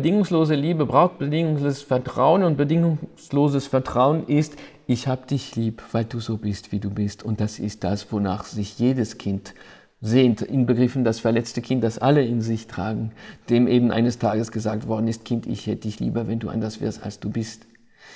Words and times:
bedingungslose 0.00 0.54
Liebe 0.54 0.86
braucht 0.86 1.18
bedingungsloses 1.18 1.82
Vertrauen 1.82 2.42
und 2.42 2.56
bedingungsloses 2.56 3.66
Vertrauen 3.66 4.26
ist, 4.28 4.56
ich 4.86 5.06
habe 5.06 5.26
dich 5.26 5.56
lieb, 5.56 5.82
weil 5.92 6.06
du 6.06 6.20
so 6.20 6.38
bist, 6.38 6.72
wie 6.72 6.80
du 6.80 6.88
bist. 6.88 7.22
Und 7.22 7.38
das 7.38 7.58
ist 7.58 7.84
das, 7.84 8.10
wonach 8.10 8.44
sich 8.44 8.78
jedes 8.78 9.18
Kind 9.18 9.52
sehnt, 10.00 10.40
inbegriffen 10.40 11.04
das 11.04 11.20
verletzte 11.20 11.60
Kind, 11.60 11.84
das 11.84 11.98
alle 11.98 12.24
in 12.24 12.40
sich 12.40 12.66
tragen, 12.66 13.12
dem 13.50 13.68
eben 13.68 13.90
eines 13.90 14.18
Tages 14.18 14.52
gesagt 14.52 14.88
worden 14.88 15.06
ist, 15.06 15.26
Kind, 15.26 15.46
ich 15.46 15.66
hätte 15.66 15.82
dich 15.82 16.00
lieber, 16.00 16.26
wenn 16.26 16.38
du 16.38 16.48
anders 16.48 16.80
wärst, 16.80 17.02
als 17.02 17.20
du 17.20 17.28
bist. 17.28 17.66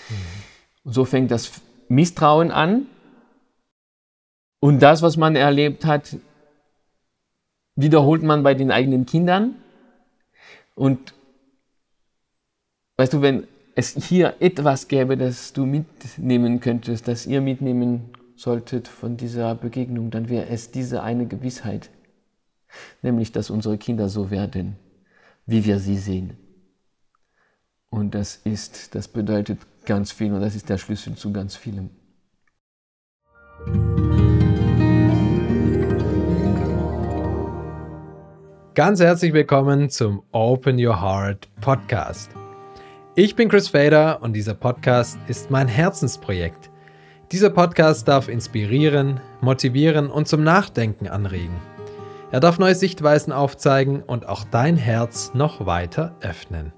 Mhm. 0.08 0.90
So 0.90 1.04
fängt 1.04 1.30
das 1.30 1.52
Misstrauen 1.88 2.50
an. 2.50 2.86
Und 4.58 4.80
das, 4.80 5.02
was 5.02 5.18
man 5.18 5.36
erlebt 5.36 5.84
hat, 5.84 6.16
wiederholt 7.76 8.22
man 8.22 8.42
bei 8.42 8.54
den 8.54 8.70
eigenen 8.70 9.04
Kindern. 9.04 9.56
Und 10.74 11.13
weißt 12.96 13.12
du, 13.12 13.22
wenn 13.22 13.46
es 13.74 13.94
hier 13.94 14.34
etwas 14.40 14.88
gäbe, 14.88 15.16
das 15.16 15.52
du 15.52 15.66
mitnehmen 15.66 16.60
könntest, 16.60 17.08
das 17.08 17.26
ihr 17.26 17.40
mitnehmen 17.40 18.10
solltet 18.36 18.88
von 18.88 19.16
dieser 19.16 19.54
Begegnung, 19.54 20.10
dann 20.10 20.28
wäre 20.28 20.48
es 20.48 20.70
diese 20.70 21.02
eine 21.02 21.26
Gewissheit, 21.26 21.90
nämlich 23.02 23.32
dass 23.32 23.50
unsere 23.50 23.78
Kinder 23.78 24.08
so 24.08 24.30
werden, 24.30 24.76
wie 25.46 25.64
wir 25.64 25.78
sie 25.78 25.98
sehen. 25.98 26.36
Und 27.90 28.14
das 28.14 28.36
ist, 28.44 28.94
das 28.94 29.08
bedeutet 29.08 29.58
ganz 29.84 30.10
viel 30.10 30.32
und 30.32 30.40
das 30.40 30.56
ist 30.56 30.68
der 30.68 30.78
Schlüssel 30.78 31.14
zu 31.14 31.32
ganz 31.32 31.54
vielem. 31.54 31.90
Ganz 38.74 38.98
herzlich 38.98 39.32
willkommen 39.32 39.88
zum 39.90 40.24
Open 40.32 40.84
Your 40.84 41.00
Heart 41.00 41.48
Podcast. 41.60 42.30
Ich 43.16 43.36
bin 43.36 43.48
Chris 43.48 43.68
Fader 43.68 44.22
und 44.22 44.32
dieser 44.32 44.54
Podcast 44.54 45.20
ist 45.28 45.48
mein 45.48 45.68
Herzensprojekt. 45.68 46.68
Dieser 47.30 47.48
Podcast 47.48 48.08
darf 48.08 48.26
inspirieren, 48.26 49.20
motivieren 49.40 50.10
und 50.10 50.26
zum 50.26 50.42
Nachdenken 50.42 51.06
anregen. 51.06 51.54
Er 52.32 52.40
darf 52.40 52.58
neue 52.58 52.74
Sichtweisen 52.74 53.32
aufzeigen 53.32 54.02
und 54.02 54.28
auch 54.28 54.42
dein 54.42 54.76
Herz 54.76 55.30
noch 55.32 55.64
weiter 55.64 56.16
öffnen. 56.22 56.72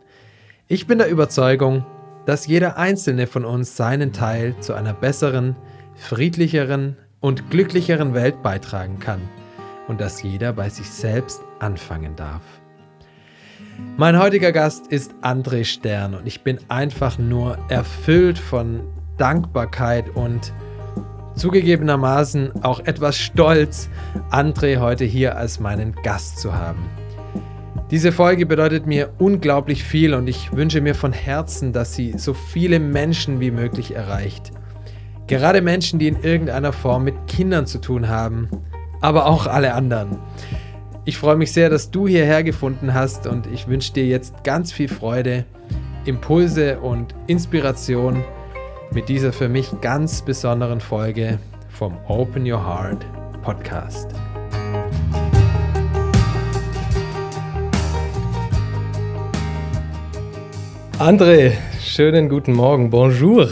Ich 0.69 0.87
bin 0.87 0.99
der 0.99 1.09
Überzeugung, 1.09 1.87
dass 2.27 2.47
jeder 2.47 2.77
einzelne 2.77 3.27
von 3.27 3.47
uns 3.47 3.75
seinen 3.75 4.13
Teil 4.13 4.55
zu 4.61 4.75
einer 4.75 4.93
besseren, 4.93 5.57
friedlicheren 5.95 6.99
und 7.21 7.49
glücklicheren 7.49 8.13
Welt 8.13 8.43
beitragen 8.43 8.99
kann 8.99 9.23
und 9.89 10.03
dass 10.03 10.23
jeder 10.23 10.53
bei 10.53 10.69
sich 10.69 10.91
selbst 10.91 11.41
anfangen 11.61 12.15
darf. 12.15 12.43
Mein 13.99 14.19
heutiger 14.19 14.53
Gast 14.53 14.87
ist 14.89 15.15
André 15.23 15.65
Stern 15.65 16.15
und 16.15 16.27
ich 16.27 16.43
bin 16.43 16.59
einfach 16.69 17.19
nur 17.19 17.59
erfüllt 17.69 18.39
von 18.39 18.81
Dankbarkeit 19.19 20.09
und 20.15 20.53
zugegebenermaßen 21.35 22.65
auch 22.65 22.81
etwas 22.81 23.19
stolz, 23.19 23.89
André 24.31 24.79
heute 24.79 25.05
hier 25.05 25.37
als 25.37 25.61
meinen 25.61 25.95
Gast 26.03 26.39
zu 26.39 26.55
haben. 26.55 26.89
Diese 27.91 28.13
Folge 28.13 28.47
bedeutet 28.47 28.87
mir 28.87 29.13
unglaublich 29.19 29.85
viel 29.85 30.15
und 30.15 30.27
ich 30.27 30.53
wünsche 30.53 30.81
mir 30.81 30.95
von 30.95 31.13
Herzen, 31.13 31.73
dass 31.73 31.95
sie 31.95 32.15
so 32.17 32.35
viele 32.35 32.81
Menschen 32.81 33.41
wie 33.41 33.51
möglich 33.51 33.95
erreicht. 33.95 34.53
Gerade 35.27 35.61
Menschen, 35.61 35.99
die 35.99 36.09
in 36.09 36.23
irgendeiner 36.23 36.73
Form 36.73 37.05
mit 37.05 37.15
Kindern 37.27 37.67
zu 37.67 37.81
tun 37.81 38.09
haben, 38.09 38.49
aber 39.01 39.27
auch 39.27 39.47
alle 39.47 39.75
anderen. 39.75 40.19
Ich 41.09 41.19
freue 41.19 41.37
mich 41.37 41.53
sehr, 41.53 41.71
dass 41.71 41.93
du 41.93 42.09
hierher 42.09 42.43
gefunden 42.43 42.93
hast 42.93 43.29
und 43.29 43.47
ich 43.47 43.69
wünsche 43.69 43.93
dir 43.93 44.05
jetzt 44.07 44.43
ganz 44.43 44.73
viel 44.73 44.89
Freude, 44.89 45.45
Impulse 46.05 46.81
und 46.81 47.15
Inspiration 47.29 48.25
mit 48.91 49.09
dieser 49.09 49.33
für 49.33 49.49
mich 49.49 49.71
ganz 49.81 50.21
besonderen 50.21 50.81
Folge 50.81 51.39
vom 51.69 51.97
Open 52.09 52.43
Your 52.43 52.59
Heart 52.59 53.07
Podcast. 53.43 54.09
André, 60.99 61.53
schönen 61.81 62.29
guten 62.29 62.53
Morgen, 62.53 62.91
bonjour. 62.91 63.49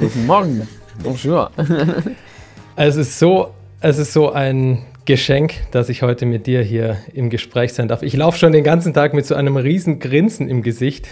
Guten 0.00 0.24
Morgen, 0.24 0.66
bonjour. 1.02 1.50
es 2.76 2.96
ist 2.96 3.18
so, 3.18 3.52
es 3.82 3.98
ist 3.98 4.14
so 4.14 4.32
ein 4.32 4.86
Geschenk, 5.04 5.54
dass 5.72 5.88
ich 5.88 6.02
heute 6.02 6.26
mit 6.26 6.46
dir 6.46 6.62
hier 6.62 6.96
im 7.12 7.28
Gespräch 7.28 7.72
sein 7.72 7.88
darf. 7.88 8.02
Ich 8.02 8.14
laufe 8.14 8.38
schon 8.38 8.52
den 8.52 8.62
ganzen 8.62 8.94
Tag 8.94 9.14
mit 9.14 9.26
so 9.26 9.34
einem 9.34 9.56
riesen 9.56 9.98
Grinsen 9.98 10.48
im 10.48 10.62
Gesicht 10.62 11.08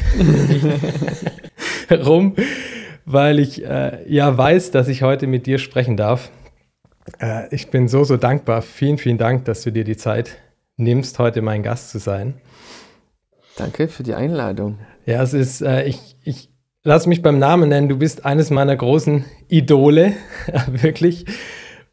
rum, 1.91 2.37
weil 3.05 3.41
ich 3.41 3.65
äh, 3.65 3.99
ja 4.07 4.37
weiß, 4.37 4.71
dass 4.71 4.87
ich 4.89 5.03
heute 5.03 5.27
mit 5.27 5.47
dir 5.47 5.59
sprechen 5.59 5.97
darf. 5.97 6.31
Äh, 7.19 7.53
ich 7.55 7.71
bin 7.71 7.89
so, 7.89 8.05
so 8.05 8.17
dankbar. 8.17 8.63
Vielen, 8.63 8.99
vielen 8.99 9.19
Dank, 9.19 9.45
dass 9.47 9.63
du 9.63 9.73
dir 9.73 9.85
die 9.85 9.97
Zeit 9.97 10.37
nimmst, 10.77 11.19
heute 11.19 11.43
mein 11.43 11.63
Gast 11.63 11.91
zu 11.91 11.99
sein. 11.99 12.35
Danke 13.57 13.89
für 13.89 14.05
die 14.05 14.15
Einladung. 14.15 14.79
Ja, 15.05 15.23
es 15.23 15.35
ist, 15.35 15.63
äh, 15.63 15.83
ich, 15.85 16.17
ich 16.23 16.51
lass 16.85 17.07
mich 17.07 17.23
beim 17.23 17.39
Namen 17.39 17.69
nennen. 17.69 17.89
Du 17.89 17.99
bist 17.99 18.25
eines 18.25 18.51
meiner 18.51 18.77
großen 18.77 19.25
Idole, 19.49 20.13
wirklich. 20.69 21.27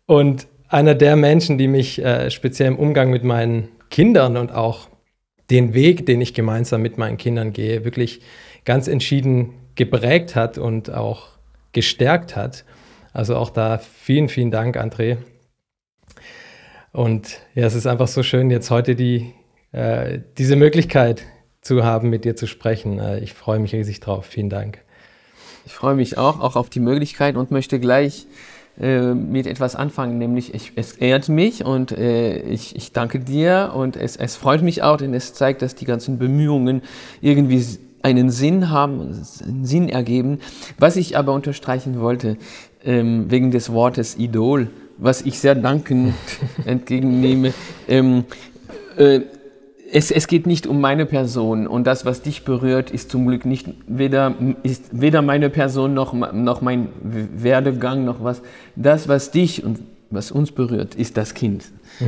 Und 0.06 0.48
einer 0.70 0.96
der 0.96 1.16
Menschen, 1.16 1.58
die 1.58 1.68
mich 1.68 2.04
äh, 2.04 2.30
speziell 2.30 2.70
im 2.70 2.78
Umgang 2.78 3.10
mit 3.10 3.24
meinen 3.24 3.70
Kindern 3.90 4.38
und 4.38 4.52
auch 4.52 4.90
den 5.50 5.74
Weg, 5.74 6.06
den 6.06 6.22
ich 6.22 6.34
gemeinsam 6.34 6.82
mit 6.82 6.98
meinen 6.98 7.18
Kindern 7.18 7.54
gehe, 7.54 7.86
wirklich 7.86 8.22
ganz 8.66 8.88
entschieden 8.88 9.54
geprägt 9.76 10.36
hat 10.36 10.58
und 10.58 10.92
auch 10.92 11.30
gestärkt 11.72 12.36
hat. 12.36 12.66
Also 13.14 13.36
auch 13.36 13.50
da 13.50 13.78
vielen, 13.78 14.28
vielen 14.28 14.52
Dank, 14.52 14.78
André. 14.78 15.18
Und 16.92 17.40
ja, 17.56 17.66
es 17.66 17.76
ist 17.76 17.88
einfach 17.88 18.08
so 18.08 18.24
schön, 18.24 18.50
jetzt 18.50 18.72
heute 18.72 18.96
die, 18.96 19.34
äh, 19.72 20.20
diese 20.38 20.56
Möglichkeit 20.56 21.24
zu 21.62 21.84
haben, 21.84 22.10
mit 22.10 22.26
dir 22.26 22.36
zu 22.36 22.48
sprechen. 22.48 23.00
Äh, 23.00 23.20
ich 23.20 23.34
freue 23.34 23.60
mich 23.60 23.74
riesig 23.74 24.00
drauf. 24.00 24.26
Vielen 24.26 24.50
Dank. 24.50 24.80
Ich 25.66 25.74
freue 25.74 25.96
mich 25.96 26.18
auch, 26.18 26.40
auch 26.40 26.56
auf 26.56 26.70
die 26.70 26.80
Möglichkeit 26.80 27.36
und 27.36 27.52
möchte 27.52 27.80
gleich 27.80 28.26
äh, 28.80 29.14
mit 29.14 29.48
etwas 29.48 29.76
anfangen, 29.76 30.18
nämlich 30.18 30.54
ich, 30.54 30.74
es 30.76 30.94
ehrt 30.94 31.30
mich 31.30 31.66
und 31.66 31.92
äh, 31.92 32.40
ich, 32.42 32.76
ich 32.76 32.92
danke 32.92 33.20
dir 33.20 33.74
und 33.76 33.96
es, 33.96 34.16
es 34.16 34.36
freut 34.36 34.62
mich 34.62 34.84
auch, 34.84 34.98
denn 34.98 35.14
es 35.14 35.34
zeigt, 35.34 35.62
dass 35.62 35.74
die 35.76 35.86
ganzen 35.86 36.20
Bemühungen 36.20 36.82
irgendwie 37.22 37.66
einen 38.04 38.30
Sinn 38.30 38.70
haben, 38.70 39.02
einen 39.44 39.66
Sinn 39.66 39.90
ergeben. 39.90 40.40
Was 40.78 40.96
ich 40.96 41.18
aber 41.18 41.34
unterstreichen 41.34 42.00
wollte, 42.00 42.38
ähm, 42.86 43.32
wegen 43.32 43.52
des 43.52 43.72
Wortes 43.72 44.18
Idol, 44.18 44.70
was 44.98 45.22
ich 45.22 45.40
sehr 45.40 45.56
dankend 45.56 46.14
entgegennehme, 46.66 47.54
ähm, 47.88 48.26
äh, 48.98 49.22
es, 49.92 50.12
es 50.12 50.28
geht 50.28 50.48
nicht 50.48 50.68
um 50.68 50.82
meine 50.82 51.06
Person 51.06 51.68
und 51.68 51.86
das, 51.86 52.06
was 52.06 52.22
dich 52.22 52.44
berührt, 52.44 52.92
ist 52.92 53.12
zum 53.12 53.28
Glück 53.28 53.46
nicht 53.46 53.68
weder, 53.88 54.36
ist 54.64 54.86
weder 54.92 55.22
meine 55.22 55.50
Person 55.50 55.94
noch, 55.94 56.14
noch 56.14 56.62
mein 56.62 56.90
Werdegang 57.02 58.06
noch 58.06 58.24
was. 58.24 58.42
Das, 58.76 59.08
was 59.08 59.32
dich 59.32 59.64
und 59.64 59.80
was 60.10 60.32
uns 60.32 60.52
berührt, 60.52 60.96
ist 60.96 61.18
das 61.18 61.34
Kind. 61.34 61.66
Mhm. 62.00 62.06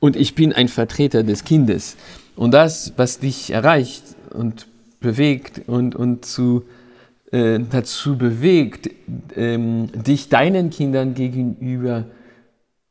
Und 0.00 0.16
ich 0.16 0.34
bin 0.34 0.52
ein 0.52 0.68
Vertreter 0.68 1.22
des 1.22 1.44
Kindes. 1.44 1.96
Und 2.36 2.52
das, 2.52 2.92
was 2.96 3.18
dich 3.18 3.50
erreicht 3.50 4.02
und 4.30 4.66
bewegt 5.00 5.62
und, 5.66 5.96
und 5.96 6.24
zu, 6.24 6.64
äh, 7.32 7.58
dazu 7.70 8.16
bewegt, 8.16 8.90
ähm, 9.36 9.88
dich 9.92 10.28
deinen 10.28 10.70
Kindern 10.70 11.14
gegenüber 11.14 12.02
zu 12.02 12.17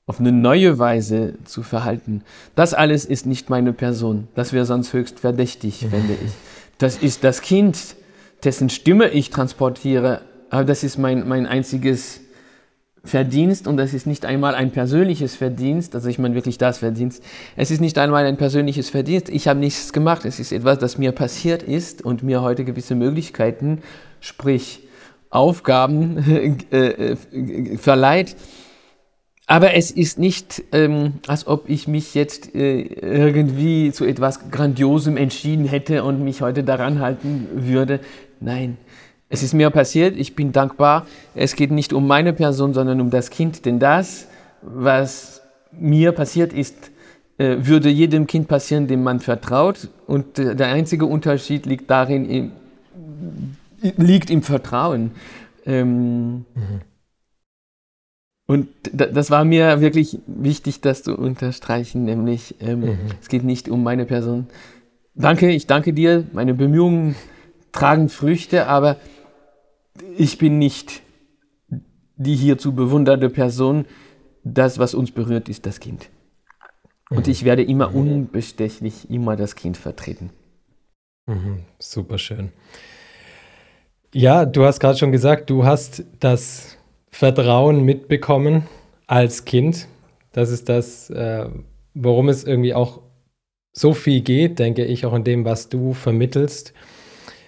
auf 0.08 0.22
eine 0.22 0.32
neue 0.32 0.80
Weise 0.80 1.34
zu 1.44 1.62
verhalten. 1.64 2.24
Das 2.56 2.74
alles 2.74 3.06
ist 3.06 3.26
nicht 3.26 3.50
meine 3.50 3.74
Person. 3.74 4.30
Das 4.36 4.54
wäre 4.54 4.66
sonst 4.66 4.94
höchst 4.94 5.20
verdächtig, 5.20 5.80
finde 5.80 6.14
ich. 6.14 6.32
Das 6.78 6.98
ist 6.98 7.26
das 7.26 7.42
Kind, 7.42 7.78
dessen 8.44 8.70
Stimme 8.70 9.10
ich 9.10 9.30
transportiere, 9.30 10.22
aber 10.50 10.64
das 10.64 10.84
ist 10.84 10.98
mein, 10.98 11.28
mein 11.28 11.46
einziges 11.46 12.22
Verdienst 13.04 13.68
und 13.68 13.78
das 13.78 13.94
ist 13.94 14.06
nicht 14.06 14.26
einmal 14.26 14.56
ein 14.56 14.72
persönliches 14.72 15.36
Verdienst, 15.36 15.94
also 15.96 16.10
ich 16.10 16.20
meine 16.20 16.36
wirklich 16.36 16.58
das 16.58 16.78
Verdienst. 16.80 17.24
Es 17.56 17.72
ist 17.72 17.82
nicht 17.82 17.98
einmal 17.98 18.26
ein 18.26 18.38
persönliches 18.38 18.90
Verdienst. 18.90 19.30
Ich 19.30 19.48
habe 19.48 19.60
nichts 19.60 19.94
gemacht. 19.94 20.26
Es 20.26 20.40
ist 20.40 20.52
etwas, 20.52 20.80
das 20.80 20.98
mir 20.98 21.12
passiert 21.12 21.64
ist 21.64 22.02
und 22.04 22.24
mir 22.24 22.42
heute 22.42 22.64
gewisse 22.64 22.96
Möglichkeiten, 22.96 23.82
sprich 24.20 24.88
Aufgaben 25.30 26.18
äh, 26.72 27.14
äh, 27.14 27.78
verleiht, 27.78 28.36
aber 29.48 29.74
es 29.76 29.92
ist 29.92 30.20
nicht, 30.20 30.62
ähm, 30.74 31.14
als 31.26 31.48
ob 31.48 31.70
ich 31.70 31.88
mich 31.88 32.14
jetzt 32.14 32.54
äh, 32.54 32.82
irgendwie 32.82 33.94
zu 33.94 34.04
etwas 34.04 34.52
Grandiosem 34.52 35.16
entschieden 35.16 35.66
hätte 35.66 36.04
und 36.04 36.22
mich 36.22 36.42
heute 36.42 36.66
daran 36.66 37.00
halten 37.00 37.48
würde. 37.54 38.02
Nein, 38.42 38.78
es 39.30 39.44
ist 39.44 39.54
mir 39.54 39.70
passiert, 39.70 40.18
ich 40.18 40.36
bin 40.36 40.52
dankbar. 40.52 41.08
Es 41.34 41.56
geht 41.56 41.72
nicht 41.72 41.94
um 41.94 42.08
meine 42.08 42.34
Person, 42.34 42.74
sondern 42.74 43.00
um 43.00 43.10
das 43.10 43.30
Kind. 43.30 43.66
Denn 43.66 43.80
das, 43.80 44.28
was 44.62 45.42
mir 45.72 46.12
passiert 46.12 46.52
ist, 46.52 46.92
äh, 47.38 47.56
würde 47.60 47.88
jedem 47.88 48.28
Kind 48.28 48.50
passieren, 48.50 48.88
dem 48.88 49.02
man 49.02 49.22
vertraut. 49.22 49.88
Und 50.08 50.38
der 50.38 50.68
einzige 50.68 51.06
Unterschied 51.06 51.66
liegt 51.66 51.90
darin, 51.90 52.30
im, 52.30 52.52
liegt 53.96 54.30
im 54.30 54.42
Vertrauen. 54.42 55.12
Ähm, 55.66 56.34
mhm. 56.34 56.44
Und 58.48 58.70
das 58.94 59.30
war 59.30 59.44
mir 59.44 59.82
wirklich 59.82 60.20
wichtig, 60.26 60.80
das 60.80 61.04
zu 61.04 61.18
unterstreichen, 61.18 62.06
nämlich 62.06 62.56
ähm, 62.62 62.80
mhm. 62.80 62.98
es 63.22 63.28
geht 63.28 63.44
nicht 63.44 63.68
um 63.68 63.84
meine 63.84 64.06
Person. 64.06 64.48
Danke, 65.16 65.52
ich 65.52 65.68
danke 65.68 65.92
dir, 65.92 66.26
meine 66.32 66.54
Bemühungen 66.54 67.16
tragen 67.74 68.08
Früchte, 68.08 68.68
aber 68.68 68.96
ich 70.18 70.38
bin 70.38 70.60
nicht 70.60 71.02
die 72.16 72.36
hierzu 72.36 72.74
bewunderte 72.74 73.30
Person. 73.30 73.86
Das, 74.44 74.80
was 74.80 74.94
uns 74.94 75.12
berührt, 75.12 75.50
ist 75.50 75.66
das 75.66 75.82
Kind. 75.82 76.10
Und 77.10 77.28
mhm. 77.28 77.32
ich 77.32 77.44
werde 77.44 77.64
immer 77.64 77.94
unbestechlich 77.94 79.10
immer 79.10 79.36
das 79.36 79.56
Kind 79.56 79.76
vertreten. 79.76 80.30
Mhm, 81.26 81.64
super 81.80 82.18
schön. 82.18 82.54
Ja, 84.14 84.46
du 84.46 84.64
hast 84.64 84.80
gerade 84.80 84.98
schon 84.98 85.12
gesagt, 85.12 85.50
du 85.50 85.66
hast 85.66 86.06
das 86.22 86.77
Vertrauen 87.18 87.84
mitbekommen 87.84 88.68
als 89.08 89.44
Kind. 89.44 89.88
Das 90.34 90.52
ist 90.52 90.70
das, 90.70 91.10
äh, 91.10 91.50
worum 91.96 92.30
es 92.30 92.44
irgendwie 92.44 92.76
auch 92.76 93.02
so 93.74 93.96
viel 93.96 94.22
geht, 94.22 94.60
denke 94.60 94.86
ich, 94.86 95.04
auch 95.04 95.16
in 95.16 95.24
dem, 95.24 95.44
was 95.44 95.68
du 95.68 95.96
vermittelst. 95.96 96.74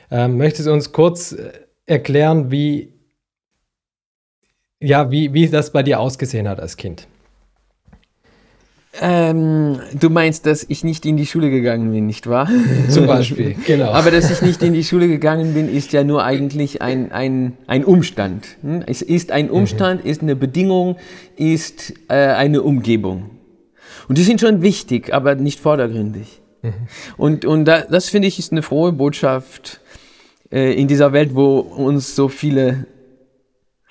Ähm, 0.10 0.38
möchtest 0.38 0.68
du 0.68 0.74
uns 0.74 0.92
kurz 0.92 1.34
äh, 1.34 1.52
erklären, 1.86 2.50
wie, 2.50 2.94
ja, 4.80 5.12
wie, 5.12 5.36
wie 5.36 5.48
das 5.48 5.72
bei 5.72 5.84
dir 5.84 6.00
ausgesehen 6.00 6.50
hat 6.50 6.60
als 6.60 6.76
Kind? 6.76 7.08
Ähm, 9.02 9.80
du 9.98 10.10
meinst, 10.10 10.46
dass 10.46 10.66
ich 10.68 10.84
nicht 10.84 11.06
in 11.06 11.16
die 11.16 11.26
Schule 11.26 11.50
gegangen 11.50 11.92
bin, 11.92 12.06
nicht 12.06 12.28
wahr? 12.28 12.50
Zum 12.90 13.08
Beispiel, 13.08 13.56
genau. 13.66 13.92
Aber 13.92 14.12
dass 14.12 14.30
ich 14.30 14.42
nicht 14.42 14.62
in 14.62 14.74
die 14.74 14.84
Schule 14.84 15.08
gegangen 15.08 15.54
bin, 15.54 15.74
ist 15.74 15.94
ja 15.94 16.04
nur 16.04 16.24
eigentlich 16.24 16.82
ein, 16.82 17.12
ein, 17.12 17.58
ein 17.68 17.86
Umstand. 17.86 18.46
Hm? 18.62 18.84
Es 18.86 19.02
ist 19.02 19.32
ein 19.32 19.50
Umstand, 19.50 20.04
mhm. 20.04 20.10
ist 20.10 20.22
eine 20.22 20.36
Bedingung, 20.36 20.98
ist 21.38 21.94
äh, 22.10 22.16
eine 22.16 22.62
Umgebung. 22.62 23.30
Und 24.08 24.18
die 24.18 24.24
sind 24.24 24.42
schon 24.42 24.62
wichtig, 24.62 25.14
aber 25.14 25.36
nicht 25.36 25.60
vordergründig. 25.60 26.42
Mhm. 26.62 26.74
Und, 27.18 27.46
und 27.46 27.66
da, 27.66 27.82
das 27.82 28.10
finde 28.10 28.28
ich 28.28 28.40
ist 28.40 28.52
eine 28.52 28.64
frohe 28.64 28.92
Botschaft 28.92 29.82
äh, 30.52 30.74
in 30.74 30.88
dieser 30.88 31.14
Welt, 31.14 31.36
wo 31.36 31.60
uns 31.60 32.16
so 32.16 32.28
viele 32.28 32.86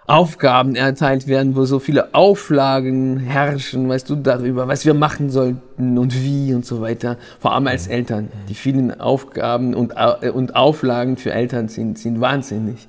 Aufgaben 0.08 0.74
erteilt 0.74 1.28
werden, 1.28 1.54
wo 1.54 1.66
so 1.66 1.78
viele 1.78 2.14
Auflagen 2.14 3.18
herrschen, 3.18 3.90
weißt 3.90 4.08
du, 4.08 4.16
darüber, 4.16 4.66
was 4.66 4.86
wir 4.86 4.94
machen 4.94 5.28
sollten 5.28 5.98
und 5.98 6.24
wie 6.24 6.54
und 6.54 6.64
so 6.64 6.80
weiter. 6.80 7.18
Vor 7.38 7.52
allem 7.52 7.66
als 7.66 7.86
Eltern. 7.88 8.28
Die 8.48 8.54
vielen 8.54 9.00
Aufgaben 9.00 9.74
und, 9.74 9.92
äh, 9.96 10.30
und 10.30 10.56
Auflagen 10.56 11.18
für 11.18 11.32
Eltern 11.32 11.68
sind, 11.68 11.98
sind 11.98 12.22
wahnsinnig. 12.22 12.86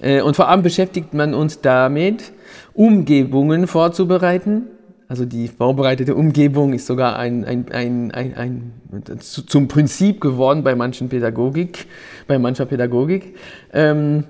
Äh, 0.00 0.20
und 0.20 0.34
vor 0.34 0.48
allem 0.48 0.62
beschäftigt 0.62 1.14
man 1.14 1.32
uns 1.32 1.60
damit, 1.60 2.32
Umgebungen 2.74 3.68
vorzubereiten. 3.68 4.64
Also 5.06 5.26
die 5.26 5.46
vorbereitete 5.46 6.16
Umgebung 6.16 6.72
ist 6.72 6.86
sogar 6.86 7.16
ein, 7.20 7.44
ein, 7.44 7.66
ein, 7.70 8.10
ein, 8.10 8.34
ein 8.36 9.20
zum 9.20 9.68
Prinzip 9.68 10.20
geworden 10.20 10.64
bei 10.64 10.74
manchen 10.74 11.08
Pädagogik, 11.08 11.86
bei 12.26 12.36
mancher 12.36 12.66
Pädagogik. 12.66 13.36
Ähm, 13.72 14.24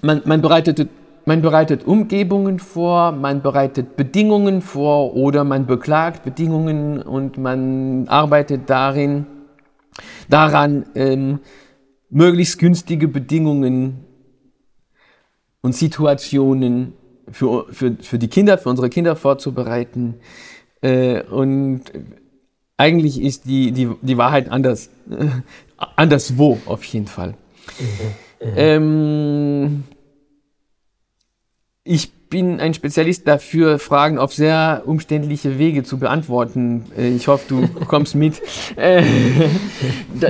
man, 0.00 0.22
man 0.24 0.40
bereitet 0.40 0.88
man 1.26 1.42
bereitet 1.42 1.84
Umgebungen 1.86 2.60
vor, 2.60 3.10
man 3.10 3.42
bereitet 3.42 3.96
Bedingungen 3.96 4.62
vor 4.62 5.14
oder 5.14 5.42
man 5.42 5.66
beklagt 5.66 6.24
Bedingungen 6.24 7.02
und 7.02 7.36
man 7.36 8.06
arbeitet 8.06 8.70
darin, 8.70 9.26
daran, 10.28 10.86
ähm, 10.94 11.40
möglichst 12.10 12.60
günstige 12.60 13.08
Bedingungen 13.08 14.04
und 15.62 15.74
Situationen 15.74 16.92
für, 17.28 17.66
für, 17.72 17.96
für 18.00 18.18
die 18.18 18.28
Kinder, 18.28 18.56
für 18.56 18.68
unsere 18.68 18.88
Kinder 18.88 19.16
vorzubereiten. 19.16 20.14
Äh, 20.80 21.22
und 21.22 21.82
eigentlich 22.76 23.20
ist 23.20 23.46
die, 23.46 23.72
die, 23.72 23.90
die 24.00 24.16
Wahrheit 24.16 24.48
anders, 24.48 24.90
anderswo 25.96 26.58
auf 26.66 26.84
jeden 26.84 27.08
Fall. 27.08 27.34
Mhm. 28.40 28.48
Mhm. 28.48 28.52
Ähm, 28.56 29.84
ich 31.86 32.12
bin 32.28 32.58
ein 32.60 32.74
Spezialist 32.74 33.28
dafür, 33.28 33.78
Fragen 33.78 34.18
auf 34.18 34.34
sehr 34.34 34.82
umständliche 34.84 35.58
Wege 35.58 35.84
zu 35.84 35.98
beantworten. 35.98 36.84
Äh, 36.98 37.10
ich 37.10 37.28
hoffe, 37.28 37.44
du 37.48 37.68
kommst 37.86 38.16
mit. 38.16 38.42
Äh, 38.74 39.04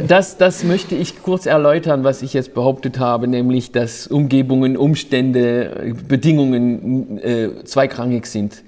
das, 0.06 0.36
das 0.36 0.62
möchte 0.62 0.94
ich 0.94 1.22
kurz 1.22 1.46
erläutern, 1.46 2.04
was 2.04 2.20
ich 2.20 2.34
jetzt 2.34 2.52
behauptet 2.52 2.98
habe, 2.98 3.26
nämlich, 3.26 3.72
dass 3.72 4.06
Umgebungen, 4.06 4.76
Umstände, 4.76 5.94
Bedingungen 6.06 7.18
äh, 7.18 7.64
zweikrangig 7.64 8.26
sind. 8.26 8.62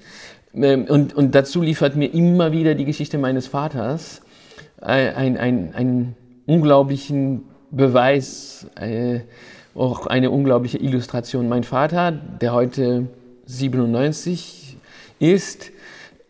Ähm, 0.55 0.85
und, 0.89 1.15
und 1.15 1.35
dazu 1.35 1.61
liefert 1.61 1.95
mir 1.95 2.11
immer 2.11 2.51
wieder 2.51 2.73
die 2.73 2.85
Geschichte 2.85 3.19
meines 3.19 3.47
Vaters 3.47 4.21
einen 4.81 5.37
ein, 5.37 5.73
ein 5.75 6.15
unglaublichen 6.45 7.43
Beweis. 7.69 8.65
Äh, 8.79 9.19
auch 9.79 10.07
eine 10.07 10.29
unglaubliche 10.29 10.77
Illustration. 10.77 11.47
Mein 11.47 11.63
Vater, 11.63 12.11
der 12.11 12.53
heute 12.53 13.07
97 13.45 14.77
ist 15.19 15.71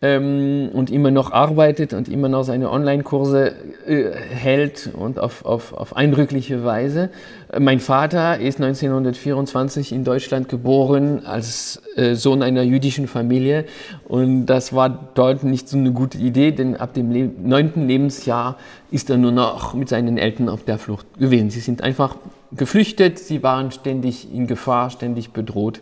ähm, 0.02 0.70
und 0.72 0.90
immer 0.90 1.10
noch 1.10 1.32
arbeitet 1.32 1.92
und 1.92 2.08
immer 2.08 2.28
noch 2.28 2.44
seine 2.44 2.70
Online-Kurse 2.70 3.52
äh, 3.86 4.10
hält 4.12 4.90
und 4.94 5.18
auf, 5.18 5.44
auf, 5.44 5.74
auf 5.74 5.96
eindrückliche 5.96 6.64
Weise. 6.64 7.10
Mein 7.58 7.80
Vater 7.80 8.38
ist 8.38 8.60
1924 8.60 9.92
in 9.92 10.04
Deutschland 10.04 10.48
geboren 10.48 11.26
als 11.26 11.82
äh, 11.96 12.14
Sohn 12.14 12.42
einer 12.42 12.62
jüdischen 12.62 13.08
Familie 13.08 13.64
und 14.08 14.46
das 14.46 14.72
war 14.72 15.10
dort 15.14 15.42
nicht 15.42 15.68
so 15.68 15.76
eine 15.76 15.92
gute 15.92 16.18
Idee, 16.18 16.52
denn 16.52 16.76
ab 16.76 16.94
dem 16.94 17.10
Le 17.10 17.30
neunten 17.42 17.86
Lebensjahr 17.86 18.56
ist 18.90 19.10
er 19.10 19.18
nur 19.18 19.32
noch 19.32 19.74
mit 19.74 19.88
seinen 19.88 20.16
Eltern 20.18 20.48
auf 20.48 20.64
der 20.64 20.78
Flucht 20.78 21.06
gewesen. 21.18 21.50
Sie 21.50 21.60
sind 21.60 21.82
einfach 21.82 22.16
geflüchtet, 22.52 23.18
sie 23.18 23.42
waren 23.42 23.70
ständig 23.70 24.32
in 24.32 24.46
Gefahr, 24.46 24.90
ständig 24.90 25.30
bedroht. 25.30 25.80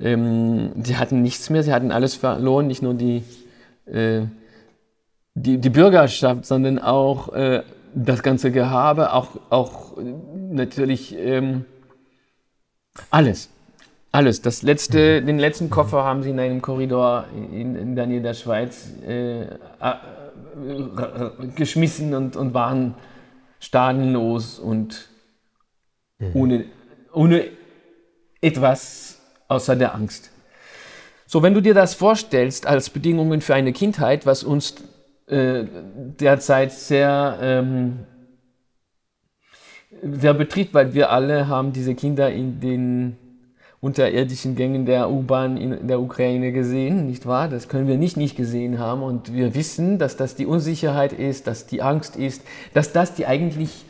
Ähm, 0.00 0.72
sie 0.82 0.96
hatten 0.96 1.22
nichts 1.22 1.50
mehr, 1.50 1.62
sie 1.62 1.72
hatten 1.72 1.90
alles 1.90 2.14
verloren, 2.14 2.66
nicht 2.66 2.82
nur 2.82 2.94
die, 2.94 3.22
äh, 3.86 4.22
die, 5.34 5.58
die, 5.58 5.70
Bürgerschaft, 5.70 6.44
sondern 6.44 6.78
auch 6.78 7.32
äh, 7.32 7.62
das 7.94 8.22
ganze 8.22 8.50
Gehabe, 8.50 9.12
auch, 9.12 9.28
auch 9.50 9.96
natürlich 10.50 11.16
ähm, 11.16 11.64
alles. 13.10 13.50
Alles. 14.12 14.40
Das 14.40 14.62
letzte, 14.62 15.22
den 15.22 15.38
letzten 15.38 15.68
Koffer 15.68 16.04
haben 16.04 16.22
sie 16.22 16.30
in 16.30 16.40
einem 16.40 16.62
Korridor 16.62 17.26
in, 17.34 17.76
in 17.76 17.96
der 17.96 18.06
Nähe 18.06 18.22
der 18.22 18.34
Schweiz 18.34 18.88
äh, 19.06 19.42
äh 19.42 19.46
geschmissen 21.54 22.14
und, 22.14 22.34
und 22.34 22.54
waren 22.54 22.94
staatenlos 23.60 24.58
und 24.58 25.08
mhm. 26.18 26.30
ohne, 26.34 26.64
ohne 27.12 27.44
etwas 28.40 29.20
außer 29.48 29.76
der 29.76 29.94
Angst. 29.94 30.30
So, 31.26 31.42
wenn 31.42 31.54
du 31.54 31.60
dir 31.60 31.74
das 31.74 31.94
vorstellst 31.94 32.66
als 32.66 32.90
Bedingungen 32.90 33.40
für 33.40 33.54
eine 33.54 33.72
Kindheit, 33.72 34.26
was 34.26 34.44
uns 34.44 34.76
äh, 35.26 35.64
derzeit 36.20 36.70
sehr, 36.70 37.38
ähm, 37.42 37.98
sehr 40.02 40.34
betrifft, 40.34 40.72
weil 40.72 40.94
wir 40.94 41.10
alle 41.10 41.48
haben 41.48 41.72
diese 41.72 41.96
Kinder 41.96 42.30
in 42.30 42.60
den 42.60 43.16
unterirdischen 43.80 44.54
Gängen 44.54 44.86
der 44.86 45.10
U-Bahn 45.10 45.56
in 45.56 45.88
der 45.88 46.00
Ukraine 46.00 46.52
gesehen, 46.52 47.06
nicht 47.06 47.26
wahr? 47.26 47.48
Das 47.48 47.68
können 47.68 47.88
wir 47.88 47.98
nicht 47.98 48.16
nicht 48.16 48.36
gesehen 48.36 48.78
haben 48.78 49.02
und 49.02 49.34
wir 49.34 49.54
wissen, 49.54 49.98
dass 49.98 50.16
das 50.16 50.34
die 50.34 50.46
Unsicherheit 50.46 51.12
ist, 51.12 51.46
dass 51.46 51.66
die 51.66 51.82
Angst 51.82 52.16
ist, 52.16 52.42
dass 52.72 52.92
das 52.92 53.14
die 53.14 53.26
eigentlich 53.26 53.84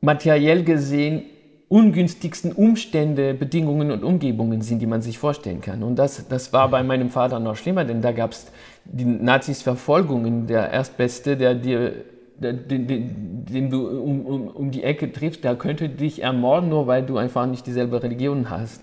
materiell 0.00 0.64
gesehen 0.64 1.22
ungünstigsten 1.70 2.50
Umstände, 2.52 3.32
Bedingungen 3.32 3.92
und 3.92 4.02
Umgebungen 4.02 4.60
sind, 4.60 4.80
die 4.80 4.86
man 4.86 5.02
sich 5.02 5.18
vorstellen 5.18 5.60
kann. 5.60 5.84
Und 5.84 5.96
das, 5.96 6.26
das 6.28 6.52
war 6.52 6.68
bei 6.68 6.82
meinem 6.82 7.10
Vater 7.10 7.38
noch 7.38 7.54
schlimmer, 7.54 7.84
denn 7.84 8.02
da 8.02 8.10
gab 8.10 8.32
es 8.32 8.48
die 8.84 9.04
Nazis 9.04 9.62
Verfolgungen. 9.62 10.48
Der 10.48 10.72
Erstbeste, 10.72 11.36
der 11.36 11.54
dir 11.54 11.92
den, 12.38 12.88
den, 12.88 13.44
den 13.44 13.70
du 13.70 13.86
um, 13.86 14.26
um, 14.26 14.48
um 14.48 14.70
die 14.72 14.82
Ecke 14.82 15.12
triffst, 15.12 15.44
der 15.44 15.54
könnte 15.54 15.88
dich 15.88 16.22
ermorden, 16.22 16.70
nur 16.70 16.88
weil 16.88 17.04
du 17.04 17.18
einfach 17.18 17.46
nicht 17.46 17.66
dieselbe 17.68 18.02
Religion 18.02 18.50
hast. 18.50 18.80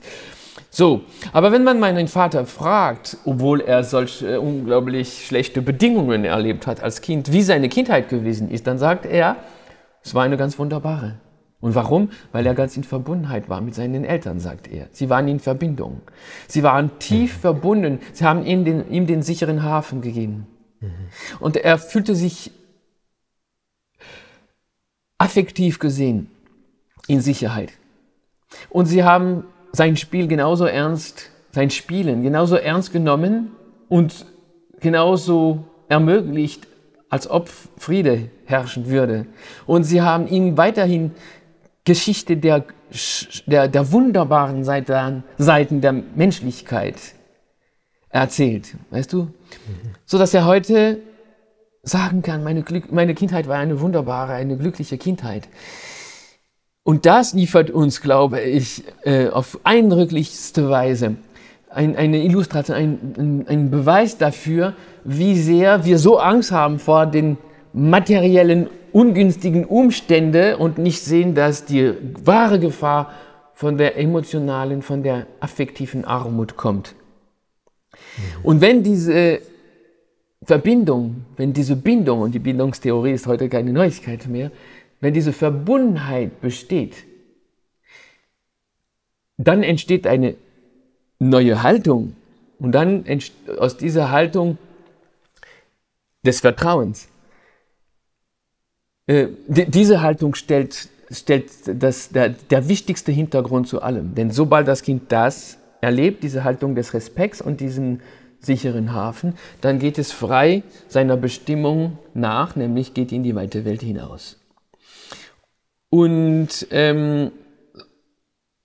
So, 0.70 1.01
aber 1.34 1.51
wenn 1.51 1.65
man 1.65 1.82
meinen 1.82 2.08
Vater 2.08 2.46
fragt, 2.46 3.17
obwohl 3.25 3.60
er 3.60 3.84
solche 3.84 4.39
unglaublich 4.39 5.25
schlechte 5.27 5.62
Bedingungen 5.62 6.24
erlebt 6.24 6.67
hat 6.67 6.82
als 6.82 7.01
Kind, 7.01 7.34
wie 7.34 7.41
seine 7.41 7.67
Kindheit 7.67 8.08
gewesen 8.08 8.50
ist, 8.50 8.65
dann 8.65 8.77
sagt 8.77 9.06
er, 9.06 9.36
es 10.03 10.13
war 10.13 10.24
eine 10.24 10.38
ganz 10.38 10.58
wunderbare. 10.58 11.15
Und 11.60 11.74
warum? 11.74 12.10
Weil 12.32 12.46
er 12.46 12.54
ganz 12.54 12.78
in 12.78 12.84
Verbundenheit 12.84 13.50
war 13.50 13.62
mit 13.62 13.74
seinen 13.74 14.06
Eltern, 14.06 14.40
sagt 14.40 14.68
er. 14.68 14.88
Sie 14.92 15.10
waren 15.10 15.28
in 15.28 15.40
Verbindung. 15.40 16.02
Sie 16.48 16.62
waren 16.62 17.00
tief 17.00 17.36
mhm. 17.38 17.40
verbunden. 17.40 18.00
Sie 18.14 18.26
haben 18.26 18.46
ihm 18.46 18.64
den, 18.64 18.92
ihm 18.92 19.08
den 19.08 19.24
sicheren 19.24 19.64
Hafen 19.64 20.02
gegeben. 20.02 20.46
Mhm. 20.80 20.90
Und 21.40 21.58
er 21.58 21.80
fühlte 21.80 22.16
sich 22.16 22.52
affektiv 25.18 25.80
gesehen 25.80 26.30
in 27.08 27.22
Sicherheit. 27.22 27.74
Und 28.70 28.86
sie 28.86 29.04
haben 29.04 29.46
sein 29.72 29.98
Spiel 29.98 30.28
genauso 30.28 30.66
ernst, 30.66 31.32
sein 31.52 31.70
Spielen 31.70 32.22
genauso 32.22 32.56
ernst 32.56 32.94
genommen 32.94 33.52
und 33.90 34.26
genauso 34.80 35.64
ermöglicht, 35.90 36.68
als 37.10 37.30
ob 37.30 37.50
Friede 37.78 38.30
herrschen 38.46 38.88
würde. 38.88 39.26
Und 39.66 39.84
sie 39.84 40.02
haben 40.02 40.28
ihm 40.28 40.58
weiterhin 40.58 41.12
Geschichte 41.88 42.36
der, 42.36 42.65
der, 43.46 43.70
der 43.70 43.91
wunderbaren 43.94 44.65
Seiten, 44.65 45.24
Seiten 45.38 45.79
der 45.79 45.94
Menschlichkeit 45.94 46.96
erzählt, 48.10 48.75
weißt 48.91 49.13
du? 49.13 49.22
Mhm. 49.22 49.32
So 50.06 50.17
dass 50.17 50.34
er 50.34 50.46
heute 50.46 51.00
sagen 51.84 52.24
kann, 52.24 52.44
meine, 52.44 52.63
Glück, 52.63 52.91
meine 52.91 53.15
Kindheit 53.15 53.48
war 53.48 53.56
eine 53.56 53.79
wunderbare, 53.79 54.34
eine 54.34 54.58
glückliche 54.58 54.98
Kindheit. 54.98 55.48
Und 56.84 57.06
das 57.06 57.34
liefert 57.34 57.70
uns, 57.70 58.01
glaube 58.01 58.41
ich, 58.41 58.84
äh, 59.03 59.29
auf 59.29 59.60
eindrücklichste 59.63 60.70
Weise 60.70 61.15
ein, 61.70 61.96
eine 61.96 62.22
Illustration, 62.22 62.75
ein, 62.75 63.46
ein 63.48 63.72
Beweis 63.72 64.17
dafür, 64.17 64.74
wie 65.06 65.38
sehr 65.38 65.86
wir 65.86 66.00
so 66.00 66.20
Angst 66.20 66.51
haben 66.51 66.79
vor 66.79 67.06
den 67.06 67.38
materiellen 67.72 68.67
ungünstigen 68.98 69.63
Umstände 69.63 70.58
und 70.58 70.80
nicht 70.80 71.04
sehen, 71.04 71.36
dass 71.36 71.66
die 71.66 71.94
wahre 72.25 72.60
Gefahr 72.60 73.13
von 73.54 73.77
der 73.77 73.96
emotionalen, 73.96 74.82
von 74.82 75.04
der 75.04 75.27
affektiven 75.39 76.04
Armut 76.04 76.58
kommt. 76.58 76.96
Und 78.42 78.60
wenn 78.60 78.82
diese 78.82 79.39
Verbindung, 80.42 81.25
wenn 81.36 81.54
diese 81.54 81.75
Bindung, 81.75 82.22
und 82.22 82.34
die 82.34 82.39
Bindungstheorie 82.39 83.12
ist 83.12 83.27
heute 83.27 83.50
keine 83.50 83.72
Neuigkeit 83.72 84.25
mehr, 84.27 84.50
wenn 85.00 85.13
diese 85.13 85.32
Verbundenheit 85.32 86.42
besteht, 86.42 86.96
dann 89.38 89.62
entsteht 89.62 90.08
eine 90.08 90.34
neue 91.20 91.62
Haltung. 91.62 92.16
Und 92.58 92.72
dann 92.72 93.06
aus 93.60 93.77
dieser 93.77 94.10
Haltung 94.10 94.58
des 96.25 96.39
Vertrauens. 96.39 97.10
Äh, 99.08 99.28
diese 99.48 100.02
Haltung 100.02 100.36
stellt, 100.36 100.90
stellt 101.10 101.50
das, 101.66 102.10
der, 102.10 102.30
der 102.30 102.68
wichtigste 102.68 103.12
Hintergrund 103.12 103.68
zu 103.68 103.82
allem. 103.82 104.14
Denn 104.16 104.32
sobald 104.32 104.68
das 104.68 104.84
Kind 104.84 105.12
das 105.12 105.58
erlebt, 105.82 106.24
diese 106.24 106.44
Haltung 106.44 106.76
des 106.76 106.94
Respekts 106.94 107.42
und 107.42 107.62
diesen 107.62 108.02
sicheren 108.40 108.94
Hafen, 108.94 109.34
dann 109.62 109.80
geht 109.80 109.98
es 109.98 110.12
frei 110.12 110.64
seiner 110.88 111.18
Bestimmung 111.18 111.98
nach, 112.14 112.56
nämlich 112.56 112.94
geht 112.94 113.12
in 113.12 113.24
die 113.24 113.36
weite 113.36 113.66
Welt 113.66 113.82
hinaus. 113.82 114.40
Und 115.90 116.68
ähm, 116.72 117.32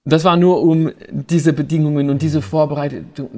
das 0.05 0.25
war 0.25 0.37
nur 0.37 0.63
um 0.63 0.91
diese 1.11 1.53
Bedingungen 1.53 2.11
und 2.11 2.23
diese 2.23 2.43
vorbereitete, 2.43 3.29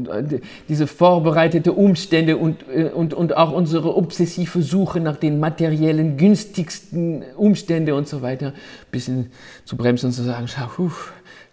diese 0.66 0.86
vorbereitete 0.86 1.72
Umstände 1.72 2.38
und, 2.38 2.64
äh, 2.74 2.84
und, 2.84 3.12
und 3.12 3.36
auch 3.36 3.52
unsere 3.52 3.94
obsessive 3.94 4.62
Suche 4.62 5.00
nach 5.00 5.16
den 5.16 5.40
materiellen, 5.40 6.16
günstigsten 6.16 7.22
Umständen 7.36 7.92
und 7.92 8.08
so 8.08 8.22
weiter, 8.22 8.48
ein 8.48 8.90
bisschen 8.90 9.30
zu 9.66 9.76
bremsen 9.76 10.06
und 10.06 10.12
zu 10.12 10.22
sagen, 10.22 10.48
schau, 10.48 10.90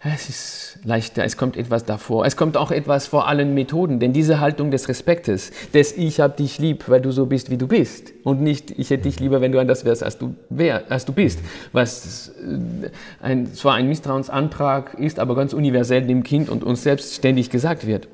es 0.04 0.28
ist 0.28 0.78
leichter, 0.84 1.24
es 1.24 1.36
kommt 1.36 1.56
etwas 1.56 1.84
davor. 1.84 2.26
Es 2.26 2.36
kommt 2.36 2.56
auch 2.56 2.72
etwas 2.72 3.06
vor 3.06 3.28
allen 3.28 3.54
Methoden, 3.54 4.00
denn 4.00 4.12
diese 4.12 4.40
Haltung 4.40 4.72
des 4.72 4.88
Respektes, 4.88 5.52
des 5.72 5.96
Ich 5.96 6.18
hab 6.18 6.36
dich 6.36 6.58
lieb, 6.58 6.88
weil 6.88 7.00
du 7.00 7.12
so 7.12 7.26
bist, 7.26 7.50
wie 7.50 7.56
du 7.56 7.68
bist 7.68 8.12
und 8.24 8.40
nicht 8.40 8.72
Ich 8.78 8.90
hätte 8.90 9.04
dich 9.04 9.20
lieber, 9.20 9.40
wenn 9.40 9.52
du 9.52 9.60
anders 9.60 9.84
wärst, 9.84 10.02
als 10.02 10.18
du, 10.18 10.34
wär, 10.50 10.90
als 10.90 11.04
du 11.04 11.12
bist, 11.12 11.38
was 11.72 12.32
äh, 12.40 12.90
ein, 13.24 13.54
zwar 13.54 13.74
ein 13.74 13.88
Misstrauensantrag 13.88 14.94
ist, 14.94 15.20
aber 15.20 15.36
ganz 15.36 15.52
universell 15.52 16.02
dem 16.02 16.24
Kind 16.24 16.48
und 16.48 16.64
uns 16.64 16.82
selbst 16.82 17.14
ständig 17.14 17.50
gesagt 17.50 17.86
wird. 17.86 18.08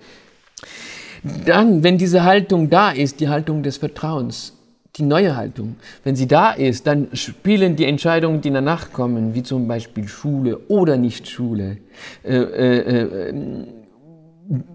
Dann, 1.46 1.82
wenn 1.82 1.96
diese 1.96 2.24
Haltung 2.24 2.68
da 2.68 2.90
ist, 2.90 3.20
die 3.20 3.28
Haltung 3.28 3.62
des 3.62 3.78
Vertrauens, 3.78 4.57
die 4.98 5.04
neue 5.04 5.36
Haltung. 5.36 5.76
Wenn 6.04 6.16
sie 6.16 6.26
da 6.26 6.50
ist, 6.52 6.86
dann 6.86 7.08
spielen 7.12 7.76
die 7.76 7.84
Entscheidungen, 7.84 8.40
die 8.40 8.50
danach 8.50 8.92
kommen, 8.92 9.34
wie 9.34 9.42
zum 9.42 9.68
Beispiel 9.68 10.08
Schule 10.08 10.58
oder 10.68 10.96
nicht 10.96 11.28
Schule, 11.28 11.78
äh, 12.24 12.36
äh, 12.36 13.28
äh 13.28 13.66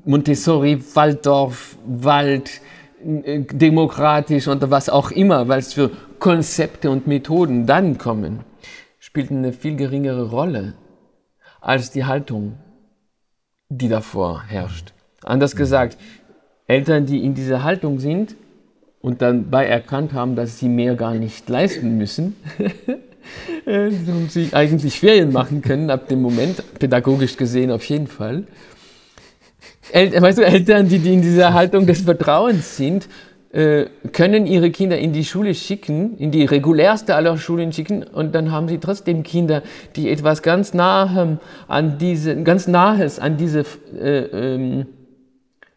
Montessori, 0.06 0.80
Waldorf, 0.94 1.77
Wald, 1.86 2.62
äh, 3.03 3.42
demokratisch 3.42 4.48
und 4.48 4.70
was 4.70 4.89
auch 4.89 5.12
immer, 5.12 5.48
weil 5.48 5.60
es 5.60 5.74
für 5.74 5.89
Konzepte 6.20 6.89
und 6.89 7.08
Methoden 7.08 7.65
dann 7.65 7.98
kommen, 7.98 8.42
spielt 9.00 9.32
eine 9.32 9.51
viel 9.51 9.75
geringere 9.75 10.30
Rolle 10.30 10.74
als 11.60 11.92
die 11.92 12.06
Haltung, 12.06 12.60
die 13.70 13.89
davor 13.89 14.44
herrscht. 14.44 14.94
Anders 15.24 15.56
gesagt, 15.56 15.98
Eltern, 16.68 17.06
die 17.06 17.25
in 17.25 17.34
dieser 17.34 17.63
Haltung 17.63 18.00
sind, 18.00 18.36
und 19.03 19.22
dabei 19.22 19.65
erkannt 19.65 20.13
haben, 20.13 20.36
dass 20.36 20.60
sie 20.60 20.69
mehr 20.69 20.95
gar 20.95 21.13
nicht 21.13 21.48
leisten 21.50 21.98
müssen 21.98 22.38
und 23.65 24.31
sie 24.31 24.50
eigentlich 24.53 25.00
Ferien 25.00 25.31
machen 25.31 25.62
können 25.62 25.89
ab 25.89 26.07
dem 26.07 26.22
Moment, 26.22 26.63
pädagogisch 26.79 27.36
gesehen 27.36 27.69
auf 27.69 27.83
jeden 27.83 28.07
Fall. 28.07 28.45
El 29.91 30.19
weißt 30.19 30.38
du, 30.38 30.45
Eltern, 30.45 30.88
die, 30.88 31.00
die 31.00 31.13
in 31.13 31.22
dieser 31.22 31.53
Haltung 31.53 31.86
des 31.86 32.01
Vertrauens 32.01 32.77
sind, 32.77 33.10
äh, 33.51 33.88
können 34.13 34.48
ihre 34.48 34.72
Kinder 34.72 34.98
in 34.98 35.12
die 35.12 35.25
Schule 35.25 35.53
schicken, 35.53 36.17
in 36.17 36.31
die 36.31 36.45
regulärste 36.45 37.13
aller 37.13 37.38
Schulen 37.38 37.74
schicken 37.74 38.03
und 38.03 38.33
dann 38.33 38.53
haben 38.53 38.69
sie 38.69 38.77
trotzdem 38.77 39.24
Kinder, 39.24 39.63
die 39.98 40.10
etwas 40.10 40.41
ganz 40.41 40.74
Nahem 40.74 41.39
an 41.67 41.98
diese, 41.98 42.41
ganz 42.41 42.69
Nahes 42.69 43.19
an 43.19 43.36
diese 43.36 43.65
äh, 44.01 44.55
ähm, 44.55 44.86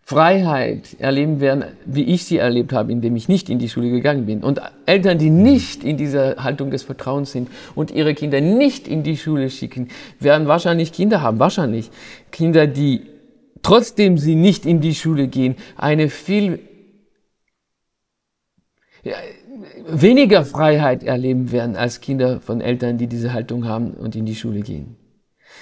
Freiheit 0.09 0.95
erleben 1.01 1.41
werden, 1.41 1.65
wie 1.85 2.05
ich 2.05 2.27
sie 2.27 2.37
erlebt 2.37 2.73
habe, 2.73 2.93
indem 2.93 3.17
ich 3.17 3.29
nicht 3.29 3.51
in 3.51 3.59
die 3.59 3.69
Schule 3.69 3.91
gegangen 3.91 4.27
bin. 4.27 4.45
Und 4.45 4.61
Eltern, 4.87 5.19
die 5.19 5.31
nicht 5.31 5.83
in 5.83 5.97
dieser 5.97 6.37
Haltung 6.45 6.71
des 6.71 6.85
Vertrauens 6.85 7.33
sind 7.33 7.49
und 7.75 7.91
ihre 7.91 8.15
Kinder 8.15 8.41
nicht 8.41 8.87
in 8.87 9.03
die 9.03 9.17
Schule 9.17 9.51
schicken, 9.51 9.89
werden 10.21 10.47
wahrscheinlich 10.47 10.93
Kinder 10.93 11.23
haben, 11.23 11.41
wahrscheinlich 11.41 11.91
Kinder, 12.31 12.69
die 12.69 13.03
trotzdem 13.63 14.17
sie 14.17 14.37
nicht 14.37 14.65
in 14.65 14.81
die 14.81 14.95
Schule 14.95 15.27
gehen, 15.27 15.57
eine 15.77 16.09
viel 16.09 16.61
ja, 19.03 19.17
weniger 19.89 20.45
Freiheit 20.45 21.03
erleben 21.03 21.51
werden 21.51 21.75
als 21.75 22.01
Kinder 22.01 22.41
von 22.41 22.61
Eltern, 22.61 22.97
die 22.97 23.09
diese 23.09 23.33
Haltung 23.33 23.67
haben 23.67 23.91
und 23.95 24.15
in 24.15 24.25
die 24.25 24.37
Schule 24.37 24.61
gehen. 24.61 24.95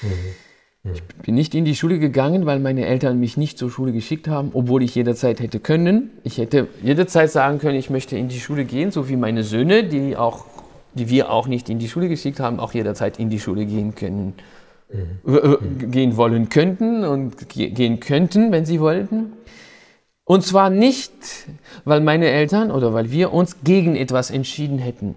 Mhm. 0.02 0.43
Ich 0.92 1.02
bin 1.22 1.34
nicht 1.34 1.54
in 1.54 1.64
die 1.64 1.74
Schule 1.74 1.98
gegangen, 1.98 2.44
weil 2.44 2.58
meine 2.58 2.84
Eltern 2.84 3.18
mich 3.18 3.38
nicht 3.38 3.56
zur 3.56 3.70
Schule 3.70 3.92
geschickt 3.92 4.28
haben, 4.28 4.50
obwohl 4.52 4.82
ich 4.82 4.94
jederzeit 4.94 5.40
hätte 5.40 5.58
können. 5.58 6.10
Ich 6.24 6.36
hätte 6.36 6.68
jederzeit 6.82 7.30
sagen 7.30 7.58
können, 7.58 7.78
ich 7.78 7.88
möchte 7.88 8.18
in 8.18 8.28
die 8.28 8.38
Schule 8.38 8.66
gehen, 8.66 8.90
so 8.90 9.08
wie 9.08 9.16
meine 9.16 9.44
Söhne, 9.44 9.84
die, 9.84 10.14
auch, 10.14 10.44
die 10.92 11.08
wir 11.08 11.30
auch 11.30 11.46
nicht 11.46 11.70
in 11.70 11.78
die 11.78 11.88
Schule 11.88 12.10
geschickt 12.10 12.38
haben, 12.38 12.60
auch 12.60 12.74
jederzeit 12.74 13.18
in 13.18 13.30
die 13.30 13.40
Schule 13.40 13.64
gehen 13.64 13.94
können, 13.94 14.34
mhm. 14.92 15.34
äh, 15.34 15.86
gehen 15.86 16.18
wollen 16.18 16.50
könnten 16.50 17.04
und 17.04 17.48
gehen 17.48 18.00
könnten, 18.00 18.52
wenn 18.52 18.66
sie 18.66 18.78
wollten. 18.78 19.32
Und 20.24 20.42
zwar 20.42 20.68
nicht, 20.68 21.12
weil 21.86 22.02
meine 22.02 22.26
Eltern 22.26 22.70
oder 22.70 22.92
weil 22.92 23.10
wir 23.10 23.32
uns 23.32 23.56
gegen 23.64 23.96
etwas 23.96 24.30
entschieden 24.30 24.78
hätten. 24.78 25.14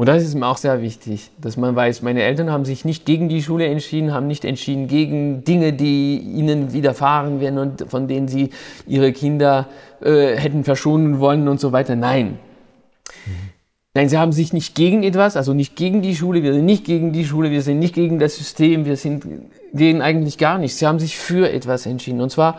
Und 0.00 0.06
das 0.06 0.22
ist 0.22 0.34
mir 0.34 0.46
auch 0.46 0.56
sehr 0.56 0.80
wichtig, 0.80 1.30
dass 1.36 1.58
man 1.58 1.76
weiß, 1.76 2.00
meine 2.00 2.22
Eltern 2.22 2.50
haben 2.50 2.64
sich 2.64 2.86
nicht 2.86 3.04
gegen 3.04 3.28
die 3.28 3.42
Schule 3.42 3.66
entschieden, 3.66 4.14
haben 4.14 4.28
nicht 4.28 4.46
entschieden 4.46 4.88
gegen 4.88 5.44
Dinge, 5.44 5.74
die 5.74 6.16
ihnen 6.16 6.72
widerfahren 6.72 7.38
werden 7.38 7.58
und 7.58 7.84
von 7.86 8.08
denen 8.08 8.26
sie 8.26 8.48
ihre 8.86 9.12
Kinder 9.12 9.68
äh, 10.00 10.36
hätten 10.36 10.64
verschonen 10.64 11.20
wollen 11.20 11.48
und 11.48 11.60
so 11.60 11.72
weiter. 11.72 11.96
Nein. 11.96 12.38
Nein, 13.92 14.08
sie 14.08 14.16
haben 14.16 14.32
sich 14.32 14.54
nicht 14.54 14.74
gegen 14.74 15.02
etwas, 15.02 15.36
also 15.36 15.52
nicht 15.52 15.76
gegen 15.76 16.00
die 16.00 16.16
Schule, 16.16 16.42
wir 16.42 16.54
sind 16.54 16.64
nicht 16.64 16.86
gegen 16.86 17.12
die 17.12 17.26
Schule, 17.26 17.50
wir 17.50 17.60
sind 17.60 17.78
nicht 17.78 17.94
gegen 17.94 18.18
das 18.18 18.36
System, 18.36 18.86
wir 18.86 18.96
sind 18.96 19.26
gegen 19.74 20.00
eigentlich 20.00 20.38
gar 20.38 20.56
nichts. 20.56 20.78
Sie 20.78 20.86
haben 20.86 20.98
sich 20.98 21.18
für 21.18 21.52
etwas 21.52 21.84
entschieden 21.84 22.22
und 22.22 22.30
zwar 22.30 22.58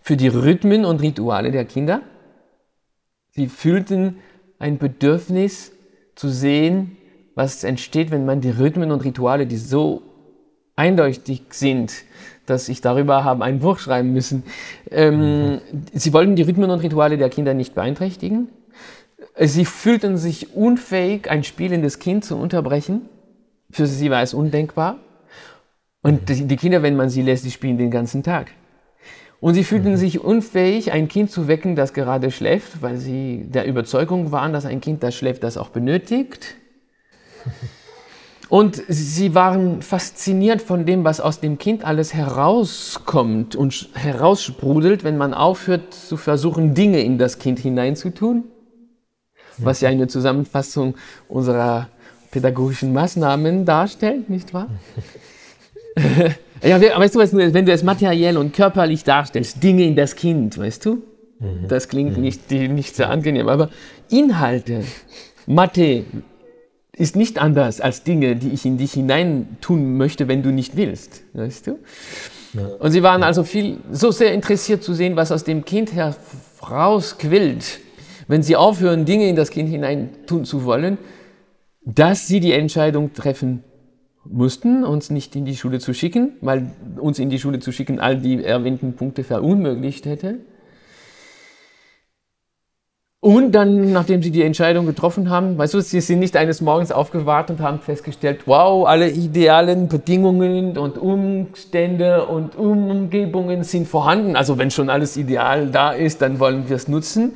für 0.00 0.16
die 0.16 0.28
Rhythmen 0.28 0.86
und 0.86 1.02
Rituale 1.02 1.50
der 1.50 1.66
Kinder. 1.66 2.00
Sie 3.32 3.48
fühlten 3.48 4.20
ein 4.58 4.78
Bedürfnis, 4.78 5.72
zu 6.14 6.28
sehen, 6.28 6.96
was 7.34 7.64
entsteht, 7.64 8.10
wenn 8.10 8.24
man 8.24 8.40
die 8.40 8.50
Rhythmen 8.50 8.90
und 8.90 9.04
Rituale, 9.04 9.46
die 9.46 9.56
so 9.56 10.02
eindeutig 10.76 11.42
sind, 11.50 11.92
dass 12.46 12.68
ich 12.68 12.80
darüber 12.80 13.24
habe 13.24 13.44
ein 13.44 13.60
Buch 13.60 13.78
schreiben 13.78 14.12
müssen. 14.12 14.42
Ähm, 14.90 15.52
mhm. 15.52 15.60
Sie 15.92 16.12
wollten 16.12 16.36
die 16.36 16.42
Rhythmen 16.42 16.70
und 16.70 16.80
Rituale 16.80 17.16
der 17.16 17.30
Kinder 17.30 17.54
nicht 17.54 17.74
beeinträchtigen. 17.74 18.48
Sie 19.38 19.64
fühlten 19.64 20.18
sich 20.18 20.54
unfähig, 20.54 21.30
ein 21.30 21.44
spielendes 21.44 21.98
Kind 21.98 22.24
zu 22.24 22.36
unterbrechen. 22.36 23.02
Für 23.70 23.86
sie 23.86 24.10
war 24.10 24.22
es 24.22 24.34
undenkbar. 24.34 24.98
Und 26.02 26.28
mhm. 26.28 26.48
die 26.48 26.56
Kinder, 26.56 26.82
wenn 26.82 26.96
man 26.96 27.08
sie 27.08 27.22
lässt, 27.22 27.44
die 27.44 27.50
spielen 27.50 27.78
den 27.78 27.90
ganzen 27.90 28.22
Tag. 28.22 28.50
Und 29.42 29.54
sie 29.54 29.64
fühlten 29.64 29.90
mhm. 29.90 29.96
sich 29.96 30.20
unfähig, 30.20 30.92
ein 30.92 31.08
Kind 31.08 31.32
zu 31.32 31.48
wecken, 31.48 31.74
das 31.74 31.92
gerade 31.94 32.30
schläft, 32.30 32.80
weil 32.80 32.98
sie 32.98 33.44
der 33.48 33.66
Überzeugung 33.66 34.30
waren, 34.30 34.52
dass 34.52 34.64
ein 34.64 34.80
Kind, 34.80 35.02
das 35.02 35.16
schläft, 35.16 35.42
das 35.42 35.56
auch 35.56 35.70
benötigt. 35.70 36.54
Und 38.48 38.80
sie 38.86 39.34
waren 39.34 39.82
fasziniert 39.82 40.62
von 40.62 40.86
dem, 40.86 41.02
was 41.02 41.20
aus 41.20 41.40
dem 41.40 41.58
Kind 41.58 41.84
alles 41.84 42.14
herauskommt 42.14 43.56
und 43.56 43.88
heraussprudelt, 43.94 45.04
wenn 45.04 45.16
man 45.16 45.32
aufhört 45.32 45.94
zu 45.94 46.18
versuchen, 46.18 46.74
Dinge 46.74 47.00
in 47.00 47.16
das 47.16 47.38
Kind 47.38 47.58
hineinzutun. 47.58 48.44
Was 49.56 49.80
ja 49.80 49.88
eine 49.88 50.06
Zusammenfassung 50.06 50.96
unserer 51.28 51.88
pädagogischen 52.30 52.92
Maßnahmen 52.92 53.64
darstellt, 53.64 54.28
nicht 54.28 54.52
wahr? 54.52 54.68
ja, 56.62 56.80
weißt 56.80 57.14
du, 57.14 57.18
wenn 57.18 57.66
du 57.66 57.72
es 57.72 57.82
materiell 57.82 58.36
und 58.36 58.54
körperlich 58.54 59.04
darstellst, 59.04 59.62
Dinge 59.62 59.84
in 59.84 59.96
das 59.96 60.16
Kind, 60.16 60.58
weißt 60.58 60.84
du? 60.84 61.02
Mhm. 61.38 61.68
Das 61.68 61.88
klingt 61.88 62.16
mhm. 62.16 62.22
nicht, 62.22 62.50
nicht 62.50 62.96
sehr 62.96 63.10
angenehm, 63.10 63.48
aber 63.48 63.70
Inhalte, 64.10 64.84
Mathe, 65.46 66.04
ist 66.94 67.16
nicht 67.16 67.38
anders 67.38 67.80
als 67.80 68.04
Dinge, 68.04 68.36
die 68.36 68.50
ich 68.50 68.66
in 68.66 68.76
dich 68.76 68.92
hinein 68.92 69.56
tun 69.60 69.96
möchte, 69.96 70.28
wenn 70.28 70.42
du 70.42 70.50
nicht 70.50 70.76
willst. 70.76 71.22
Weißt 71.32 71.66
du? 71.66 71.78
Ja. 72.52 72.66
Und 72.78 72.92
sie 72.92 73.02
waren 73.02 73.22
also 73.22 73.44
viel, 73.44 73.78
so 73.90 74.10
sehr 74.10 74.34
interessiert 74.34 74.82
zu 74.82 74.92
sehen, 74.92 75.16
was 75.16 75.32
aus 75.32 75.42
dem 75.42 75.64
Kind 75.64 75.92
herausquillt, 75.94 77.80
wenn 78.28 78.42
sie 78.42 78.56
aufhören, 78.56 79.06
Dinge 79.06 79.26
in 79.26 79.36
das 79.36 79.50
Kind 79.50 79.70
hinein 79.70 80.10
tun 80.26 80.44
zu 80.44 80.64
wollen, 80.64 80.98
dass 81.84 82.28
sie 82.28 82.40
die 82.40 82.52
Entscheidung 82.52 83.14
treffen 83.14 83.64
mussten, 84.24 84.84
uns 84.84 85.10
nicht 85.10 85.34
in 85.36 85.44
die 85.44 85.56
Schule 85.56 85.78
zu 85.78 85.94
schicken, 85.94 86.32
weil 86.40 86.72
uns 86.98 87.18
in 87.18 87.30
die 87.30 87.38
Schule 87.38 87.58
zu 87.58 87.72
schicken 87.72 87.98
all 87.98 88.16
die 88.16 88.42
erwähnten 88.44 88.94
Punkte 88.94 89.24
verunmöglicht 89.24 90.06
hätte. 90.06 90.38
Und 93.24 93.52
dann, 93.52 93.92
nachdem 93.92 94.20
sie 94.20 94.32
die 94.32 94.42
Entscheidung 94.42 94.84
getroffen 94.84 95.30
haben, 95.30 95.56
weißt 95.56 95.74
du, 95.74 95.80
sie 95.80 96.00
sind 96.00 96.18
nicht 96.18 96.36
eines 96.36 96.60
Morgens 96.60 96.90
aufgewacht 96.90 97.50
und 97.50 97.60
haben 97.60 97.78
festgestellt, 97.78 98.40
wow, 98.46 98.84
alle 98.84 99.08
idealen 99.08 99.86
Bedingungen 99.86 100.76
und 100.76 100.98
Umstände 100.98 102.26
und 102.26 102.56
Umgebungen 102.56 103.62
sind 103.62 103.86
vorhanden. 103.86 104.34
Also 104.34 104.58
wenn 104.58 104.72
schon 104.72 104.90
alles 104.90 105.16
ideal 105.16 105.68
da 105.68 105.92
ist, 105.92 106.20
dann 106.20 106.40
wollen 106.40 106.68
wir 106.68 106.74
es 106.74 106.88
nutzen. 106.88 107.34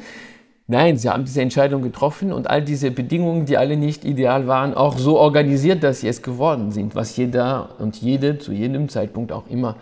Nein, 0.68 0.96
sie 0.96 1.08
haben 1.08 1.24
diese 1.24 1.42
Entscheidung 1.42 1.82
getroffen 1.82 2.32
und 2.32 2.50
all 2.50 2.62
diese 2.62 2.90
Bedingungen, 2.90 3.46
die 3.46 3.56
alle 3.56 3.76
nicht 3.76 4.04
ideal 4.04 4.48
waren, 4.48 4.74
auch 4.74 4.98
so 4.98 5.16
organisiert, 5.18 5.84
dass 5.84 6.00
sie 6.00 6.08
es 6.08 6.22
geworden 6.22 6.72
sind, 6.72 6.96
was 6.96 7.16
jeder 7.16 7.70
und 7.78 7.96
jede 7.96 8.38
zu 8.38 8.52
jedem 8.52 8.88
Zeitpunkt 8.88 9.30
auch 9.30 9.46
immer 9.48 9.76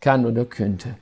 kann 0.00 0.24
oder 0.24 0.46
könnte. 0.46 0.94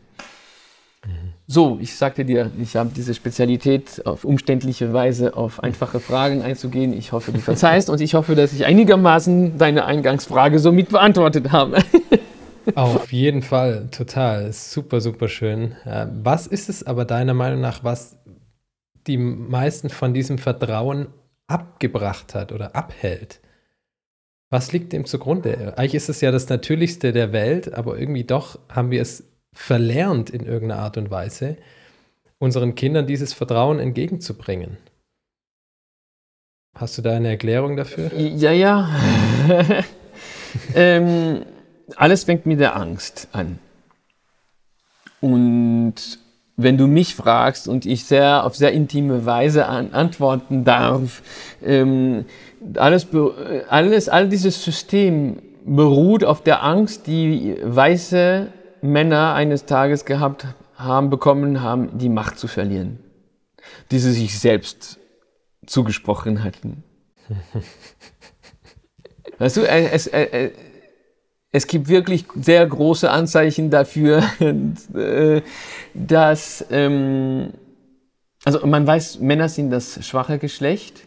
So, 1.49 1.79
ich 1.81 1.97
sagte 1.97 2.25
dir, 2.25 2.51
ich 2.61 2.77
habe 2.77 2.91
diese 2.95 3.12
Spezialität, 3.15 4.07
auf 4.07 4.25
umständliche 4.25 4.93
Weise 4.93 5.37
auf 5.37 5.62
einfache 5.62 5.99
Fragen 5.99 6.43
einzugehen. 6.43 6.97
Ich 6.97 7.12
hoffe, 7.12 7.33
du 7.33 7.41
verzeihst 7.41 7.91
und 7.91 8.01
ich 8.01 8.15
hoffe, 8.15 8.35
dass 8.37 8.53
ich 8.53 8.65
einigermaßen 8.65 9.59
deine 9.59 9.85
Eingangsfrage 9.85 10.61
somit 10.61 10.91
beantwortet 10.91 11.51
habe. 11.51 11.79
Auf 12.77 13.12
jeden 13.12 13.43
Fall, 13.43 13.89
total. 13.91 14.53
Super, 14.53 15.01
super 15.01 15.29
schön. 15.29 15.73
Äh, 15.85 16.07
was 16.23 16.47
ist 16.47 16.69
es 16.69 16.87
aber 16.87 17.05
deiner 17.05 17.35
Meinung 17.35 17.61
nach, 17.61 17.83
was 17.83 18.17
die 19.06 19.18
meisten 19.18 19.90
von 19.90 20.14
diesem 20.14 20.38
Vertrauen 20.38 21.09
abgebracht 21.47 22.35
hat 22.35 22.52
oder 22.52 22.75
abhält? 22.76 23.40
Was 24.50 24.73
liegt 24.73 24.92
dem 24.92 25.06
zugrunde? 25.06 25.78
Eigentlich 25.78 25.94
ist 25.94 26.09
es 26.09 26.21
ja 26.21 26.30
das 26.30 26.49
Natürlichste 26.49 27.12
der 27.12 27.32
Welt, 27.32 27.73
aber 27.73 27.99
irgendwie 27.99 28.25
doch 28.25 28.59
haben 28.68 28.90
wir 28.90 29.00
es 29.00 29.25
verlernt 29.54 30.30
in 30.30 30.44
irgendeiner 30.44 30.82
Art 30.82 30.97
und 30.97 31.11
Weise, 31.11 31.56
unseren 32.38 32.75
Kindern 32.75 33.06
dieses 33.06 33.32
Vertrauen 33.32 33.78
entgegenzubringen. 33.78 34.76
Hast 36.75 36.99
du 36.99 37.02
da 37.02 37.12
eine 37.16 37.28
Erklärung 37.28 37.76
dafür? 37.76 38.12
Ja, 38.14 38.50
ja. 38.50 38.88
ähm, 40.75 41.44
alles 41.97 42.25
fängt 42.25 42.47
mit 42.47 42.61
der 42.61 42.76
Angst 42.76 43.28
an. 43.32 43.59
Und 45.20 46.18
wenn 46.62 46.79
du 46.79 46.87
mich 46.87 47.14
fragst 47.14 47.68
und 47.68 47.87
ich 47.87 48.05
sehr 48.05 48.44
auf 48.44 48.57
sehr 48.57 48.72
intime 48.72 49.27
Weise 49.27 49.66
an, 49.66 49.92
antworten 49.92 50.64
darf, 50.64 51.22
ähm, 51.64 52.25
alles, 52.77 53.09
alles, 53.68 54.09
all 54.09 54.29
dieses 54.29 54.62
System 54.64 55.42
beruht 55.64 56.25
auf 56.25 56.42
der 56.42 56.62
Angst, 56.62 57.07
die 57.07 57.57
weiße 57.62 58.48
Männer 58.83 59.35
eines 59.35 59.64
Tages 59.64 60.05
gehabt 60.05 60.46
haben, 60.75 61.11
bekommen 61.11 61.62
haben, 61.62 61.98
die 61.98 62.09
Macht 62.09 62.38
zu 62.38 62.48
verlieren, 62.48 62.98
die 63.90 63.98
sie 63.98 64.12
sich 64.12 64.38
selbst 64.38 64.98
zugesprochen 65.66 66.42
hatten. 66.42 66.83
weißt 69.38 69.57
du, 69.59 69.61
es, 69.62 70.07
es, 70.07 70.07
es 70.09 70.51
gibt 71.67 71.88
wirklich 71.88 72.25
sehr 72.35 72.67
große 72.67 73.11
Anzeichen 73.11 73.71
dafür, 73.71 74.23
dass, 75.95 76.65
ähm, 76.71 77.51
also 78.45 78.67
man 78.67 78.87
weiß, 78.87 79.21
Männer 79.21 79.49
sind 79.49 79.71
das 79.71 80.05
schwache 80.05 80.38
Geschlecht 80.38 81.03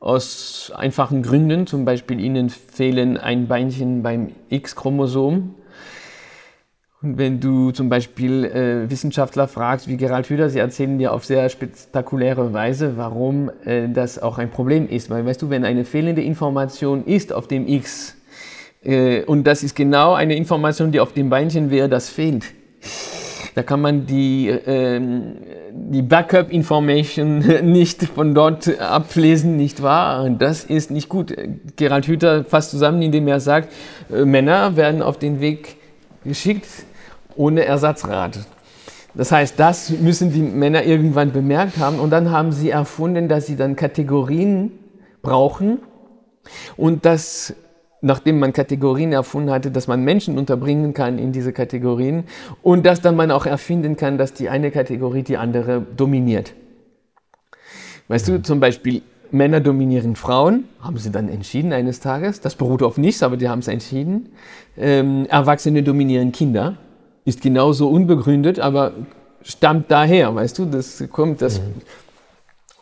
aus 0.00 0.72
einfachen 0.74 1.22
Gründen, 1.22 1.66
zum 1.66 1.84
Beispiel 1.84 2.20
ihnen 2.20 2.50
fehlen 2.50 3.16
ein 3.16 3.46
Beinchen 3.46 4.02
beim 4.02 4.32
X-Chromosom 4.48 5.54
und 7.04 7.18
wenn 7.18 7.38
du 7.38 7.70
zum 7.70 7.90
Beispiel 7.90 8.46
äh, 8.46 8.90
Wissenschaftler 8.90 9.46
fragst, 9.46 9.88
wie 9.88 9.98
Gerald 9.98 10.26
Hüder, 10.30 10.48
sie 10.48 10.58
erzählen 10.58 10.98
dir 10.98 11.12
auf 11.12 11.26
sehr 11.26 11.50
spektakuläre 11.50 12.54
Weise, 12.54 12.96
warum 12.96 13.50
äh, 13.66 13.90
das 13.90 14.18
auch 14.18 14.38
ein 14.38 14.50
Problem 14.50 14.88
ist. 14.88 15.10
Weil 15.10 15.26
weißt 15.26 15.42
du, 15.42 15.50
wenn 15.50 15.66
eine 15.66 15.84
fehlende 15.84 16.22
Information 16.22 17.04
ist 17.04 17.30
auf 17.34 17.46
dem 17.46 17.68
X, 17.68 18.12
äh, 18.12 18.23
und 19.26 19.44
das 19.44 19.62
ist 19.62 19.74
genau 19.74 20.12
eine 20.14 20.36
Information, 20.36 20.92
die 20.92 21.00
auf 21.00 21.12
dem 21.12 21.30
Beinchen 21.30 21.70
wäre, 21.70 21.88
das 21.88 22.10
fehlt. 22.10 22.44
Da 23.54 23.62
kann 23.62 23.80
man 23.80 24.06
die, 24.06 24.48
ähm, 24.48 25.36
die 25.70 26.02
Backup-Information 26.02 27.38
nicht 27.62 28.02
von 28.02 28.34
dort 28.34 28.80
ablesen, 28.80 29.56
nicht 29.56 29.80
wahr? 29.80 30.28
Das 30.30 30.64
ist 30.64 30.90
nicht 30.90 31.08
gut. 31.08 31.34
Gerald 31.76 32.06
Hüther 32.06 32.44
fasst 32.44 32.72
zusammen, 32.72 33.00
indem 33.00 33.28
er 33.28 33.38
sagt, 33.38 33.72
äh, 34.12 34.24
Männer 34.24 34.76
werden 34.76 35.02
auf 35.02 35.18
den 35.18 35.40
Weg 35.40 35.76
geschickt, 36.24 36.66
ohne 37.36 37.64
Ersatzrad. 37.64 38.40
Das 39.14 39.30
heißt, 39.30 39.60
das 39.60 39.90
müssen 39.90 40.32
die 40.32 40.42
Männer 40.42 40.82
irgendwann 40.82 41.30
bemerkt 41.30 41.78
haben 41.78 42.00
und 42.00 42.10
dann 42.10 42.32
haben 42.32 42.50
sie 42.50 42.70
erfunden, 42.70 43.28
dass 43.28 43.46
sie 43.46 43.54
dann 43.54 43.76
Kategorien 43.76 44.72
brauchen 45.22 45.78
und 46.76 47.04
dass, 47.04 47.54
nachdem 48.04 48.38
man 48.38 48.52
Kategorien 48.52 49.12
erfunden 49.12 49.50
hatte, 49.50 49.70
dass 49.70 49.88
man 49.88 50.04
Menschen 50.04 50.36
unterbringen 50.36 50.92
kann 50.92 51.18
in 51.18 51.32
diese 51.32 51.52
Kategorien 51.52 52.24
und 52.62 52.84
dass 52.84 53.00
dann 53.00 53.16
man 53.16 53.30
auch 53.30 53.46
erfinden 53.46 53.96
kann, 53.96 54.18
dass 54.18 54.34
die 54.34 54.50
eine 54.50 54.70
Kategorie 54.70 55.22
die 55.22 55.38
andere 55.38 55.80
dominiert. 55.96 56.52
Weißt 58.08 58.28
du, 58.28 58.42
zum 58.42 58.60
Beispiel 58.60 59.02
Männer 59.30 59.60
dominieren 59.60 60.16
Frauen, 60.16 60.64
haben 60.80 60.98
sie 60.98 61.10
dann 61.10 61.28
entschieden 61.28 61.72
eines 61.72 62.00
Tages. 62.00 62.40
Das 62.42 62.54
beruht 62.54 62.82
auf 62.82 62.98
nichts, 62.98 63.22
aber 63.22 63.38
die 63.38 63.48
haben 63.48 63.60
es 63.60 63.68
entschieden. 63.68 64.28
Ähm, 64.76 65.26
Erwachsene 65.30 65.82
dominieren 65.82 66.30
Kinder 66.30 66.76
ist 67.24 67.40
genauso 67.40 67.88
unbegründet, 67.88 68.60
aber 68.60 68.92
stammt 69.42 69.90
daher, 69.90 70.34
weißt 70.34 70.58
du, 70.58 70.66
das 70.66 71.02
kommt, 71.10 71.40
dass, 71.40 71.58
mhm. 71.58 71.80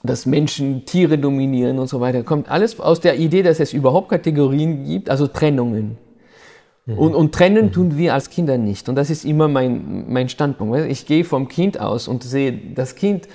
Dass 0.02 0.26
Menschen 0.26 0.84
Tiere 0.84 1.18
dominieren 1.18 1.78
und 1.78 1.86
so 1.86 2.00
weiter, 2.00 2.22
kommt 2.22 2.48
alles 2.48 2.78
aus 2.80 3.00
der 3.00 3.18
Idee, 3.18 3.42
dass 3.42 3.60
es 3.60 3.72
überhaupt 3.72 4.08
Kategorien 4.08 4.84
gibt, 4.84 5.08
also 5.08 5.26
Trennungen. 5.26 5.98
Mhm. 6.86 6.98
Und, 6.98 7.14
und 7.14 7.32
trennen 7.34 7.66
mhm. 7.66 7.72
tun 7.72 7.98
wir 7.98 8.14
als 8.14 8.30
Kinder 8.30 8.58
nicht. 8.58 8.88
Und 8.88 8.96
das 8.96 9.10
ist 9.10 9.24
immer 9.24 9.48
mein, 9.48 10.12
mein 10.12 10.28
Standpunkt. 10.28 10.78
Ich 10.90 11.06
gehe 11.06 11.24
vom 11.24 11.48
Kind 11.48 11.78
aus 11.78 12.08
und 12.08 12.24
sehe, 12.24 12.52
das 12.74 12.96
Kind 12.96 13.28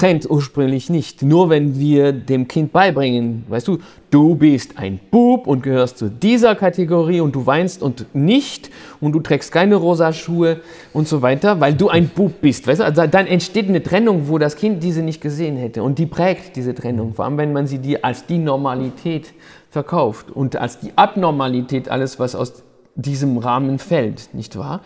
trennt 0.00 0.30
ursprünglich 0.30 0.88
nicht. 0.88 1.20
Nur 1.20 1.50
wenn 1.50 1.78
wir 1.78 2.12
dem 2.12 2.48
Kind 2.48 2.72
beibringen, 2.72 3.44
weißt 3.50 3.68
du, 3.68 3.78
du 4.10 4.34
bist 4.34 4.78
ein 4.78 4.98
Bub 5.10 5.46
und 5.46 5.62
gehörst 5.62 5.98
zu 5.98 6.08
dieser 6.08 6.54
Kategorie 6.54 7.20
und 7.20 7.34
du 7.34 7.44
weinst 7.44 7.82
und 7.82 8.06
nicht 8.14 8.70
und 9.02 9.12
du 9.12 9.20
trägst 9.20 9.52
keine 9.52 9.76
rosa 9.76 10.14
Schuhe 10.14 10.60
und 10.94 11.06
so 11.06 11.20
weiter, 11.20 11.60
weil 11.60 11.74
du 11.74 11.90
ein 11.90 12.08
Bub 12.08 12.40
bist. 12.40 12.66
Weißt 12.66 12.80
du, 12.80 12.84
also 12.84 13.06
dann 13.06 13.26
entsteht 13.26 13.68
eine 13.68 13.82
Trennung, 13.82 14.28
wo 14.28 14.38
das 14.38 14.56
Kind 14.56 14.82
diese 14.82 15.02
nicht 15.02 15.20
gesehen 15.20 15.58
hätte 15.58 15.82
und 15.82 15.98
die 15.98 16.06
prägt 16.06 16.56
diese 16.56 16.74
Trennung, 16.74 17.12
vor 17.12 17.26
allem 17.26 17.36
wenn 17.36 17.52
man 17.52 17.66
sie 17.66 17.78
die 17.78 18.02
als 18.02 18.24
die 18.24 18.38
Normalität 18.38 19.34
verkauft 19.68 20.30
und 20.30 20.56
als 20.56 20.78
die 20.78 20.92
Abnormalität 20.96 21.90
alles, 21.90 22.18
was 22.18 22.34
aus 22.34 22.62
diesem 22.94 23.36
Rahmen 23.36 23.78
fällt, 23.78 24.32
nicht 24.32 24.56
wahr? 24.56 24.80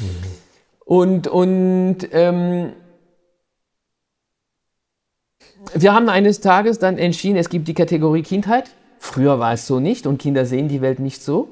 Mhm. 0.00 0.06
Und, 0.86 1.28
und 1.28 1.98
ähm, 2.10 2.72
wir 5.74 5.94
haben 5.94 6.08
eines 6.08 6.40
Tages 6.40 6.78
dann 6.78 6.98
entschieden, 6.98 7.36
es 7.36 7.48
gibt 7.48 7.68
die 7.68 7.74
Kategorie 7.74 8.22
Kindheit. 8.22 8.70
Früher 8.98 9.38
war 9.38 9.52
es 9.52 9.66
so 9.66 9.80
nicht 9.80 10.06
und 10.06 10.18
Kinder 10.18 10.46
sehen 10.46 10.68
die 10.68 10.80
Welt 10.80 10.98
nicht 10.98 11.22
so. 11.22 11.48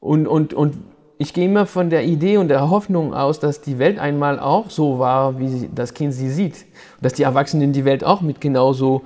Und, 0.00 0.26
und, 0.26 0.54
und 0.54 0.76
ich 1.18 1.32
gehe 1.32 1.46
immer 1.46 1.66
von 1.66 1.90
der 1.90 2.04
Idee 2.04 2.36
und 2.36 2.48
der 2.48 2.68
Hoffnung 2.70 3.14
aus, 3.14 3.40
dass 3.40 3.60
die 3.60 3.78
Welt 3.78 3.98
einmal 3.98 4.38
auch 4.38 4.70
so 4.70 4.98
war, 4.98 5.38
wie 5.38 5.68
das 5.74 5.94
Kind 5.94 6.12
sie 6.12 6.30
sieht. 6.30 6.66
Und 6.96 7.04
dass 7.04 7.14
die 7.14 7.22
Erwachsenen 7.22 7.72
die 7.72 7.84
Welt 7.84 8.04
auch 8.04 8.20
mit 8.20 8.40
genauso 8.40 9.02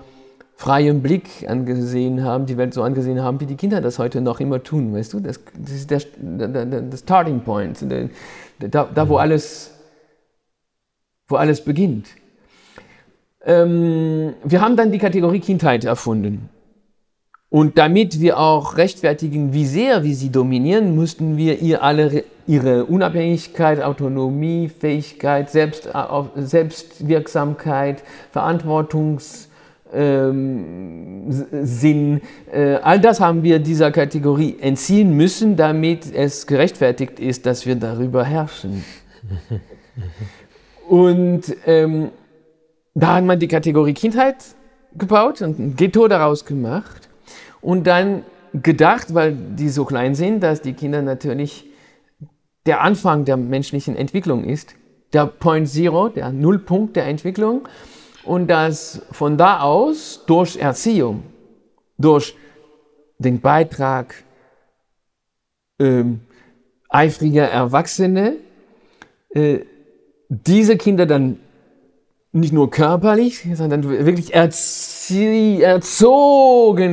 freiem 0.57 1.01
Blick 1.01 1.49
angesehen 1.49 2.23
haben, 2.23 2.45
die 2.45 2.59
Welt 2.59 2.75
so 2.75 2.83
angesehen 2.83 3.23
haben, 3.23 3.41
wie 3.41 3.47
die 3.47 3.57
Kinder 3.57 3.81
das 3.81 3.99
heute 3.99 4.21
noch 4.21 4.41
immer 4.41 4.63
tun, 4.63 4.93
weißt 4.93 5.15
du? 5.15 5.21
Das, 5.21 5.41
das 5.57 5.73
ist 5.73 5.91
der, 5.91 6.03
der, 6.19 6.67
der 6.67 6.97
Starting 6.99 7.41
Point, 7.41 7.79
da, 8.59 8.89
da, 8.95 9.09
wo, 9.09 9.17
alles, 9.17 9.73
wo 11.29 11.37
alles 11.37 11.65
beginnt. 11.65 12.09
Ähm, 13.45 14.35
wir 14.45 14.61
haben 14.61 14.77
dann 14.77 14.93
die 14.93 14.99
Kategorie 14.99 15.41
Kindheit 15.41 15.85
erfunden. 15.85 16.49
Und 17.49 17.79
damit 17.79 18.21
wir 18.21 18.39
auch 18.39 18.77
rechtfertigen, 18.77 19.53
wie 19.53 19.67
sehr 19.67 20.05
wir 20.05 20.15
sie 20.15 20.31
dominieren, 20.31 20.95
mussten 20.95 21.37
wir 21.37 21.61
ihr 21.61 21.83
alle 21.83 22.23
ihre 22.47 22.85
Unabhängigkeit, 22.85 23.83
Autonomie, 23.83 24.69
Fähigkeit, 24.69 25.51
Selbst, 25.51 25.87
äh, 25.87 25.93
Selbstwirksamkeit, 26.37 28.05
Verantwortungssinn, 28.31 29.51
ähm, 29.93 31.31
äh, 32.53 32.75
all 32.77 33.01
das 33.01 33.21
haben 33.21 33.43
wir 33.43 33.59
dieser 33.59 33.91
Kategorie 33.91 34.57
entziehen 34.61 35.17
müssen, 35.17 35.57
damit 35.57 36.15
es 36.15 36.47
gerechtfertigt 36.47 37.19
ist, 37.19 37.47
dass 37.47 37.67
wir 37.67 37.75
darüber 37.75 38.25
herrschen. 38.25 38.85
Und 40.89 41.43
ähm, 41.67 42.11
da 42.95 43.17
hat 43.17 43.25
man 43.25 43.39
die 43.39 43.49
Kategorie 43.49 43.95
Kindheit 43.95 44.37
gebaut 44.97 45.43
und 45.43 45.59
ein 45.59 45.77
Ghetto 45.77 46.09
daraus 46.09 46.45
gemacht 46.45 47.09
und 47.61 47.87
dann 47.87 48.25
gedacht, 48.53 49.15
weil 49.15 49.35
die 49.35 49.69
so 49.69 49.85
klein 49.85 50.15
sind, 50.15 50.41
dass 50.43 50.63
die 50.63 50.73
Kinder 50.73 51.03
natürlich 51.03 51.67
der 52.67 52.83
Anfang 52.83 53.25
der 53.25 53.37
menschlichen 53.37 53.97
Entwicklung 53.97 54.45
ist, 54.45 54.75
der 55.13 55.27
Point 55.27 55.69
Zero, 55.69 56.09
der 56.09 56.31
Nullpunkt 56.31 56.97
der 56.97 57.07
Entwicklung. 57.07 57.69
Und 58.25 58.49
dass 58.49 59.03
von 59.13 59.39
da 59.39 59.61
aus 59.61 60.25
durch 60.27 60.57
Erziehung, 60.57 61.23
durch 61.97 62.37
den 63.19 63.41
Beitrag 63.41 64.15
ähm, 65.79 66.21
eifriger 66.91 67.49
Erwachsene, 67.49 68.37
äh, 69.31 69.61
diese 70.29 70.77
Kinder 70.77 71.07
dann 71.07 71.39
nicht 72.33 72.53
nur 72.53 72.71
körperlich, 72.71 73.45
sondern 73.55 73.89
wirklich 73.89 74.35
erzogen 74.35 74.59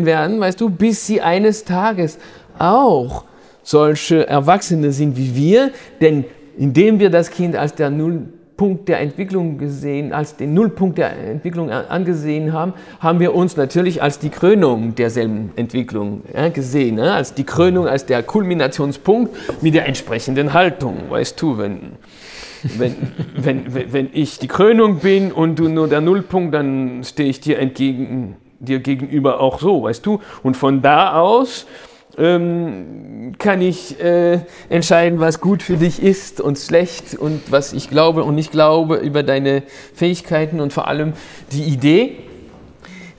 werden, 0.05 0.39
weißt 0.39 0.59
du, 0.59 0.69
bis 0.69 1.05
sie 1.05 1.21
eines 1.21 1.63
Tages 1.63 2.17
auch 2.57 3.23
solche 3.61 4.27
Erwachsene 4.27 4.91
sind 4.91 5.15
wie 5.15 5.35
wir, 5.35 5.69
denn 6.01 6.25
indem 6.57 6.99
wir 6.99 7.11
das 7.11 7.29
Kind 7.29 7.55
als 7.55 7.75
der 7.75 7.91
Nullpunkt 7.91 8.89
der 8.89 8.99
Entwicklung 8.99 9.59
gesehen, 9.59 10.11
als 10.11 10.37
den 10.37 10.55
Nullpunkt 10.55 10.97
der 10.97 11.15
Entwicklung 11.15 11.69
angesehen 11.69 12.51
haben, 12.51 12.73
haben 12.99 13.19
wir 13.19 13.35
uns 13.35 13.57
natürlich 13.57 14.01
als 14.01 14.17
die 14.17 14.29
Krönung 14.29 14.95
derselben 14.95 15.51
Entwicklung 15.55 16.23
ja, 16.33 16.49
gesehen, 16.49 16.97
ja, 16.97 17.13
als 17.13 17.35
die 17.35 17.43
Krönung, 17.43 17.87
als 17.87 18.07
der 18.07 18.23
Kulminationspunkt 18.23 19.35
mit 19.61 19.75
der 19.75 19.85
entsprechenden 19.85 20.53
Haltung, 20.53 20.95
weißt 21.09 21.39
du, 21.39 21.59
wenn 21.59 21.91
wenn, 22.63 22.95
wenn, 23.35 23.93
wenn 23.93 24.09
ich 24.13 24.39
die 24.39 24.47
Krönung 24.47 24.99
bin 24.99 25.31
und 25.31 25.57
du 25.59 25.67
nur 25.67 25.87
der 25.87 26.01
Nullpunkt, 26.01 26.53
dann 26.53 27.03
stehe 27.03 27.29
ich 27.29 27.39
dir 27.39 27.59
entgegen, 27.59 28.37
dir 28.59 28.79
gegenüber 28.79 29.39
auch 29.39 29.59
so, 29.59 29.83
weißt 29.83 30.05
du? 30.05 30.19
Und 30.43 30.57
von 30.57 30.81
da 30.81 31.13
aus 31.13 31.67
ähm, 32.17 33.33
kann 33.37 33.61
ich 33.61 33.99
äh, 34.03 34.39
entscheiden, 34.69 35.19
was 35.19 35.39
gut 35.39 35.61
für 35.61 35.77
dich 35.77 36.01
ist 36.01 36.41
und 36.41 36.57
schlecht 36.57 37.15
und 37.15 37.51
was 37.51 37.73
ich 37.73 37.89
glaube 37.89 38.23
und 38.23 38.35
nicht 38.35 38.51
glaube 38.51 38.97
über 38.97 39.23
deine 39.23 39.63
Fähigkeiten 39.93 40.59
und 40.59 40.73
vor 40.73 40.87
allem 40.87 41.13
die 41.51 41.63
Idee, 41.63 42.17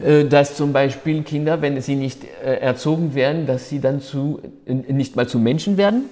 äh, 0.04 0.24
dass 0.24 0.56
zum 0.56 0.72
Beispiel 0.72 1.22
Kinder, 1.22 1.62
wenn 1.62 1.80
sie 1.80 1.94
nicht 1.94 2.24
äh, 2.24 2.56
erzogen 2.56 3.14
werden, 3.14 3.46
dass 3.46 3.68
sie 3.68 3.80
dann 3.80 4.00
zu, 4.00 4.40
nicht 4.66 5.14
mal 5.14 5.28
zu 5.28 5.38
Menschen 5.38 5.76
werden, 5.76 6.04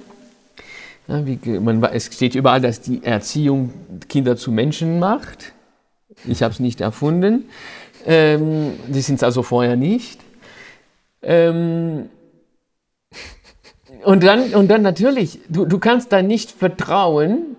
ja, 1.08 1.26
wie, 1.26 1.38
man, 1.60 1.82
es 1.84 2.06
steht 2.06 2.34
überall, 2.34 2.60
dass 2.60 2.80
die 2.80 3.02
Erziehung 3.04 3.72
Kinder 4.08 4.36
zu 4.36 4.50
Menschen 4.50 4.98
macht. 4.98 5.52
Ich 6.26 6.42
habe 6.42 6.52
es 6.52 6.60
nicht 6.60 6.80
erfunden. 6.80 7.48
Ähm, 8.04 8.72
die 8.88 9.00
sind 9.00 9.16
es 9.16 9.22
also 9.22 9.42
vorher 9.42 9.76
nicht. 9.76 10.20
Ähm, 11.22 12.08
und, 14.04 14.22
dann, 14.22 14.54
und 14.54 14.68
dann 14.68 14.82
natürlich, 14.82 15.40
du, 15.48 15.64
du 15.64 15.78
kannst 15.78 16.12
da 16.12 16.22
nicht 16.22 16.50
vertrauen, 16.50 17.56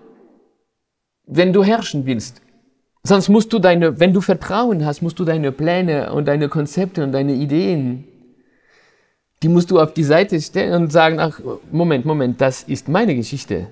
wenn 1.26 1.52
du 1.52 1.62
herrschen 1.62 2.06
willst. 2.06 2.40
Sonst 3.02 3.28
musst 3.28 3.52
du 3.52 3.58
deine, 3.58 4.00
wenn 4.00 4.12
du 4.12 4.20
Vertrauen 4.20 4.84
hast, 4.84 5.02
musst 5.02 5.18
du 5.18 5.24
deine 5.24 5.52
Pläne 5.52 6.12
und 6.12 6.26
deine 6.26 6.48
Konzepte 6.48 7.04
und 7.04 7.12
deine 7.12 7.34
Ideen 7.34 8.07
die 9.42 9.48
musst 9.48 9.70
du 9.70 9.80
auf 9.80 9.94
die 9.94 10.04
Seite 10.04 10.40
stellen 10.40 10.82
und 10.82 10.92
sagen, 10.92 11.20
ach, 11.20 11.40
Moment, 11.70 12.04
Moment, 12.04 12.40
das 12.40 12.62
ist 12.62 12.88
meine 12.88 13.14
Geschichte. 13.14 13.68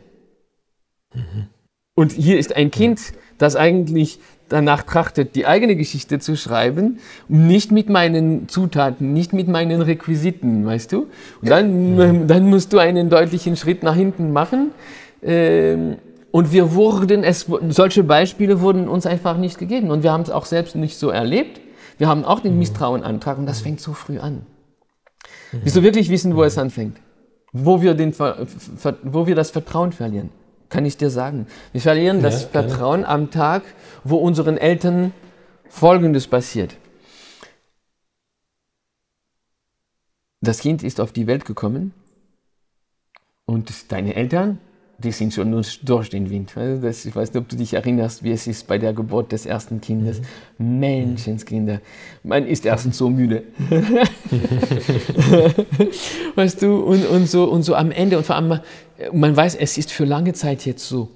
Mhm. 1.14 1.48
Und 1.94 2.12
hier 2.12 2.38
ist 2.38 2.54
ein 2.54 2.70
Kind, 2.70 3.00
das 3.38 3.56
eigentlich 3.56 4.18
danach 4.48 4.82
trachtet, 4.82 5.34
die 5.34 5.46
eigene 5.46 5.76
Geschichte 5.76 6.18
zu 6.18 6.36
schreiben, 6.36 6.98
nicht 7.28 7.72
mit 7.72 7.88
meinen 7.88 8.48
Zutaten, 8.48 9.12
nicht 9.12 9.32
mit 9.32 9.48
meinen 9.48 9.82
Requisiten, 9.82 10.64
weißt 10.64 10.92
du? 10.92 11.06
Und 11.40 11.50
dann, 11.50 11.96
mhm. 11.96 12.26
dann 12.28 12.48
musst 12.48 12.72
du 12.72 12.78
einen 12.78 13.10
deutlichen 13.10 13.56
Schritt 13.56 13.82
nach 13.82 13.96
hinten 13.96 14.32
machen. 14.32 14.70
Ähm, 15.22 15.96
und 16.30 16.52
wir 16.52 16.74
wurden, 16.74 17.24
es, 17.24 17.46
solche 17.70 18.04
Beispiele 18.04 18.60
wurden 18.60 18.88
uns 18.88 19.06
einfach 19.06 19.38
nicht 19.38 19.58
gegeben. 19.58 19.90
Und 19.90 20.02
wir 20.02 20.12
haben 20.12 20.22
es 20.22 20.30
auch 20.30 20.44
selbst 20.44 20.76
nicht 20.76 20.98
so 20.98 21.08
erlebt. 21.08 21.60
Wir 21.98 22.08
haben 22.08 22.24
auch 22.24 22.40
den 22.40 22.52
mhm. 22.52 22.60
Misstrauenantrag 22.60 23.38
und 23.38 23.46
das 23.46 23.62
fängt 23.62 23.80
so 23.80 23.94
früh 23.94 24.18
an. 24.18 24.42
Willst 25.52 25.76
du 25.76 25.82
wirklich 25.82 26.08
wissen, 26.10 26.36
wo 26.36 26.42
es 26.42 26.58
anfängt? 26.58 26.98
Wo 27.52 27.80
wir, 27.80 27.94
den, 27.94 28.12
wo 28.18 29.26
wir 29.26 29.34
das 29.34 29.50
Vertrauen 29.50 29.92
verlieren? 29.92 30.30
Kann 30.68 30.84
ich 30.84 30.96
dir 30.96 31.10
sagen. 31.10 31.46
Wir 31.72 31.80
verlieren 31.80 32.22
das 32.22 32.42
ja, 32.42 32.48
Vertrauen 32.48 33.04
am 33.04 33.30
Tag, 33.30 33.62
wo 34.04 34.16
unseren 34.16 34.58
Eltern 34.58 35.12
Folgendes 35.68 36.26
passiert. 36.26 36.76
Das 40.40 40.60
Kind 40.60 40.82
ist 40.82 41.00
auf 41.00 41.12
die 41.12 41.26
Welt 41.26 41.44
gekommen 41.44 41.92
und 43.46 43.90
deine 43.90 44.14
Eltern 44.14 44.58
die 44.98 45.12
sind 45.12 45.32
schon 45.34 45.62
durch 45.82 46.10
den 46.10 46.30
Wind. 46.30 46.54
Das, 46.56 47.04
ich 47.04 47.14
weiß 47.14 47.34
nicht, 47.34 47.42
ob 47.42 47.48
du 47.48 47.56
dich 47.56 47.74
erinnerst, 47.74 48.24
wie 48.24 48.32
es 48.32 48.46
ist 48.46 48.66
bei 48.66 48.78
der 48.78 48.94
Geburt 48.94 49.32
des 49.32 49.44
ersten 49.44 49.78
Kindes. 49.80 50.22
Mhm. 50.58 50.78
Menschenskinder. 50.78 51.80
Man 52.22 52.46
ist 52.46 52.64
erstens 52.64 52.96
so 52.96 53.10
müde. 53.10 53.42
weißt 56.34 56.62
du, 56.62 56.76
und, 56.76 57.04
und, 57.06 57.28
so, 57.28 57.44
und 57.44 57.62
so 57.62 57.74
am 57.74 57.90
Ende, 57.90 58.16
und 58.16 58.24
vor 58.24 58.36
allem, 58.36 58.60
man 59.12 59.36
weiß, 59.36 59.56
es 59.56 59.76
ist 59.76 59.92
für 59.92 60.06
lange 60.06 60.32
Zeit 60.32 60.64
jetzt 60.64 60.88
so. 60.88 61.10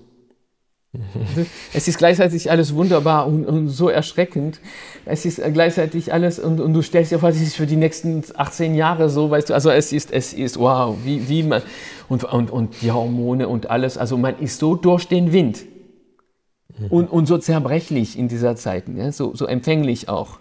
Es 1.72 1.86
ist 1.86 1.98
gleichzeitig 1.98 2.50
alles 2.50 2.74
wunderbar 2.74 3.26
und, 3.26 3.44
und, 3.46 3.68
so 3.68 3.88
erschreckend. 3.88 4.60
Es 5.04 5.24
ist 5.24 5.40
gleichzeitig 5.52 6.12
alles, 6.12 6.38
und, 6.38 6.60
und, 6.60 6.74
du 6.74 6.82
stellst 6.82 7.12
dir 7.12 7.18
vor, 7.18 7.28
es 7.28 7.40
ist 7.40 7.56
für 7.56 7.66
die 7.66 7.76
nächsten 7.76 8.24
18 8.34 8.74
Jahre 8.74 9.08
so, 9.08 9.30
weißt 9.30 9.50
du, 9.50 9.54
also 9.54 9.70
es 9.70 9.92
ist, 9.92 10.12
es 10.12 10.32
ist, 10.32 10.58
wow, 10.58 10.96
wie, 11.04 11.28
wie 11.28 11.42
man, 11.44 11.62
und, 12.08 12.24
und, 12.24 12.50
und 12.50 12.82
die 12.82 12.90
Hormone 12.90 13.48
und 13.48 13.70
alles, 13.70 13.98
also 13.98 14.16
man 14.16 14.38
ist 14.38 14.58
so 14.58 14.74
durch 14.74 15.06
den 15.06 15.32
Wind 15.32 15.64
und, 16.88 17.08
und 17.08 17.26
so 17.26 17.38
zerbrechlich 17.38 18.18
in 18.18 18.28
dieser 18.28 18.56
Zeit, 18.56 18.84
ja, 18.88 19.12
so, 19.12 19.34
so 19.34 19.46
empfänglich 19.46 20.08
auch 20.08 20.38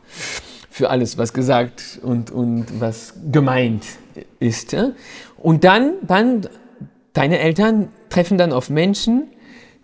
für 0.70 0.90
alles, 0.90 1.18
was 1.18 1.34
gesagt 1.34 2.00
und, 2.02 2.32
und 2.32 2.80
was 2.80 3.14
gemeint 3.32 3.84
ist. 4.40 4.72
Ja. 4.72 4.92
Und 5.38 5.64
dann, 5.64 5.94
dann, 6.02 6.48
deine 7.14 7.40
Eltern 7.40 7.90
treffen 8.10 8.38
dann 8.38 8.54
auf 8.54 8.70
Menschen, 8.70 9.28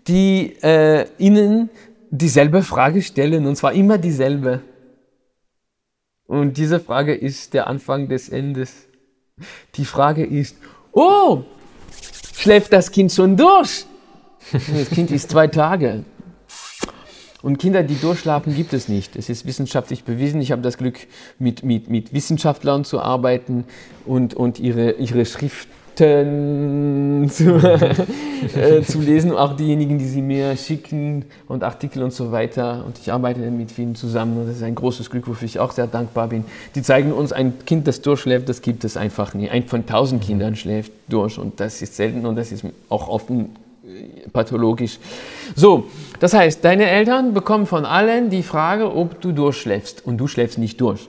die 0.08 0.56
äh, 0.62 1.08
ihnen 1.18 1.70
dieselbe 2.10 2.62
Frage 2.62 3.02
stellen, 3.02 3.46
und 3.46 3.56
zwar 3.56 3.74
immer 3.74 3.98
dieselbe. 3.98 4.62
Und 6.28 6.58
diese 6.58 6.80
Frage 6.80 7.14
ist 7.14 7.54
der 7.54 7.68
Anfang 7.68 8.08
des 8.08 8.30
Endes. 8.30 8.88
Die 9.76 9.86
Frage 9.86 10.26
ist, 10.26 10.58
oh, 10.92 11.44
schläft 12.34 12.74
das 12.74 12.92
Kind 12.92 13.12
schon 13.12 13.38
durch? 13.38 13.86
Das 14.52 14.90
Kind 14.90 15.12
ist 15.12 15.32
zwei 15.32 15.48
Tage. 15.48 16.04
Und 17.42 17.60
Kinder, 17.60 17.84
die 17.84 17.96
durchschlafen, 17.96 18.56
gibt 18.56 18.74
es 18.74 18.88
nicht. 18.88 19.16
Es 19.16 19.30
ist 19.30 19.46
wissenschaftlich 19.46 20.04
bewiesen. 20.04 20.42
Ich 20.42 20.52
habe 20.52 20.64
das 20.64 20.78
Glück, 20.78 21.00
mit, 21.38 21.64
mit, 21.64 21.90
mit 21.90 22.12
Wissenschaftlern 22.12 22.86
zu 22.86 23.00
arbeiten 23.00 23.66
und, 24.06 24.34
und 24.34 24.60
ihre, 24.60 24.94
ihre 24.94 25.26
Schrift 25.26 25.68
zu, 25.98 27.56
äh, 28.56 28.82
zu 28.82 29.00
lesen, 29.00 29.32
auch 29.32 29.56
diejenigen, 29.56 29.98
die 29.98 30.06
sie 30.06 30.22
mir 30.22 30.56
schicken 30.58 31.26
und 31.48 31.64
Artikel 31.64 32.04
und 32.04 32.12
so 32.12 32.32
weiter. 32.32 32.84
Und 32.86 32.98
ich 33.00 33.12
arbeite 33.12 33.40
mit 33.40 33.72
vielen 33.72 33.96
zusammen 33.96 34.38
und 34.38 34.48
das 34.48 34.58
ist 34.58 34.64
ein 34.64 34.76
großes 34.76 35.10
Glück, 35.10 35.28
wofür 35.28 35.46
ich 35.46 35.60
auch 35.60 35.72
sehr 35.72 35.88
dankbar 35.88 36.28
bin. 36.28 36.46
Die 36.76 36.82
zeigen 36.82 37.12
uns, 37.12 37.32
ein 37.32 37.54
Kind, 37.66 37.88
das 37.88 38.02
durchschläft, 38.02 38.50
das 38.50 38.62
gibt 38.62 38.84
es 38.84 38.98
einfach 38.98 39.34
nie. 39.34 39.50
Ein 39.50 39.66
von 39.66 39.86
tausend 39.86 40.24
Kindern 40.24 40.56
schläft 40.56 40.92
durch 41.08 41.38
und 41.38 41.60
das 41.60 41.82
ist 41.82 41.96
selten 41.96 42.26
und 42.26 42.36
das 42.36 42.52
ist 42.52 42.66
auch 42.90 43.08
oft 43.08 43.30
äh, 43.30 44.30
pathologisch. 44.32 45.00
So, 45.56 45.86
das 46.20 46.34
heißt, 46.34 46.64
deine 46.64 46.88
Eltern 46.88 47.34
bekommen 47.34 47.66
von 47.66 47.86
allen 47.86 48.30
die 48.30 48.44
Frage, 48.44 48.96
ob 48.96 49.22
du 49.22 49.32
durchschläfst 49.32 50.06
und 50.06 50.18
du 50.18 50.28
schläfst 50.28 50.58
nicht 50.58 50.82
durch. 50.82 51.08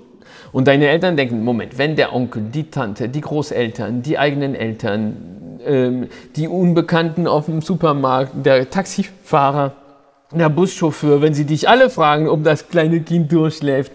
Und 0.57 0.69
deine 0.69 0.89
Eltern 0.89 1.19
denken, 1.19 1.45
Moment, 1.45 1.77
wenn 1.77 1.97
der 1.97 2.15
Onkel, 2.15 2.45
die 2.45 2.71
Tante, 2.71 3.11
die 3.11 3.21
Großeltern, 3.21 4.01
die 4.01 4.17
eigenen 4.17 4.55
Eltern, 4.55 5.59
ähm, 5.63 6.09
die 6.35 6.49
Unbekannten 6.49 7.27
auf 7.27 7.45
dem 7.45 7.61
Supermarkt, 7.61 8.33
der 8.47 8.71
Taxifahrer, 8.71 9.75
der 10.33 10.49
Buschauffeur, 10.49 11.21
wenn 11.21 11.35
sie 11.35 11.45
dich 11.45 11.69
alle 11.69 11.91
fragen, 11.91 12.27
ob 12.27 12.43
das 12.43 12.71
kleine 12.71 13.03
Kind 13.03 13.31
durchschläft, 13.31 13.93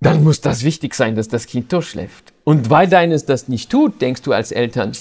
dann 0.00 0.24
muss 0.24 0.40
das 0.40 0.64
wichtig 0.64 0.94
sein, 0.94 1.14
dass 1.14 1.28
das 1.28 1.46
Kind 1.46 1.70
durchschläft. 1.70 2.32
Und 2.44 2.70
weil 2.70 2.88
deines 2.88 3.26
das 3.26 3.48
nicht 3.48 3.70
tut, 3.70 4.00
denkst 4.00 4.22
du 4.22 4.32
als 4.32 4.50
Eltern, 4.50 4.92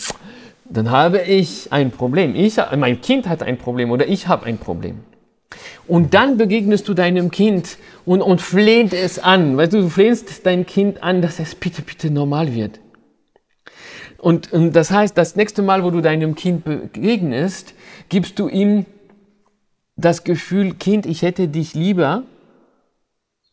dann 0.66 0.92
habe 0.92 1.22
ich 1.22 1.72
ein 1.72 1.92
Problem. 1.92 2.36
Ich, 2.36 2.58
mein 2.76 3.00
Kind 3.00 3.30
hat 3.30 3.44
ein 3.44 3.58
Problem 3.58 3.92
oder 3.92 4.10
ich 4.10 4.28
habe 4.28 4.46
ein 4.46 4.58
Problem. 4.58 5.06
Und 5.88 6.14
dann 6.14 6.38
begegnest 6.38 6.88
du 6.88 6.94
deinem 6.94 7.32
Kind 7.32 7.78
und, 8.06 8.22
und 8.22 8.42
flehnt 8.42 8.94
es 8.94 9.20
an. 9.20 9.58
Weißt 9.58 9.74
du, 9.74 9.82
du 9.82 9.90
flehnst 9.90 10.46
dein 10.46 10.66
Kind 10.66 11.04
an, 11.04 11.22
dass 11.22 11.40
es 11.40 11.56
bitte, 11.56 11.82
bitte 11.82 12.12
normal 12.12 12.54
wird. 12.54 12.80
Und, 14.18 14.52
und 14.52 14.74
das 14.74 14.92
heißt, 14.92 15.18
das 15.18 15.36
nächste 15.36 15.62
Mal, 15.62 15.84
wo 15.84 15.92
du 15.92 16.02
deinem 16.02 16.36
Kind 16.36 16.66
begegnest, 16.66 17.74
gibst 18.10 18.38
du 18.40 18.50
ihm 18.50 18.86
das 19.96 20.24
Gefühl, 20.24 20.74
Kind, 20.76 21.06
ich 21.06 21.22
hätte 21.22 21.48
dich 21.48 21.74
lieber, 21.74 22.24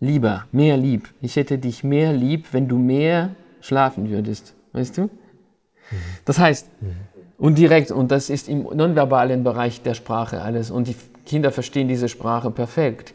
lieber, 0.01 0.47
mehr 0.53 0.77
lieb. 0.77 1.09
Ich 1.21 1.37
hätte 1.37 1.59
dich 1.59 1.85
mehr 1.85 2.13
lieb, 2.13 2.47
wenn 2.53 2.69
du 2.69 2.79
mehr 2.79 3.31
schlafen 3.61 4.11
würdest. 4.11 4.55
Weißt 4.73 4.99
du? 4.99 5.11
Das 6.25 6.39
heißt, 6.39 6.69
und 7.39 7.59
direkt, 7.59 7.91
und 7.91 8.11
das 8.11 8.31
ist 8.31 8.49
im 8.49 8.63
nonverbalen 8.63 9.45
Bereich 9.45 9.83
der 9.83 9.95
Sprache 9.95 10.41
alles. 10.43 10.71
Und 10.71 10.89
die 10.89 10.97
Kinder 11.27 11.53
verstehen 11.53 11.89
diese 11.89 12.09
Sprache 12.09 12.51
perfekt. 12.51 13.13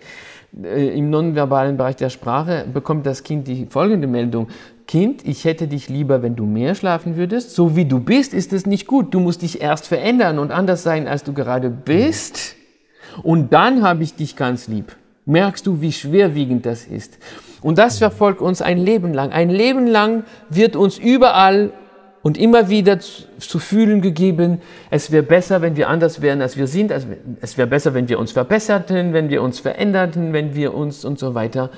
Äh, 0.64 0.98
Im 0.98 1.10
nonverbalen 1.10 1.78
Bereich 1.78 1.96
der 1.96 2.10
Sprache 2.10 2.66
bekommt 2.72 3.06
das 3.06 3.24
Kind 3.24 3.48
die 3.48 3.68
folgende 3.70 4.08
Meldung. 4.08 4.48
Kind, 4.88 5.26
ich 5.26 5.46
hätte 5.46 5.68
dich 5.68 5.88
lieber, 5.88 6.22
wenn 6.22 6.36
du 6.36 6.46
mehr 6.46 6.76
schlafen 6.76 7.16
würdest. 7.16 7.56
So 7.56 7.76
wie 7.76 7.86
du 7.86 8.00
bist, 8.00 8.34
ist 8.34 8.52
es 8.52 8.66
nicht 8.66 8.88
gut. 8.88 9.14
Du 9.14 9.20
musst 9.20 9.42
dich 9.42 9.62
erst 9.62 9.88
verändern 9.88 10.40
und 10.40 10.52
anders 10.52 10.84
sein, 10.84 11.08
als 11.08 11.24
du 11.24 11.34
gerade 11.34 11.70
bist. 11.70 12.56
Und 13.24 13.54
dann 13.54 13.84
habe 13.84 14.04
ich 14.04 14.16
dich 14.16 14.36
ganz 14.36 14.68
lieb. 14.68 14.96
Merkst 15.26 15.66
du, 15.68 15.82
wie 15.82 15.92
schwerwiegend 15.92 16.66
das 16.66 16.86
ist? 16.86 17.20
Und 17.62 17.78
das 17.78 18.00
verfolgt 18.00 18.42
uns 18.42 18.62
ein 18.62 18.80
Leben 18.80 19.14
lang. 19.14 19.32
Ein 19.32 19.50
Leben 19.50 19.86
lang 19.88 20.24
wird 20.50 20.76
uns 20.76 20.98
überall 20.98 21.72
und 22.24 22.38
immer 22.38 22.70
wieder 22.70 23.00
zu, 23.00 23.60
fühlen 23.60 24.02
gegeben, 24.02 24.62
es 24.90 25.12
wäre 25.12 25.24
besser, 25.24 25.62
wenn 25.62 25.76
wir 25.76 25.90
anders 25.90 26.22
wären, 26.22 26.42
als 26.42 26.56
wir 26.56 26.68
sind. 26.68 26.92
Es 27.42 27.58
wäre 27.58 27.68
besser, 27.68 27.94
wenn 27.94 28.10
wir 28.10 28.20
uns 28.20 28.32
verbesserten, 28.32 29.14
wenn 29.14 29.30
wir 29.30 29.42
uns 29.42 29.60
veränderten, 29.60 30.34
wenn 30.34 30.54
wir 30.54 30.74
uns 30.74 31.04
und 31.04 31.18
so 31.18 31.34
weiter, 31.34 31.72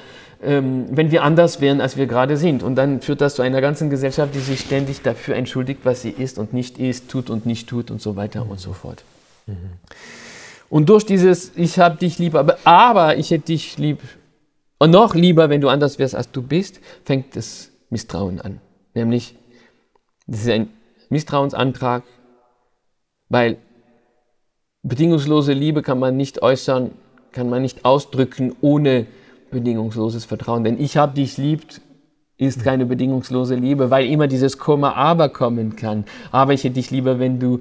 ähm, 0.44 0.86
wenn 0.92 1.12
wir 1.12 1.24
anders 1.24 1.62
wären, 1.62 1.80
als 1.80 1.96
wir 1.96 2.08
gerade 2.08 2.36
sind. 2.36 2.62
Und 2.62 2.76
dann 2.76 3.02
führt 3.02 3.22
das 3.22 3.36
zu 3.36 3.42
einer 3.42 3.62
ganzen 3.62 3.90
Gesellschaft, 3.90 4.36
die 4.36 4.40
sich 4.40 4.60
ständig 4.60 5.02
dafür 5.02 5.36
entschuldigt, 5.36 5.82
was 5.84 6.02
sie 6.02 6.12
ist 6.12 6.38
und 6.38 6.54
nicht 6.54 6.78
ist, 6.78 7.10
tut 7.10 7.30
und 7.30 7.46
nicht 7.46 7.70
tut 7.70 7.90
und 7.90 8.02
so 8.02 8.16
weiter 8.18 8.46
und 8.50 8.60
so 8.60 8.74
fort. 8.74 9.04
Mhm. 9.48 9.56
Und 10.70 10.90
durch 10.90 11.06
dieses, 11.06 11.52
ich 11.56 11.80
habe 11.80 11.98
dich 11.98 12.20
lieb, 12.20 12.36
aber, 12.36 12.58
aber 12.64 13.18
ich 13.18 13.32
hätte 13.32 13.46
dich 13.46 13.78
lieb 13.78 14.00
und 14.80 14.92
noch 14.92 15.16
lieber, 15.16 15.50
wenn 15.50 15.62
du 15.62 15.70
anders 15.70 16.00
wärst, 16.00 16.16
als 16.16 16.32
du 16.32 16.42
bist, 16.42 16.82
fängt 17.06 17.36
das 17.36 17.70
Misstrauen 17.90 18.42
an. 18.42 18.60
Nämlich, 18.94 19.36
das 20.34 20.42
ist 20.42 20.50
ein 20.50 20.70
Misstrauensantrag, 21.10 22.04
weil 23.30 23.58
bedingungslose 24.82 25.54
Liebe 25.54 25.84
kann 25.84 26.00
man 26.00 26.18
nicht 26.18 26.42
äußern, 26.42 26.92
kann 27.32 27.50
man 27.50 27.62
nicht 27.62 27.86
ausdrücken 27.86 28.56
ohne 28.60 29.06
bedingungsloses 29.52 30.26
Vertrauen. 30.26 30.64
Denn 30.64 30.82
ich 30.82 30.98
habe 30.98 31.14
dich 31.14 31.38
liebt, 31.38 31.82
ist 32.38 32.64
keine 32.64 32.88
bedingungslose 32.88 33.54
Liebe, 33.54 33.92
weil 33.92 34.08
immer 34.08 34.28
dieses 34.28 34.58
Komma 34.58 34.94
aber 34.94 35.30
kommen 35.30 35.76
kann. 35.76 36.04
Aber 36.32 36.54
ich 36.54 36.64
hätte 36.64 36.76
dich 36.76 36.90
lieber, 36.90 37.20
wenn 37.20 37.40
du 37.40 37.60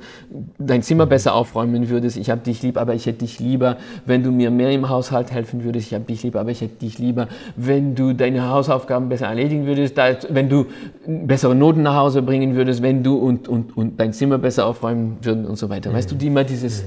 dein 0.59 0.83
Zimmer 0.83 1.05
besser 1.05 1.35
aufräumen 1.35 1.91
würdest. 1.91 2.17
Ich 2.17 2.31
habe 2.31 2.41
dich 2.41 2.63
lieb, 2.63 2.79
aber 2.79 2.95
ich 2.95 3.05
hätte 3.05 3.19
dich 3.19 3.39
lieber, 3.39 3.77
wenn 4.07 4.23
du 4.23 4.33
mir 4.33 4.51
mehr 4.51 4.73
im 4.73 4.89
Haushalt 4.89 5.31
helfen 5.31 5.63
würdest. 5.63 5.89
Ich 5.89 5.95
habe 5.95 6.05
dich 6.05 6.23
lieb, 6.23 6.37
aber 6.37 6.51
ich 6.51 6.63
hätte 6.63 6.77
dich 6.77 6.99
lieber, 6.99 7.29
wenn 7.55 7.95
du 7.95 8.15
deine 8.15 8.49
Hausaufgaben 8.49 9.11
besser 9.11 9.27
erledigen 9.27 9.67
würdest, 9.67 9.97
wenn 10.31 10.49
du 10.49 10.67
bessere 11.07 11.55
Noten 11.55 11.83
nach 11.83 11.97
Hause 11.97 12.23
bringen 12.23 12.55
würdest, 12.55 12.83
wenn 12.83 13.03
du 13.03 13.17
und, 13.17 13.49
und, 13.49 13.77
und 13.77 14.01
dein 14.01 14.15
Zimmer 14.15 14.39
besser 14.39 14.67
aufräumen 14.67 15.19
würdest 15.21 15.49
und 15.51 15.57
so 15.57 15.69
weiter. 15.69 15.93
Weißt 15.93 16.11
du, 16.11 16.15
die 16.15 16.29
immer 16.29 16.45
dieses... 16.45 16.85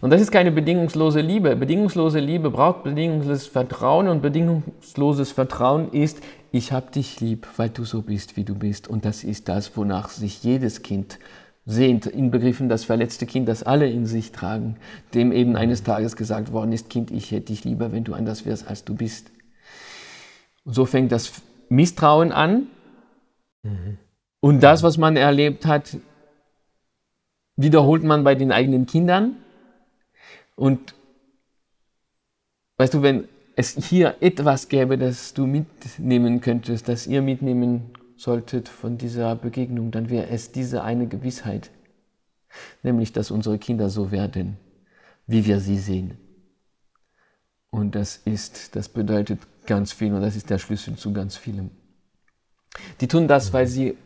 Und 0.00 0.10
das 0.10 0.20
ist 0.20 0.30
keine 0.30 0.52
bedingungslose 0.52 1.20
Liebe. 1.20 1.56
Bedingungslose 1.56 2.20
Liebe 2.20 2.50
braucht 2.50 2.84
bedingungsloses 2.84 3.46
Vertrauen 3.48 4.08
und 4.08 4.22
bedingungsloses 4.22 5.32
Vertrauen 5.32 5.90
ist, 5.92 6.20
ich 6.52 6.72
habe 6.72 6.90
dich 6.90 7.20
lieb, 7.20 7.46
weil 7.56 7.68
du 7.68 7.84
so 7.84 8.02
bist, 8.02 8.36
wie 8.36 8.44
du 8.44 8.54
bist. 8.54 8.88
Und 8.88 9.04
das 9.04 9.24
ist 9.24 9.48
das, 9.48 9.76
wonach 9.76 10.10
sich 10.10 10.42
jedes 10.44 10.82
Kind 10.82 11.18
sehnt, 11.66 12.06
inbegriffen 12.06 12.68
das 12.68 12.84
verletzte 12.84 13.26
Kind, 13.26 13.46
das 13.48 13.62
alle 13.62 13.90
in 13.90 14.06
sich 14.06 14.32
tragen, 14.32 14.76
dem 15.12 15.32
eben 15.32 15.54
eines 15.54 15.82
Tages 15.82 16.16
gesagt 16.16 16.50
worden 16.50 16.72
ist, 16.72 16.88
Kind, 16.88 17.10
ich 17.10 17.30
hätte 17.30 17.46
dich 17.46 17.64
lieber, 17.64 17.92
wenn 17.92 18.04
du 18.04 18.14
anders 18.14 18.46
wärst, 18.46 18.66
als 18.68 18.84
du 18.84 18.94
bist. 18.94 19.30
Und 20.64 20.74
so 20.74 20.86
fängt 20.86 21.12
das 21.12 21.42
Misstrauen 21.68 22.32
an. 22.32 22.68
Mhm. 23.62 23.98
Und 24.40 24.62
das, 24.62 24.82
was 24.82 24.96
man 24.96 25.16
erlebt 25.16 25.66
hat, 25.66 25.98
wiederholt 27.56 28.04
man 28.04 28.24
bei 28.24 28.34
den 28.34 28.52
eigenen 28.52 28.86
Kindern. 28.86 29.36
Und 30.58 30.96
weißt 32.78 32.94
du, 32.94 33.02
wenn 33.02 33.28
es 33.54 33.76
hier 33.76 34.16
etwas 34.20 34.68
gäbe, 34.68 34.98
das 34.98 35.32
du 35.32 35.46
mitnehmen 35.46 36.40
könntest, 36.40 36.88
das 36.88 37.06
ihr 37.06 37.22
mitnehmen 37.22 37.92
solltet 38.16 38.68
von 38.68 38.98
dieser 38.98 39.36
Begegnung, 39.36 39.92
dann 39.92 40.10
wäre 40.10 40.26
es 40.30 40.50
diese 40.50 40.82
eine 40.82 41.06
Gewissheit, 41.06 41.70
nämlich 42.82 43.12
dass 43.12 43.30
unsere 43.30 43.58
Kinder 43.58 43.88
so 43.88 44.10
werden, 44.10 44.56
wie 45.28 45.46
wir 45.46 45.60
sie 45.60 45.78
sehen. 45.78 46.18
Und 47.70 47.94
das 47.94 48.16
ist, 48.24 48.74
das 48.74 48.88
bedeutet 48.88 49.38
ganz 49.64 49.92
viel 49.92 50.12
und 50.12 50.22
das 50.22 50.34
ist 50.34 50.50
der 50.50 50.58
Schlüssel 50.58 50.96
zu 50.96 51.12
ganz 51.12 51.36
vielem. 51.36 51.70
Die 53.00 53.06
tun 53.06 53.28
das, 53.28 53.52
weil 53.52 53.68
sie 53.68 53.96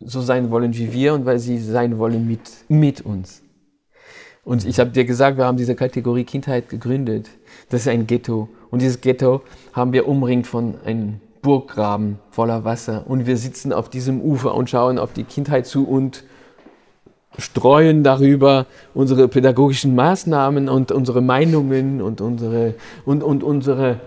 so 0.00 0.20
sein 0.22 0.50
wollen 0.50 0.74
wie 0.74 0.92
wir 0.92 1.14
und 1.14 1.24
weil 1.24 1.38
sie 1.38 1.58
sein 1.58 1.98
wollen 1.98 2.26
mit, 2.26 2.50
mit 2.68 3.02
uns. 3.02 3.44
Und 4.44 4.66
ich 4.66 4.78
habe 4.78 4.90
dir 4.90 5.04
gesagt, 5.04 5.38
wir 5.38 5.46
haben 5.46 5.56
diese 5.56 5.74
Kategorie 5.74 6.24
Kindheit 6.24 6.68
gegründet. 6.68 7.30
Das 7.70 7.82
ist 7.82 7.88
ein 7.88 8.06
Ghetto. 8.06 8.48
Und 8.70 8.82
dieses 8.82 9.00
Ghetto 9.00 9.42
haben 9.72 9.92
wir 9.92 10.06
umringt 10.06 10.46
von 10.46 10.74
einem 10.84 11.20
Burggraben 11.40 12.18
voller 12.30 12.64
Wasser. 12.64 13.04
Und 13.06 13.26
wir 13.26 13.36
sitzen 13.36 13.72
auf 13.72 13.88
diesem 13.88 14.20
Ufer 14.20 14.54
und 14.54 14.68
schauen 14.68 14.98
auf 14.98 15.12
die 15.12 15.24
Kindheit 15.24 15.66
zu 15.66 15.86
und 15.86 16.24
streuen 17.38 18.04
darüber 18.04 18.66
unsere 18.94 19.28
pädagogischen 19.28 19.94
Maßnahmen 19.94 20.68
und 20.68 20.92
unsere 20.92 21.20
Meinungen 21.20 22.00
und 22.00 22.20
unsere, 22.20 22.74
und, 23.04 23.22
und 23.22 23.42
unsere 23.42 24.00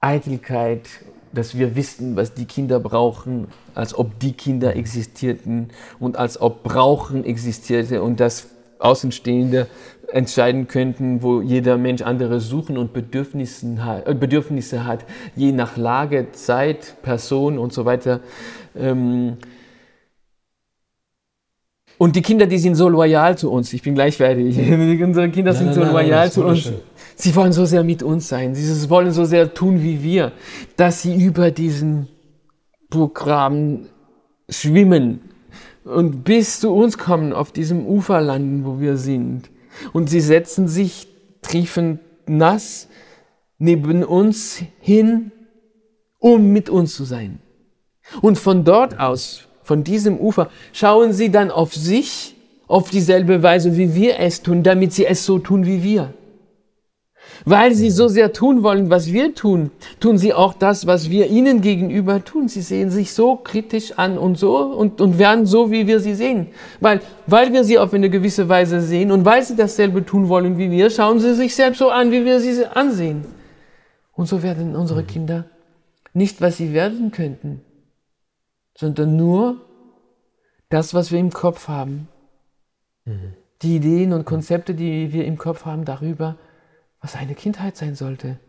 Eitelkeit, 0.00 0.88
dass 1.32 1.56
wir 1.58 1.76
wissen, 1.76 2.16
was 2.16 2.32
die 2.32 2.46
Kinder 2.46 2.80
brauchen, 2.80 3.48
als 3.74 3.94
ob 3.94 4.18
die 4.18 4.32
Kinder 4.32 4.76
existierten 4.76 5.68
und 5.98 6.16
als 6.16 6.40
ob 6.40 6.62
Brauchen 6.62 7.24
existierte 7.24 8.02
und 8.02 8.20
das 8.20 8.55
Außenstehende 8.78 9.66
entscheiden 10.12 10.68
könnten, 10.68 11.22
wo 11.22 11.40
jeder 11.40 11.78
Mensch 11.78 12.02
andere 12.02 12.40
Suchen 12.40 12.78
und 12.78 12.92
Bedürfnisse 12.92 13.84
hat, 13.84 14.06
äh, 14.06 14.14
Bedürfnisse 14.14 14.84
hat 14.84 15.04
je 15.34 15.52
nach 15.52 15.76
Lage, 15.76 16.28
Zeit, 16.32 16.96
Person 17.02 17.58
und 17.58 17.72
so 17.72 17.84
weiter. 17.84 18.20
Ähm, 18.76 19.38
und 21.98 22.14
die 22.14 22.22
Kinder, 22.22 22.46
die 22.46 22.58
sind 22.58 22.74
so 22.74 22.88
loyal 22.88 23.38
zu 23.38 23.50
uns. 23.50 23.72
Ich 23.72 23.82
bin 23.82 23.94
gleich 23.94 24.16
fertig. 24.16 24.58
Unsere 25.02 25.30
Kinder 25.30 25.52
nein, 25.52 25.64
sind 25.64 25.74
so 25.74 25.80
nein, 25.80 25.92
loyal 25.92 26.24
nein, 26.24 26.30
zu 26.30 26.44
uns. 26.44 26.72
Sie 27.14 27.34
wollen 27.34 27.52
so 27.52 27.64
sehr 27.64 27.82
mit 27.82 28.02
uns 28.02 28.28
sein. 28.28 28.54
Sie 28.54 28.90
wollen 28.90 29.10
so 29.12 29.24
sehr 29.24 29.54
tun 29.54 29.82
wie 29.82 30.02
wir, 30.02 30.32
dass 30.76 31.02
sie 31.02 31.16
über 31.16 31.50
diesen 31.50 32.08
Programm 32.90 33.86
schwimmen 34.48 35.20
und 35.86 36.24
bis 36.24 36.60
zu 36.60 36.72
uns 36.72 36.98
kommen, 36.98 37.32
auf 37.32 37.52
diesem 37.52 37.86
Ufer 37.86 38.20
landen, 38.20 38.64
wo 38.64 38.80
wir 38.80 38.96
sind. 38.96 39.50
Und 39.92 40.10
sie 40.10 40.20
setzen 40.20 40.68
sich 40.68 41.06
triefend 41.42 42.00
nass 42.26 42.88
neben 43.58 44.04
uns 44.04 44.62
hin, 44.80 45.30
um 46.18 46.52
mit 46.52 46.68
uns 46.68 46.94
zu 46.94 47.04
sein. 47.04 47.38
Und 48.20 48.38
von 48.38 48.64
dort 48.64 48.98
aus, 48.98 49.42
von 49.62 49.84
diesem 49.84 50.18
Ufer, 50.18 50.50
schauen 50.72 51.12
sie 51.12 51.30
dann 51.30 51.50
auf 51.50 51.74
sich 51.74 52.34
auf 52.68 52.90
dieselbe 52.90 53.42
Weise, 53.42 53.76
wie 53.76 53.94
wir 53.94 54.18
es 54.18 54.42
tun, 54.42 54.62
damit 54.62 54.92
sie 54.92 55.06
es 55.06 55.24
so 55.24 55.38
tun 55.38 55.66
wie 55.66 55.82
wir. 55.82 56.12
Weil 57.44 57.74
sie 57.74 57.90
so 57.90 58.08
sehr 58.08 58.32
tun 58.32 58.62
wollen, 58.62 58.90
was 58.90 59.12
wir 59.12 59.34
tun, 59.34 59.70
tun 60.00 60.18
sie 60.18 60.32
auch 60.32 60.54
das, 60.54 60.86
was 60.86 61.10
wir 61.10 61.28
ihnen 61.28 61.60
gegenüber 61.60 62.24
tun. 62.24 62.48
Sie 62.48 62.62
sehen 62.62 62.90
sich 62.90 63.12
so 63.12 63.36
kritisch 63.36 63.98
an 63.98 64.18
und 64.18 64.38
so 64.38 64.56
und, 64.56 65.00
und 65.00 65.18
werden 65.18 65.46
so, 65.46 65.70
wie 65.70 65.86
wir 65.86 66.00
sie 66.00 66.14
sehen. 66.14 66.48
Weil, 66.80 67.00
weil 67.26 67.52
wir 67.52 67.64
sie 67.64 67.78
auf 67.78 67.92
eine 67.92 68.10
gewisse 68.10 68.48
Weise 68.48 68.80
sehen 68.80 69.12
und 69.12 69.24
weil 69.24 69.42
sie 69.42 69.56
dasselbe 69.56 70.04
tun 70.04 70.28
wollen 70.28 70.58
wie 70.58 70.70
wir, 70.70 70.90
schauen 70.90 71.20
sie 71.20 71.34
sich 71.34 71.54
selbst 71.54 71.78
so 71.78 71.90
an, 71.90 72.10
wie 72.10 72.24
wir 72.24 72.40
sie 72.40 72.64
ansehen. 72.64 73.24
Und 74.12 74.26
so 74.26 74.42
werden 74.42 74.74
unsere 74.74 75.04
Kinder 75.04 75.44
nicht, 76.14 76.40
was 76.40 76.56
sie 76.56 76.72
werden 76.72 77.10
könnten, 77.10 77.60
sondern 78.74 79.16
nur 79.16 79.60
das, 80.70 80.94
was 80.94 81.12
wir 81.12 81.18
im 81.18 81.30
Kopf 81.30 81.68
haben. 81.68 82.08
Mhm. 83.04 83.34
Die 83.62 83.76
Ideen 83.76 84.12
und 84.12 84.24
Konzepte, 84.24 84.74
die 84.74 85.12
wir 85.12 85.24
im 85.24 85.38
Kopf 85.38 85.64
haben 85.64 85.84
darüber, 85.84 86.36
was 87.06 87.14
eine 87.14 87.36
Kindheit 87.36 87.76
sein 87.76 87.94
sollte. 87.94 88.40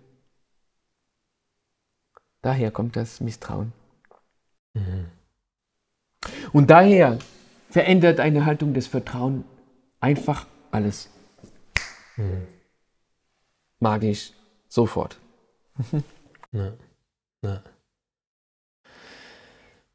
Daher 2.42 2.72
kommt 2.72 2.96
das 2.96 3.22
Misstrauen. 3.22 3.72
Mhm. 4.74 5.12
Und 6.54 6.72
daher 6.72 7.20
verändert 7.70 8.20
eine 8.20 8.48
Haltung 8.48 8.74
des 8.74 8.88
Vertrauens 8.88 9.46
einfach 10.00 10.48
alles. 10.72 11.12
Mhm. 12.16 12.48
Magisch, 13.78 14.34
sofort. 14.68 15.20
ja. 16.52 16.74
Ja. 17.44 17.64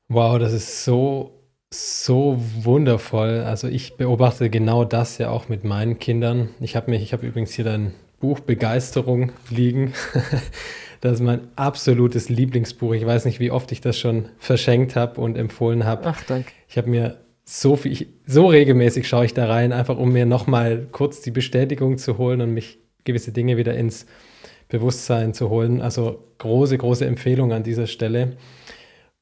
Wow, 0.07 0.39
das 0.39 0.53
ist 0.53 0.85
so, 0.85 1.42
so 1.73 2.41
wundervoll. 2.63 3.41
Also 3.41 3.69
ich 3.69 3.97
beobachte 3.97 4.51
genau 4.51 4.85
das 4.85 5.19
ja 5.19 5.31
auch 5.31 5.49
mit 5.49 5.65
meinen 5.65 5.99
Kindern. 5.99 6.51
Ich 6.61 6.77
habe 6.77 6.91
mich, 6.91 7.03
ich 7.03 7.13
habe 7.13 7.27
übrigens 7.27 7.53
hier 7.53 7.65
dein 7.65 7.95
Buch 8.21 8.41
Begeisterung 8.41 9.33
liegen. 9.51 9.95
Das 11.03 11.15
ist 11.15 11.21
mein 11.21 11.49
absolutes 11.57 12.29
Lieblingsbuch. 12.29 12.95
Ich 12.95 13.05
weiß 13.05 13.25
nicht, 13.25 13.41
wie 13.41 13.51
oft 13.51 13.73
ich 13.73 13.81
das 13.81 13.99
schon 13.99 14.27
verschenkt 14.39 14.95
habe 14.95 15.21
und 15.21 15.37
empfohlen 15.37 15.85
habe. 15.85 16.03
Ach, 16.05 16.23
danke. 16.23 16.53
Ich 16.69 16.79
habe 16.79 16.89
mir 16.89 17.19
so 17.45 17.75
viel, 17.75 17.91
ich, 17.91 18.07
so 18.25 18.47
regelmäßig 18.47 19.09
schaue 19.09 19.25
ich 19.25 19.35
da 19.35 19.49
rein, 19.49 19.73
einfach 19.73 19.99
um 19.99 20.13
mir 20.13 20.27
nochmal 20.27 20.87
kurz 20.93 21.21
die 21.21 21.33
Bestätigung 21.33 21.99
zu 21.99 22.19
holen 22.19 22.41
und 22.41 22.55
mich 22.55 22.79
gewisse 23.03 23.33
Dinge 23.33 23.57
wieder 23.57 23.75
ins 23.75 24.07
Bewusstsein 24.69 25.35
zu 25.35 25.51
holen. 25.51 25.81
Also 25.81 26.23
große, 26.39 26.79
große 26.79 27.05
Empfehlung 27.05 27.53
an 27.53 27.65
dieser 27.65 27.89
Stelle. 27.89 28.37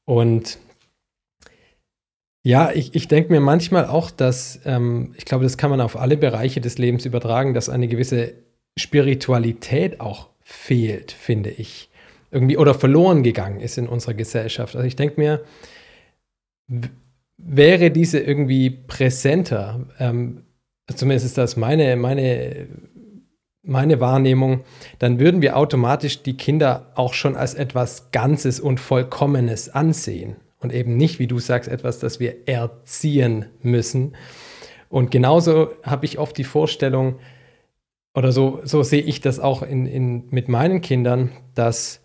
Und 0.05 0.59
ja, 2.43 2.71
ich, 2.71 2.95
ich 2.95 3.07
denke 3.07 3.31
mir 3.31 3.39
manchmal 3.39 3.85
auch, 3.85 4.09
dass, 4.09 4.59
ähm, 4.65 5.13
ich 5.15 5.25
glaube, 5.25 5.43
das 5.43 5.57
kann 5.57 5.69
man 5.69 5.81
auf 5.81 5.95
alle 5.95 6.17
Bereiche 6.17 6.59
des 6.59 6.77
Lebens 6.77 7.05
übertragen, 7.05 7.53
dass 7.53 7.69
eine 7.69 7.87
gewisse 7.87 8.33
Spiritualität 8.77 10.01
auch 10.01 10.29
fehlt, 10.41 11.11
finde 11.11 11.51
ich. 11.51 11.89
Irgendwie 12.31 12.57
oder 12.57 12.73
verloren 12.73 13.23
gegangen 13.23 13.59
ist 13.59 13.77
in 13.77 13.87
unserer 13.87 14.13
Gesellschaft. 14.13 14.75
Also 14.75 14.87
ich 14.87 14.95
denke 14.95 15.19
mir, 15.19 15.43
wäre 17.37 17.91
diese 17.91 18.19
irgendwie 18.19 18.69
präsenter, 18.69 19.87
ähm, 19.99 20.43
zumindest 20.95 21.25
ist 21.25 21.37
das 21.37 21.57
meine, 21.57 21.95
meine, 21.95 22.67
meine 23.63 23.99
Wahrnehmung, 23.99 24.61
dann 24.99 25.19
würden 25.19 25.41
wir 25.41 25.57
automatisch 25.57 26.23
die 26.23 26.37
Kinder 26.37 26.91
auch 26.95 27.13
schon 27.13 27.35
als 27.35 27.53
etwas 27.53 28.11
Ganzes 28.11 28.59
und 28.59 28.79
Vollkommenes 28.79 29.69
ansehen. 29.69 30.37
Und 30.61 30.73
eben 30.73 30.95
nicht, 30.95 31.19
wie 31.19 31.27
du 31.27 31.39
sagst, 31.39 31.69
etwas, 31.69 31.99
das 31.99 32.19
wir 32.19 32.47
erziehen 32.47 33.45
müssen. 33.61 34.15
Und 34.89 35.11
genauso 35.11 35.71
habe 35.83 36.05
ich 36.05 36.19
oft 36.19 36.37
die 36.37 36.43
Vorstellung, 36.43 37.19
oder 38.13 38.31
so, 38.31 38.59
so 38.63 38.83
sehe 38.83 39.01
ich 39.01 39.21
das 39.21 39.39
auch 39.39 39.63
in, 39.63 39.85
in, 39.85 40.27
mit 40.29 40.49
meinen 40.49 40.81
Kindern, 40.81 41.31
dass 41.55 42.01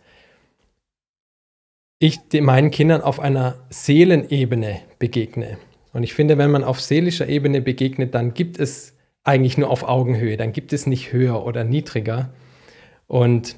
ich 1.99 2.21
meinen 2.40 2.71
Kindern 2.71 3.01
auf 3.01 3.21
einer 3.21 3.57
Seelenebene 3.71 4.81
begegne. 4.99 5.59
Und 5.92 6.03
ich 6.03 6.14
finde, 6.14 6.38
wenn 6.38 6.51
man 6.51 6.62
auf 6.62 6.81
seelischer 6.81 7.29
Ebene 7.29 7.61
begegnet, 7.61 8.14
dann 8.14 8.35
gibt 8.35 8.59
es 8.59 8.95
eigentlich 9.25 9.59
nur 9.59 9.71
auf 9.71 9.83
Augenhöhe, 9.83 10.37
dann 10.37 10.53
gibt 10.53 10.73
es 10.73 10.87
nicht 10.87 11.12
höher 11.12 11.45
oder 11.45 11.64
niedriger. 11.64 12.31
Und 13.07 13.57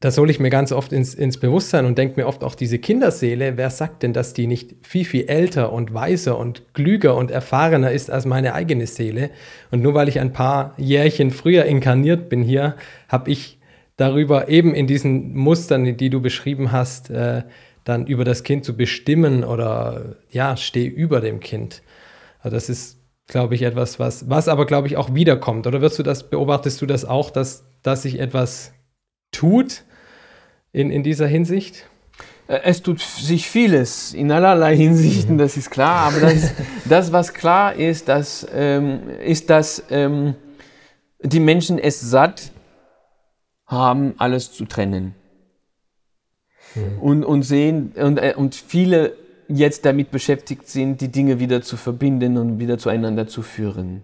das 0.00 0.16
hole 0.16 0.30
ich 0.30 0.40
mir 0.40 0.48
ganz 0.48 0.72
oft 0.72 0.94
ins, 0.94 1.14
ins 1.14 1.38
Bewusstsein 1.38 1.84
und 1.84 1.98
denke 1.98 2.18
mir 2.18 2.26
oft 2.26 2.42
auch 2.42 2.54
diese 2.54 2.78
Kinderseele, 2.78 3.58
wer 3.58 3.68
sagt 3.68 4.02
denn, 4.02 4.14
dass 4.14 4.32
die 4.32 4.46
nicht 4.46 4.74
viel, 4.80 5.04
viel 5.04 5.28
älter 5.28 5.74
und 5.74 5.92
weiser 5.92 6.38
und 6.38 6.72
klüger 6.72 7.14
und 7.16 7.30
erfahrener 7.30 7.92
ist 7.92 8.10
als 8.10 8.24
meine 8.24 8.54
eigene 8.54 8.86
Seele? 8.86 9.30
Und 9.70 9.82
nur 9.82 9.92
weil 9.92 10.08
ich 10.08 10.18
ein 10.18 10.32
paar 10.32 10.72
Jährchen 10.78 11.30
früher 11.30 11.66
inkarniert 11.66 12.30
bin 12.30 12.42
hier, 12.42 12.76
habe 13.08 13.30
ich 13.30 13.58
darüber 13.98 14.48
eben 14.48 14.74
in 14.74 14.86
diesen 14.86 15.36
Mustern, 15.36 15.96
die 15.98 16.08
du 16.08 16.22
beschrieben 16.22 16.72
hast, 16.72 17.10
äh, 17.10 17.42
dann 17.84 18.06
über 18.06 18.24
das 18.24 18.42
Kind 18.42 18.64
zu 18.64 18.74
bestimmen 18.74 19.44
oder 19.44 20.16
ja, 20.30 20.56
stehe 20.56 20.88
über 20.88 21.20
dem 21.20 21.40
Kind. 21.40 21.82
Also 22.38 22.56
das 22.56 22.70
ist, 22.70 22.98
glaube 23.26 23.54
ich, 23.54 23.62
etwas, 23.62 23.98
was, 23.98 24.30
was 24.30 24.48
aber, 24.48 24.64
glaube 24.64 24.86
ich, 24.86 24.96
auch 24.96 25.14
wiederkommt. 25.14 25.66
Oder 25.66 25.82
wirst 25.82 25.98
du 25.98 26.02
das, 26.02 26.30
beobachtest 26.30 26.80
du 26.80 26.86
das 26.86 27.04
auch, 27.04 27.30
dass, 27.30 27.66
dass 27.82 28.02
sich 28.02 28.18
etwas 28.18 28.72
tut, 29.30 29.84
in, 30.72 30.90
in 30.90 31.02
dieser 31.02 31.26
Hinsicht? 31.26 31.86
Äh, 32.46 32.60
es 32.64 32.82
tut 32.82 33.00
sich 33.00 33.48
vieles 33.48 34.12
in 34.14 34.32
allerlei 34.32 34.76
Hinsichten, 34.76 35.38
das 35.38 35.56
ist 35.56 35.70
klar. 35.70 36.08
Aber 36.08 36.20
das, 36.20 36.52
das 36.84 37.12
was 37.12 37.32
klar 37.32 37.74
ist, 37.74 38.08
das, 38.08 38.46
ähm, 38.52 39.08
ist, 39.24 39.50
dass 39.50 39.84
ähm, 39.90 40.34
die 41.22 41.40
Menschen 41.40 41.78
es 41.78 42.00
satt 42.00 42.52
haben, 43.66 44.14
alles 44.18 44.52
zu 44.52 44.64
trennen. 44.64 45.14
Mhm. 46.74 46.98
Und, 47.00 47.24
und 47.24 47.42
sehen, 47.42 47.92
und, 47.96 48.18
äh, 48.18 48.34
und 48.36 48.54
viele 48.54 49.16
jetzt 49.48 49.84
damit 49.84 50.10
beschäftigt 50.10 50.68
sind, 50.68 51.00
die 51.00 51.08
Dinge 51.08 51.40
wieder 51.40 51.62
zu 51.62 51.76
verbinden 51.76 52.36
und 52.36 52.58
wieder 52.58 52.78
zueinander 52.78 53.26
zu 53.26 53.42
führen. 53.42 54.02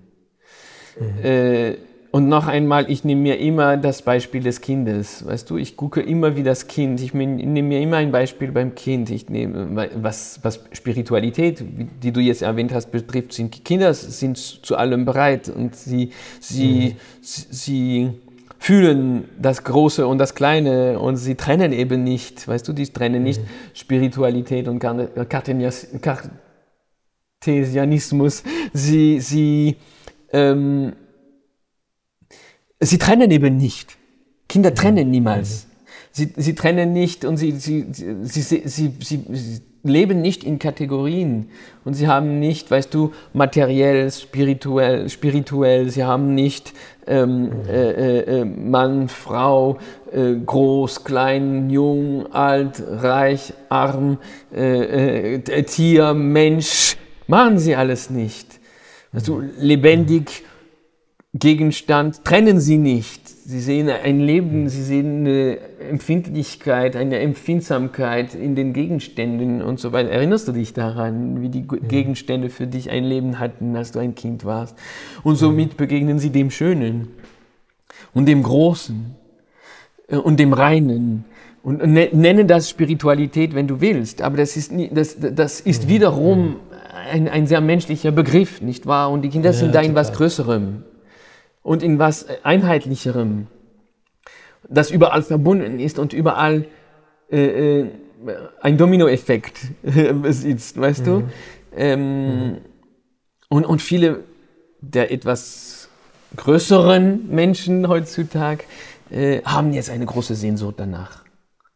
Mhm. 0.99 1.25
Äh, 1.25 1.77
und 2.17 2.29
noch 2.31 2.47
einmal, 2.47 2.91
ich 2.91 3.05
nehme 3.05 3.21
mir 3.21 3.39
immer 3.39 3.77
das 3.77 4.01
Beispiel 4.01 4.43
des 4.43 4.63
Kindes. 4.63 5.27
Weißt 5.27 5.51
du, 5.51 5.59
ich 5.59 5.77
gucke 5.77 6.01
immer 6.01 6.35
wie 6.35 6.43
das 6.43 6.67
Kind. 6.67 6.99
Ich 7.03 7.13
nehme 7.13 7.63
mir 7.63 7.83
immer 7.83 7.99
ein 7.99 8.11
Beispiel 8.11 8.53
beim 8.53 8.75
Kind. 8.75 9.11
Ich 9.11 9.29
nehme, 9.29 9.91
was, 9.97 10.41
was 10.43 10.61
Spiritualität, 10.73 11.63
die 12.03 12.13
du 12.13 12.21
jetzt 12.21 12.41
erwähnt 12.41 12.73
hast, 12.73 12.91
betrifft, 12.91 13.35
sind 13.35 13.63
Kinder 13.67 13.93
sind 13.93 14.39
zu 14.39 14.77
allem 14.79 15.05
bereit 15.05 15.51
und 15.51 15.77
sie, 15.77 16.13
sie, 16.41 16.95
mhm. 16.95 16.97
sie 17.21 18.11
fühlen 18.59 19.25
das 19.39 19.63
Große 19.63 20.07
und 20.07 20.17
das 20.17 20.35
Kleine 20.35 20.99
und 20.99 21.17
sie 21.17 21.35
trennen 21.35 21.75
eben 21.75 22.03
nicht. 22.03 22.49
Weißt 22.49 22.67
du, 22.67 22.73
die 22.73 22.87
trennen 22.87 23.25
nicht 23.25 23.43
mhm. 23.43 23.49
Spiritualität 23.75 24.69
und 24.69 24.83
Kartesianismus. 27.43 28.43
Sie, 28.73 29.21
sie, 29.21 29.77
ähm, 30.33 30.95
sie 32.81 32.99
trennen 32.99 33.31
eben 33.31 33.57
nicht. 33.57 33.97
Kinder 34.49 34.75
trennen 34.75 35.11
niemals. 35.11 35.67
Sie, 36.13 36.33
sie 36.37 36.55
trennen 36.55 36.93
nicht 36.93 37.25
und 37.25 37.37
sie, 37.37 37.53
sie, 37.53 37.87
sie, 37.93 38.43
sie, 38.43 38.63
sie, 38.65 38.93
sie 39.01 39.61
leben 39.83 40.21
nicht 40.21 40.45
in 40.45 40.59
Kategorien. 40.59 41.51
Und 41.85 41.95
sie 41.95 42.09
haben 42.09 42.39
nicht, 42.39 42.71
weißt 42.71 42.93
du, 42.93 43.13
materiell, 43.33 44.11
spirituell, 44.11 45.09
spirituell, 45.09 45.91
sie 45.91 46.05
haben 46.05 46.35
nicht 46.35 46.73
ähm, 47.07 47.51
äh, 47.69 47.91
äh, 47.91 48.41
äh 48.41 48.45
Mann, 48.45 49.09
Frau, 49.09 49.79
äh, 50.13 50.35
groß, 50.35 51.05
klein, 51.05 51.71
jung, 51.71 52.33
alt, 52.33 52.83
reich, 52.87 53.53
arm, 53.69 54.19
äh, 54.55 55.35
äh, 55.35 55.63
Tier, 55.63 56.15
Mensch, 56.15 56.97
machen 57.27 57.59
sie 57.59 57.77
alles 57.77 58.11
nicht. 58.11 58.59
Weißt 59.13 59.29
du, 59.29 59.43
lebendig, 59.59 60.45
Gegenstand 61.39 62.25
trennen 62.25 62.61
sie 62.61 62.79
nicht. 62.79 63.29
Sie 63.29 63.61
sehen 63.61 63.89
ein 63.89 64.21
Leben, 64.21 64.69
sie 64.69 64.83
sehen 64.83 65.21
eine 65.21 65.59
Empfindlichkeit, 65.89 66.97
eine 66.97 67.19
Empfindsamkeit 67.19 68.35
in 68.35 68.55
den 68.55 68.73
Gegenständen 68.73 69.63
und 69.63 69.79
so 69.79 69.93
weiter. 69.93 70.11
Erinnerst 70.11 70.49
du 70.49 70.53
dich 70.53 70.73
daran, 70.73 71.43
wie 71.43 71.49
die 71.49 71.63
Gegenstände 71.63 72.51
für 72.51 72.67
dich 72.67 72.91
ein 72.91 73.05
Leben 73.05 73.39
hatten, 73.39 73.77
als 73.77 73.93
du 73.93 73.99
ein 73.99 74.15
Kind 74.15 74.45
warst? 74.45 74.77
Und 75.23 75.37
somit 75.37 75.77
begegnen 75.77 76.19
sie 76.19 76.31
dem 76.31 76.51
Schönen 76.51 77.09
und 78.15 78.27
dem 78.27 78.43
Großen 78.43 79.15
äh, 80.09 80.17
und 80.17 80.41
dem 80.41 80.53
Reinen 80.53 81.25
und 81.63 81.85
ne-, 81.85 82.11
nenne 82.13 82.47
das 82.47 82.71
Spiritualität, 82.71 83.55
wenn 83.55 83.67
du 83.67 83.81
willst. 83.81 84.23
Aber 84.23 84.37
das 84.37 84.57
ist, 84.57 84.73
das, 84.91 85.17
das 85.19 85.61
ist 85.61 85.89
wiederum 85.89 86.57
ein, 87.11 87.29
ein 87.29 87.47
sehr 87.47 87.61
menschlicher 87.61 88.11
Begriff, 88.11 88.61
nicht 88.61 88.87
wahr? 88.87 89.11
Und 89.11 89.23
die 89.23 89.29
Kinder 89.29 89.51
ja, 89.51 89.53
sind 89.53 89.75
da 89.75 89.81
in 89.81 89.95
was 89.95 90.13
Größerem 90.13 90.83
und 91.67 91.83
in 91.83 91.99
was 91.99 92.27
Einheitlicherem, 92.45 93.49
das 94.69 94.93
überall 94.93 95.23
verbunden 95.23 95.81
ist 95.81 95.99
und 95.99 96.13
überall 96.13 96.67
äh, 97.29 97.81
äh, 97.81 97.91
ein 98.61 98.79
Dominoeffekt 98.79 99.73
besitzt, 100.23 100.81
weißt 100.81 101.01
mhm. 101.01 101.05
du? 101.05 101.23
Ähm, 101.75 102.51
mhm. 102.51 102.57
und, 103.49 103.67
und 103.67 103.83
viele 103.83 104.21
der 104.81 105.11
etwas 105.11 105.89
größeren 106.37 107.29
Menschen 107.35 107.89
heutzutage 107.89 108.63
äh, 109.11 109.43
haben 109.43 109.73
jetzt 109.73 109.91
eine 109.91 110.07
große 110.07 110.37
Sehnsucht 110.37 110.77
danach. 110.79 111.25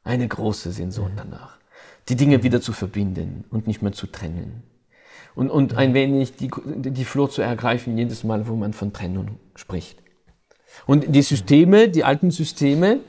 Eine 0.04 0.28
große 0.28 0.70
Sehnsucht 0.70 1.12
mhm. 1.14 1.16
danach. 1.16 1.58
Die 2.08 2.14
Dinge 2.14 2.44
wieder 2.44 2.60
zu 2.60 2.72
verbinden 2.72 3.44
und 3.50 3.66
nicht 3.66 3.82
mehr 3.82 3.92
zu 3.92 4.06
trennen 4.06 4.69
und, 5.34 5.50
und 5.50 5.76
ein 5.76 5.94
wenig 5.94 6.36
die, 6.36 6.50
die 6.66 7.04
Flur 7.04 7.30
zu 7.30 7.42
ergreifen, 7.42 7.96
jedes 7.96 8.24
Mal, 8.24 8.48
wo 8.48 8.54
man 8.54 8.72
von 8.72 8.92
Trennung 8.92 9.38
spricht. 9.54 9.98
Und 10.86 11.14
die 11.14 11.22
Systeme, 11.22 11.88
die 11.88 12.04
alten 12.04 12.30
Systeme, 12.30 13.00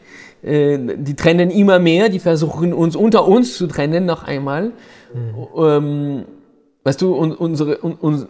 äh, 0.43 0.77
die 0.97 1.15
trennen 1.15 1.49
immer 1.49 1.79
mehr, 1.79 2.09
die 2.09 2.19
versuchen 2.19 2.73
uns 2.73 2.95
unter 2.95 3.27
uns 3.27 3.57
zu 3.57 3.67
trennen 3.67 4.05
noch 4.05 4.23
einmal. 4.23 4.71
Mhm. 5.13 5.47
Ähm, 5.57 6.25
weißt 6.83 7.01
du, 7.01 7.13
unsere, 7.13 7.83
un, 7.83 7.97
un, 8.01 8.27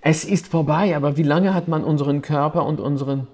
es 0.00 0.24
ist 0.24 0.48
vorbei, 0.48 0.96
aber 0.96 1.16
wie 1.16 1.22
lange 1.22 1.54
hat 1.54 1.68
man 1.68 1.84
unseren 1.84 2.22
Körper 2.22 2.66
und 2.66 2.80
unseren 2.80 3.26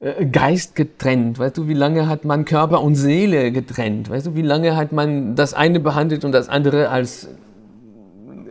äh, 0.00 0.26
Geist 0.26 0.74
getrennt? 0.74 1.38
Weißt 1.38 1.56
du, 1.58 1.68
wie 1.68 1.74
lange 1.74 2.08
hat 2.08 2.24
man 2.24 2.44
Körper 2.44 2.82
und 2.82 2.96
Seele 2.96 3.52
getrennt? 3.52 4.10
Weißt 4.10 4.26
du, 4.26 4.34
wie 4.34 4.42
lange 4.42 4.76
hat 4.76 4.92
man 4.92 5.36
das 5.36 5.54
eine 5.54 5.80
behandelt 5.80 6.24
und 6.24 6.32
das 6.32 6.48
andere 6.48 6.88
als 6.88 7.28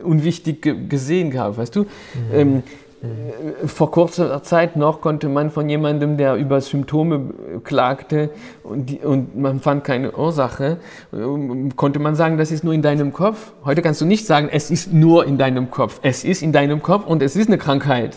unwichtig 0.02 0.88
gesehen 0.88 1.30
gehabt? 1.30 1.58
Weißt 1.58 1.76
du? 1.76 1.80
Mhm. 1.80 1.86
Ähm, 2.32 2.62
äh, 3.02 3.66
vor 3.66 3.90
kurzer 3.90 4.42
Zeit 4.42 4.76
noch 4.76 5.00
konnte 5.00 5.28
man 5.28 5.50
von 5.50 5.68
jemandem, 5.68 6.18
der 6.18 6.34
über 6.34 6.60
Symptome 6.60 7.32
klagte 7.64 8.30
und, 8.62 8.90
die, 8.90 8.98
und, 8.98 9.38
man 9.38 9.60
fand 9.60 9.84
keine 9.84 10.12
Ursache, 10.12 10.78
ähm, 11.12 11.74
konnte 11.76 11.98
man 11.98 12.14
sagen, 12.14 12.36
das 12.36 12.50
ist 12.50 12.62
nur 12.62 12.74
in 12.74 12.82
deinem 12.82 13.12
Kopf. 13.12 13.52
Heute 13.64 13.80
kannst 13.80 14.02
du 14.02 14.04
nicht 14.04 14.26
sagen, 14.26 14.50
es 14.52 14.70
ist 14.70 14.92
nur 14.92 15.24
in 15.26 15.38
deinem 15.38 15.70
Kopf. 15.70 16.00
Es 16.02 16.24
ist 16.24 16.42
in 16.42 16.52
deinem 16.52 16.82
Kopf 16.82 17.06
und 17.06 17.22
es 17.22 17.36
ist 17.36 17.46
eine 17.46 17.56
Krankheit. 17.56 18.16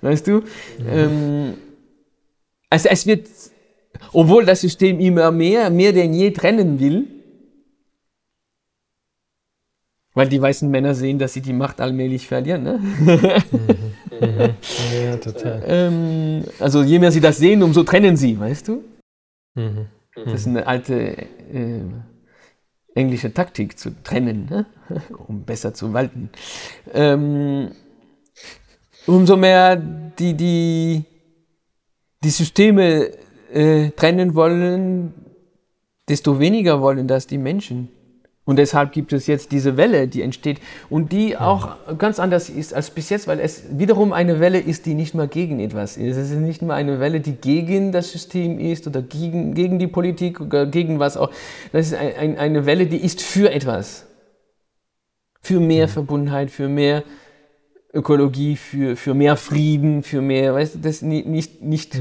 Weißt 0.00 0.26
du? 0.26 0.32
Mhm. 0.32 0.42
Ähm, 0.92 1.54
also 2.70 2.88
es 2.88 3.06
wird, 3.06 3.28
obwohl 4.12 4.44
das 4.44 4.62
System 4.62 4.98
immer 4.98 5.30
mehr, 5.30 5.70
mehr 5.70 5.92
denn 5.92 6.12
je 6.12 6.32
trennen 6.32 6.80
will, 6.80 7.06
weil 10.14 10.28
die 10.28 10.40
weißen 10.40 10.70
Männer 10.70 10.94
sehen, 10.94 11.18
dass 11.18 11.32
sie 11.32 11.42
die 11.42 11.52
Macht 11.52 11.80
allmählich 11.80 12.26
verlieren. 12.26 12.62
Ne? 12.62 12.78
Mhm. 12.78 14.54
Ja, 15.04 15.16
total. 15.16 15.62
Ähm, 15.66 16.44
also 16.60 16.82
je 16.82 16.98
mehr 16.98 17.10
sie 17.10 17.20
das 17.20 17.38
sehen, 17.38 17.62
umso 17.62 17.82
trennen 17.82 18.16
sie, 18.16 18.38
weißt 18.38 18.68
du? 18.68 18.84
Mhm. 19.54 19.86
Das 20.14 20.34
ist 20.34 20.46
eine 20.46 20.66
alte 20.66 20.94
äh, 20.94 21.80
englische 22.94 23.34
Taktik, 23.34 23.78
zu 23.78 23.90
trennen, 24.02 24.46
ne? 24.48 24.66
um 25.26 25.44
besser 25.44 25.74
zu 25.74 25.92
walten. 25.92 26.30
Ähm, 26.92 27.72
umso 29.06 29.36
mehr 29.36 29.76
die, 29.76 30.34
die, 30.34 31.04
die 32.22 32.30
Systeme 32.30 33.10
äh, 33.52 33.90
trennen 33.90 34.34
wollen, 34.34 35.12
desto 36.08 36.38
weniger 36.38 36.80
wollen 36.80 37.08
das 37.08 37.26
die 37.26 37.38
Menschen. 37.38 37.88
Und 38.46 38.56
deshalb 38.56 38.92
gibt 38.92 39.12
es 39.14 39.26
jetzt 39.26 39.52
diese 39.52 39.78
Welle, 39.78 40.06
die 40.06 40.20
entsteht 40.20 40.60
und 40.90 41.12
die 41.12 41.36
auch 41.38 41.76
ganz 41.96 42.18
anders 42.18 42.50
ist 42.50 42.74
als 42.74 42.90
bis 42.90 43.08
jetzt, 43.08 43.26
weil 43.26 43.40
es 43.40 43.64
wiederum 43.70 44.12
eine 44.12 44.38
Welle 44.38 44.60
ist, 44.60 44.84
die 44.84 44.92
nicht 44.94 45.14
mehr 45.14 45.28
gegen 45.28 45.60
etwas 45.60 45.96
ist. 45.96 46.18
Es 46.18 46.30
ist 46.30 46.38
nicht 46.38 46.60
mehr 46.60 46.76
eine 46.76 47.00
Welle, 47.00 47.20
die 47.20 47.32
gegen 47.32 47.90
das 47.90 48.12
System 48.12 48.58
ist 48.58 48.86
oder 48.86 49.00
gegen, 49.00 49.54
gegen 49.54 49.78
die 49.78 49.86
Politik 49.86 50.42
oder 50.42 50.66
gegen 50.66 50.98
was 50.98 51.16
auch. 51.16 51.30
Das 51.72 51.86
ist 51.86 51.94
ein, 51.94 52.16
ein, 52.16 52.38
eine 52.38 52.66
Welle, 52.66 52.86
die 52.86 52.98
ist 52.98 53.22
für 53.22 53.50
etwas. 53.50 54.06
Für 55.40 55.60
mehr 55.60 55.86
mhm. 55.86 55.92
Verbundenheit, 55.92 56.50
für 56.50 56.68
mehr 56.68 57.02
Ökologie, 57.94 58.56
für, 58.56 58.96
für 58.96 59.14
mehr 59.14 59.36
Frieden, 59.36 60.02
für 60.02 60.20
mehr, 60.20 60.52
weißt 60.52 60.74
du, 60.74 60.78
das 60.80 61.00
nicht, 61.00 61.26
nicht, 61.26 61.62
nicht 61.62 61.94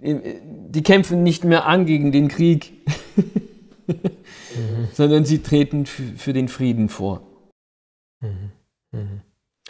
mhm. 0.00 0.20
die 0.68 0.82
kämpfen 0.84 1.24
nicht 1.24 1.42
mehr 1.42 1.66
an 1.66 1.86
gegen 1.86 2.12
den 2.12 2.28
Krieg. 2.28 2.72
mhm. 4.56 4.88
sondern 4.92 5.24
sie 5.24 5.42
treten 5.42 5.86
für 5.86 6.32
den 6.32 6.48
Frieden 6.48 6.88
vor. 6.88 7.22
Mhm. 8.20 8.52
Mhm. 8.92 9.20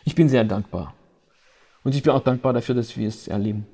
Ich 0.05 0.15
bin 0.15 0.29
sehr 0.29 0.45
dankbar. 0.45 0.95
Und 1.85 1.95
ich 1.95 2.03
bin 2.03 2.13
auch 2.13 2.23
dankbar 2.23 2.53
dafür, 2.53 2.75
dass 2.75 2.97
wir 2.97 3.09
es 3.09 3.29
erleben. 3.29 3.67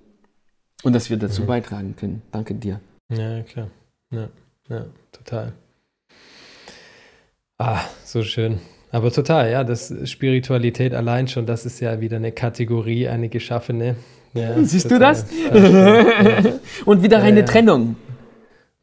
Und 0.83 0.93
dass 0.95 1.11
wir 1.11 1.17
dazu 1.17 1.43
mhm. 1.43 1.47
beitragen 1.47 1.97
können. 1.97 2.23
Danke 2.31 2.55
dir. 2.55 2.81
Ja, 3.11 3.43
klar. 3.43 3.71
Ja, 4.11 4.29
ja, 4.69 4.87
total. 5.13 5.53
Ah, 7.59 7.81
so 8.05 8.23
schön. 8.23 8.61
Aber 8.91 9.11
total, 9.11 9.51
ja, 9.51 9.65
das 9.65 9.93
Spiritualität 10.09 10.95
allein 10.95 11.29
schon, 11.29 11.45
das 11.45 11.67
ist 11.67 11.81
ja 11.81 12.01
wieder 12.01 12.17
eine 12.17 12.33
Kategorie, 12.33 13.09
eine 13.09 13.29
geschaffene. 13.29 13.97
Ja, 14.33 14.55
Siehst 14.63 14.89
total. 14.89 15.15
du 15.15 15.53
das? 15.53 15.73
Ja. 16.43 16.53
Und 16.85 17.03
wieder 17.03 17.21
eine 17.21 17.45
Trennung. 17.45 17.97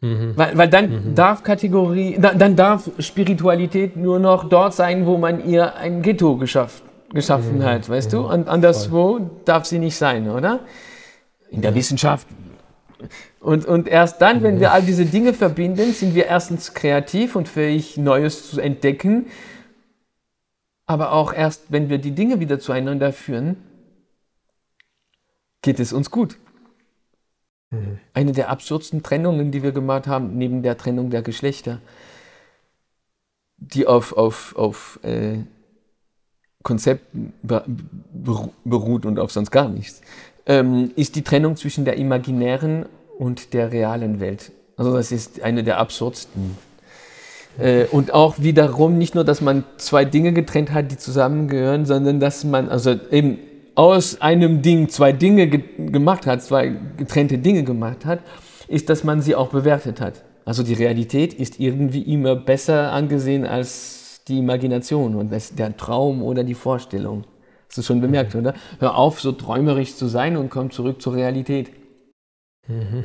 Mhm. 0.06 0.34
Weil, 0.36 0.58
weil 0.58 0.70
dann 0.70 0.90
mhm. 0.90 1.16
darf 1.16 1.42
Kategorie, 1.42 2.18
dann, 2.20 2.38
dann, 2.38 2.56
darf 2.56 2.90
Spiritualität 3.00 3.98
nur 3.98 4.20
noch 4.20 4.48
dort 4.48 4.74
sein, 4.74 5.06
wo 5.06 5.18
man 5.18 5.44
ihr 5.48 5.76
ein 5.76 6.02
Ghetto 6.02 6.38
geschafft, 6.38 6.84
geschaffen 7.12 7.60
mhm. 7.60 7.64
hat, 7.64 7.90
weißt 7.90 8.14
du? 8.14 8.20
Und 8.28 8.48
anderswo 8.48 9.18
Voll. 9.18 9.30
darf 9.46 9.66
sie 9.66 9.80
nicht 9.80 9.96
sein, 9.96 10.30
oder? 10.30 10.60
In 11.50 11.62
der 11.62 11.74
Wissenschaft. 11.74 12.28
Und, 13.40 13.66
und 13.66 13.88
erst 13.88 14.22
dann, 14.22 14.44
wenn 14.44 14.60
wir 14.60 14.72
all 14.72 14.82
diese 14.82 15.06
Dinge 15.06 15.34
verbinden, 15.34 15.92
sind 15.92 16.16
wir 16.16 16.26
erstens 16.26 16.74
kreativ 16.74 17.36
und 17.36 17.48
fähig, 17.48 17.98
Neues 17.98 18.50
zu 18.50 18.62
entdecken. 18.62 19.28
Aber 20.88 21.12
auch 21.14 21.34
erst, 21.34 21.72
wenn 21.72 21.90
wir 21.90 21.98
die 21.98 22.12
Dinge 22.12 22.40
wieder 22.40 22.60
zueinander 22.60 23.12
führen, 23.12 23.58
geht 25.62 25.80
es 25.80 25.94
uns 25.94 26.12
gut. 26.12 26.38
Mhm. 27.72 28.00
Eine 28.14 28.32
der 28.32 28.50
absurdsten 28.50 29.04
Trennungen, 29.04 29.52
die 29.52 29.64
wir 29.64 29.72
gemacht 29.72 30.08
haben, 30.08 30.38
neben 30.38 30.64
der 30.64 30.78
Trennung 30.78 31.10
der 31.10 31.22
Geschlechter, 31.22 31.80
die 33.58 33.88
auf, 33.88 34.14
auf, 34.14 34.56
auf 34.56 35.00
äh, 35.04 35.40
Konzepten 36.64 37.34
beruht 37.42 39.06
und 39.06 39.20
auf 39.20 39.32
sonst 39.32 39.52
gar 39.52 39.70
nichts, 39.70 40.02
ähm, 40.46 40.92
ist 40.96 41.16
die 41.16 41.22
Trennung 41.22 41.56
zwischen 41.56 41.86
der 41.86 41.98
imaginären 41.98 42.86
und 43.18 43.54
der 43.54 43.72
realen 43.72 44.20
Welt. 44.20 44.52
Also 44.78 44.94
das 44.94 45.12
ist 45.12 45.42
eine 45.42 45.64
der 45.64 45.78
absurdsten. 45.78 46.58
Äh, 47.58 47.86
und 47.86 48.14
auch 48.14 48.40
wiederum 48.40 48.98
nicht 48.98 49.16
nur, 49.16 49.24
dass 49.24 49.42
man 49.42 49.64
zwei 49.78 50.06
Dinge 50.06 50.34
getrennt 50.34 50.74
hat, 50.74 50.92
die 50.92 50.98
zusammengehören, 50.98 51.86
sondern 51.86 52.20
dass 52.20 52.44
man, 52.44 52.68
also 52.68 52.96
eben 53.12 53.40
aus 53.76 54.22
einem 54.22 54.62
Ding 54.62 54.90
zwei 54.90 55.12
Dinge 55.12 55.48
ge 55.48 55.62
gemacht 55.78 56.26
hat, 56.26 56.42
zwei 56.42 56.74
getrennte 56.98 57.38
Dinge 57.38 57.64
gemacht 57.64 58.06
hat, 58.06 58.20
ist, 58.68 58.90
dass 58.90 59.04
man 59.04 59.22
sie 59.22 59.36
auch 59.36 59.50
bewertet 59.50 60.02
hat. 60.02 60.24
Also 60.46 60.64
die 60.64 60.74
Realität 60.74 61.34
ist 61.34 61.60
irgendwie 61.60 62.02
immer 62.02 62.36
besser 62.36 62.92
angesehen 62.92 63.46
als 63.46 64.22
die 64.28 64.40
Imagination 64.40 65.16
und 65.16 65.32
das, 65.32 65.54
der 65.54 65.76
Traum 65.76 66.24
oder 66.24 66.44
die 66.44 66.54
Vorstellung. 66.54 67.26
Hast 67.68 67.78
du 67.78 67.82
schon 67.82 68.02
bemerkt, 68.02 68.34
mhm. 68.34 68.42
oder? 68.42 68.54
Hör 68.80 68.96
auf, 68.98 69.20
so 69.20 69.32
träumerisch 69.32 69.96
zu 69.96 70.08
sein 70.08 70.38
und 70.38 70.50
komm 70.50 70.72
zurück 70.72 71.02
zur 71.02 71.16
Realität. 71.16 71.72
Mhm. 72.68 73.04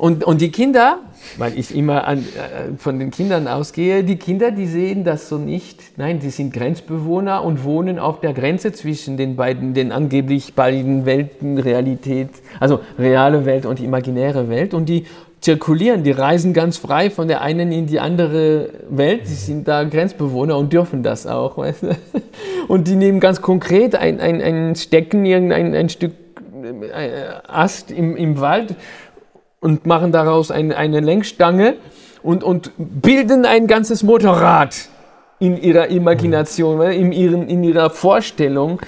Und, 0.00 0.24
und 0.24 0.40
die 0.40 0.50
Kinder, 0.50 1.00
weil 1.36 1.58
ich 1.58 1.76
immer 1.76 2.08
an, 2.08 2.20
äh, 2.20 2.78
von 2.78 2.98
den 2.98 3.10
Kindern 3.10 3.46
ausgehe, 3.46 4.02
die 4.02 4.16
Kinder, 4.16 4.50
die 4.50 4.66
sehen 4.66 5.04
das 5.04 5.28
so 5.28 5.36
nicht. 5.36 5.98
Nein, 5.98 6.20
die 6.20 6.30
sind 6.30 6.54
Grenzbewohner 6.54 7.44
und 7.44 7.64
wohnen 7.64 7.98
auf 7.98 8.20
der 8.20 8.32
Grenze 8.32 8.72
zwischen 8.72 9.18
den 9.18 9.36
beiden, 9.36 9.74
den 9.74 9.92
angeblich 9.92 10.54
beiden 10.54 11.04
Welten, 11.04 11.58
Realität, 11.58 12.30
also 12.60 12.80
reale 12.98 13.44
Welt 13.44 13.66
und 13.66 13.78
imaginäre 13.78 14.48
Welt. 14.48 14.72
Und 14.72 14.88
die 14.88 15.04
zirkulieren, 15.42 16.02
die 16.02 16.12
reisen 16.12 16.54
ganz 16.54 16.78
frei 16.78 17.10
von 17.10 17.28
der 17.28 17.42
einen 17.42 17.70
in 17.70 17.86
die 17.86 18.00
andere 18.00 18.70
Welt. 18.88 19.24
Die 19.24 19.34
sind 19.34 19.68
da 19.68 19.84
Grenzbewohner 19.84 20.56
und 20.56 20.72
dürfen 20.72 21.02
das 21.02 21.26
auch. 21.26 21.58
Weißt 21.58 21.82
du? 21.82 21.88
Und 22.68 22.86
die 22.86 22.94
nehmen 22.94 23.20
ganz 23.20 23.42
konkret 23.42 23.96
ein, 23.96 24.20
ein, 24.20 24.40
ein 24.40 24.76
Stecken, 24.76 25.26
irgendein 25.26 25.74
ein 25.74 25.88
Stück 25.88 26.12
äh, 26.62 27.10
Ast 27.48 27.90
im, 27.90 28.16
im 28.16 28.40
Wald 28.40 28.76
und 29.60 29.86
machen 29.86 30.12
daraus 30.12 30.50
ein, 30.50 30.72
eine 30.72 31.00
Lenkstange 31.00 31.76
und, 32.22 32.42
und 32.42 32.72
bilden 32.76 33.44
ein 33.44 33.66
ganzes 33.66 34.02
Motorrad 34.02 34.88
in 35.38 35.56
ihrer 35.56 35.88
Imagination, 35.88 36.82
in, 36.82 37.12
ihren, 37.12 37.48
in 37.48 37.64
ihrer 37.64 37.88
Vorstellung 37.88 38.78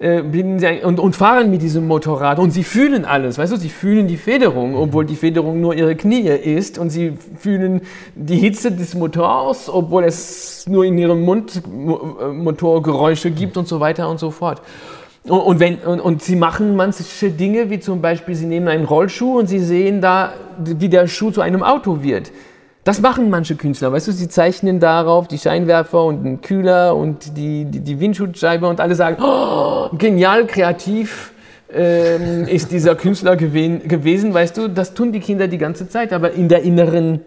äh, 0.00 0.22
sie 0.32 0.82
und, 0.82 0.98
und 0.98 1.14
fahren 1.14 1.52
mit 1.52 1.62
diesem 1.62 1.86
Motorrad 1.86 2.40
und 2.40 2.50
sie 2.50 2.64
fühlen 2.64 3.04
alles, 3.04 3.38
weißt 3.38 3.52
du, 3.52 3.56
sie 3.56 3.68
fühlen 3.68 4.08
die 4.08 4.16
Federung, 4.16 4.74
obwohl 4.74 5.04
die 5.04 5.14
Federung 5.14 5.60
nur 5.60 5.74
ihre 5.74 5.94
Knie 5.94 6.26
ist 6.28 6.78
und 6.78 6.90
sie 6.90 7.12
fühlen 7.38 7.82
die 8.16 8.38
Hitze 8.38 8.72
des 8.72 8.94
Motors, 8.94 9.68
obwohl 9.68 10.02
es 10.02 10.66
nur 10.66 10.84
in 10.84 10.98
ihrem 10.98 11.22
Mund 11.22 11.62
Motorgeräusche 11.66 13.30
gibt 13.30 13.56
und 13.56 13.68
so 13.68 13.78
weiter 13.78 14.08
und 14.08 14.18
so 14.18 14.32
fort. 14.32 14.62
Und, 15.24 15.60
wenn, 15.60 15.76
und, 15.76 16.00
und, 16.00 16.22
sie 16.22 16.34
machen 16.34 16.76
manche 16.76 17.30
Dinge, 17.30 17.68
wie 17.68 17.78
zum 17.78 18.00
Beispiel, 18.00 18.34
sie 18.34 18.46
nehmen 18.46 18.68
einen 18.68 18.86
Rollschuh 18.86 19.38
und 19.38 19.48
sie 19.48 19.58
sehen 19.58 20.00
da, 20.00 20.32
wie 20.58 20.88
der 20.88 21.06
Schuh 21.08 21.30
zu 21.30 21.42
einem 21.42 21.62
Auto 21.62 22.02
wird. 22.02 22.32
Das 22.84 23.02
machen 23.02 23.28
manche 23.28 23.56
Künstler, 23.56 23.92
weißt 23.92 24.08
du, 24.08 24.12
sie 24.12 24.28
zeichnen 24.28 24.80
darauf 24.80 25.28
die 25.28 25.36
Scheinwerfer 25.36 26.02
und 26.02 26.24
den 26.24 26.40
Kühler 26.40 26.96
und 26.96 27.36
die, 27.36 27.66
die, 27.66 27.80
die 27.80 28.00
Windschutzscheibe 28.00 28.66
und 28.66 28.80
alle 28.80 28.94
sagen, 28.94 29.22
oh, 29.22 29.94
genial, 29.98 30.46
kreativ 30.46 31.32
ähm, 31.72 32.48
ist 32.48 32.72
dieser 32.72 32.94
Künstler 32.94 33.36
gewesen, 33.36 34.32
weißt 34.32 34.56
du, 34.56 34.68
das 34.68 34.94
tun 34.94 35.12
die 35.12 35.20
Kinder 35.20 35.46
die 35.46 35.58
ganze 35.58 35.88
Zeit, 35.88 36.14
aber 36.14 36.32
in 36.32 36.48
der 36.48 36.62
inneren 36.62 37.20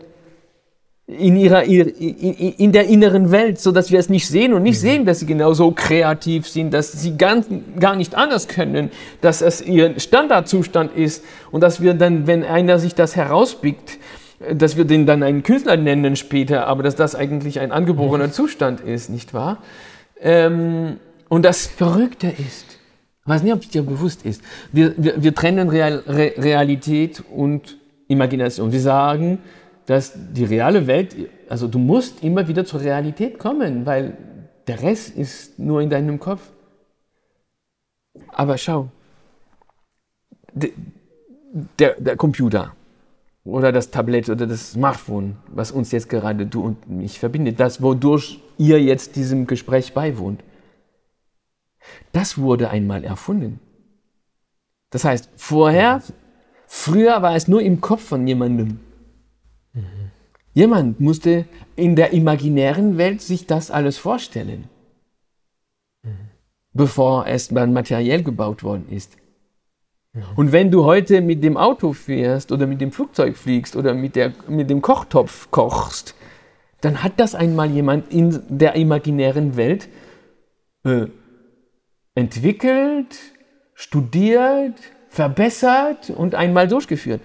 in, 1.06 1.36
ihrer, 1.36 1.64
in, 1.64 2.72
der 2.72 2.88
inneren 2.88 3.32
Welt, 3.32 3.60
so 3.60 3.72
dass 3.72 3.92
wir 3.92 4.00
es 4.00 4.10
nicht 4.10 4.28
sehen 4.28 4.54
und 4.54 4.64
nicht 4.64 4.78
mhm. 4.78 4.88
sehen, 4.88 5.06
dass 5.06 5.20
sie 5.20 5.26
genauso 5.26 5.72
kreativ 5.72 6.48
sind, 6.48 6.74
dass 6.74 6.94
sie 6.94 7.18
ganz, 7.18 7.48
gar 7.80 7.96
nicht 7.96 8.16
anders 8.16 8.48
können, 8.48 8.90
dass 9.20 9.42
es 9.42 9.62
ihr 9.62 10.00
Standardzustand 10.00 10.96
ist 10.96 11.24
und 11.52 11.62
dass 11.62 11.82
wir 11.82 11.94
dann, 11.94 12.26
wenn 12.26 12.44
einer 12.44 12.80
sich 12.80 12.96
das 12.96 13.16
herauspickt, 13.16 14.00
dass 14.54 14.78
wir 14.78 14.86
den 14.86 15.06
dann 15.06 15.24
einen 15.24 15.44
Künstler 15.44 15.78
nennen 15.78 16.16
später, 16.16 16.68
aber 16.68 16.84
dass 16.84 16.96
das 16.96 17.16
eigentlich 17.16 17.60
ein 17.60 17.72
angeborener 17.72 18.28
mhm. 18.28 18.32
Zustand 18.32 18.82
ist, 18.82 19.10
nicht 19.10 19.34
wahr? 19.34 19.58
Ähm, 20.22 20.98
und 21.28 21.44
das 21.44 21.68
Verrückte 21.68 22.28
ist, 22.28 22.66
ich 23.22 23.28
weiß 23.28 23.44
nicht, 23.44 23.54
ob 23.54 23.62
es 23.62 23.70
dir 23.70 23.84
bewusst 23.84 24.26
ist, 24.26 24.42
wir, 24.72 24.94
wir, 24.98 25.22
wir 25.22 25.36
trennen 25.36 25.70
Real, 25.70 26.04
Re, 26.08 26.34
Realität 26.38 27.24
und 27.34 27.78
Imagination. 28.08 28.72
Wir 28.72 28.82
sagen, 28.82 29.40
dass 29.86 30.14
die 30.16 30.46
reale 30.46 30.88
Welt, 30.88 31.16
also 31.50 31.68
du 31.68 31.80
musst 31.80 32.24
immer 32.24 32.48
wieder 32.48 32.66
zur 32.66 32.82
Realität 32.82 33.38
kommen, 33.38 33.86
weil 33.86 34.18
der 34.68 34.82
Rest 34.82 35.16
ist 35.18 35.60
nur 35.60 35.82
in 35.82 35.90
deinem 35.90 36.20
Kopf. 36.20 36.52
Aber 38.30 38.58
schau, 38.58 38.90
der, 40.54 42.00
der 42.00 42.16
Computer 42.16 42.76
oder 43.44 43.72
das 43.72 43.92
Tablet 43.92 44.30
oder 44.30 44.48
das 44.48 44.72
Smartphone, 44.72 45.38
was 45.48 45.72
uns 45.72 45.92
jetzt 45.92 46.10
gerade 46.10 46.46
du 46.46 46.62
und 46.62 46.90
mich 46.90 47.20
verbindet, 47.20 47.60
das, 47.60 47.82
wodurch 47.82 48.40
ihr 48.58 48.82
jetzt 48.82 49.16
diesem 49.16 49.48
Gespräch 49.48 49.94
beiwohnt, 49.94 50.44
das 52.14 52.38
wurde 52.38 52.70
einmal 52.70 53.04
erfunden. 53.04 53.60
Das 54.92 55.04
heißt, 55.04 55.30
vorher, 55.36 56.02
früher 56.68 57.22
war 57.22 57.36
es 57.36 57.48
nur 57.48 57.62
im 57.62 57.82
Kopf 57.82 58.04
von 58.04 58.26
jemandem. 58.26 58.80
Mhm. 59.74 60.12
Jemand 60.54 61.00
musste 61.00 61.46
in 61.76 61.96
der 61.96 62.14
imaginären 62.14 62.98
Welt 62.98 63.22
sich 63.22 63.48
das 63.48 63.72
alles 63.72 63.98
vorstellen, 63.98 64.66
mhm. 66.04 66.30
bevor 66.74 67.26
es 67.28 67.48
dann 67.50 67.74
materiell 67.74 68.24
gebaut 68.24 68.64
worden 68.64 68.88
ist. 68.90 69.18
Mhm. 70.14 70.24
Und 70.36 70.52
wenn 70.52 70.70
du 70.70 70.86
heute 70.86 71.22
mit 71.22 71.44
dem 71.44 71.58
Auto 71.58 71.94
fährst 71.94 72.52
oder 72.52 72.68
mit 72.68 72.82
dem 72.82 72.92
Flugzeug 72.92 73.36
fliegst 73.36 73.76
oder 73.76 73.96
mit, 73.96 74.16
der, 74.16 74.34
mit 74.48 74.70
dem 74.70 74.82
Kochtopf 74.82 75.50
kochst, 75.50 76.16
dann 76.82 77.02
hat 77.02 77.20
das 77.20 77.34
einmal 77.34 77.72
jemand 77.72 78.12
in 78.14 78.42
der 78.50 78.76
imaginären 78.76 79.56
Welt 79.56 79.88
äh, 80.84 81.08
entwickelt, 82.14 83.18
studiert, 83.74 84.76
verbessert 85.10 86.10
und 86.12 86.36
einmal 86.36 86.68
durchgeführt. 86.68 87.22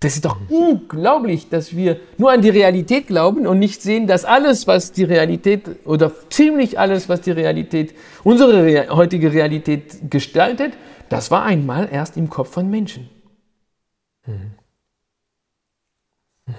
Das 0.00 0.14
ist 0.14 0.24
doch 0.24 0.38
unglaublich, 0.48 1.50
dass 1.50 1.76
wir 1.76 2.00
nur 2.16 2.32
an 2.32 2.40
die 2.40 2.48
Realität 2.48 3.06
glauben 3.06 3.46
und 3.46 3.58
nicht 3.58 3.82
sehen, 3.82 4.06
dass 4.06 4.24
alles, 4.24 4.66
was 4.66 4.92
die 4.92 5.04
Realität 5.04 5.84
oder 5.84 6.10
ziemlich 6.30 6.78
alles, 6.78 7.10
was 7.10 7.20
die 7.20 7.32
Realität, 7.32 7.94
unsere 8.24 8.64
Re 8.64 8.88
heutige 8.88 9.30
Realität 9.30 10.10
gestaltet, 10.10 10.72
das 11.10 11.30
war 11.30 11.44
einmal 11.44 11.86
erst 11.92 12.16
im 12.16 12.30
Kopf 12.30 12.50
von 12.50 12.70
Menschen. 12.70 13.10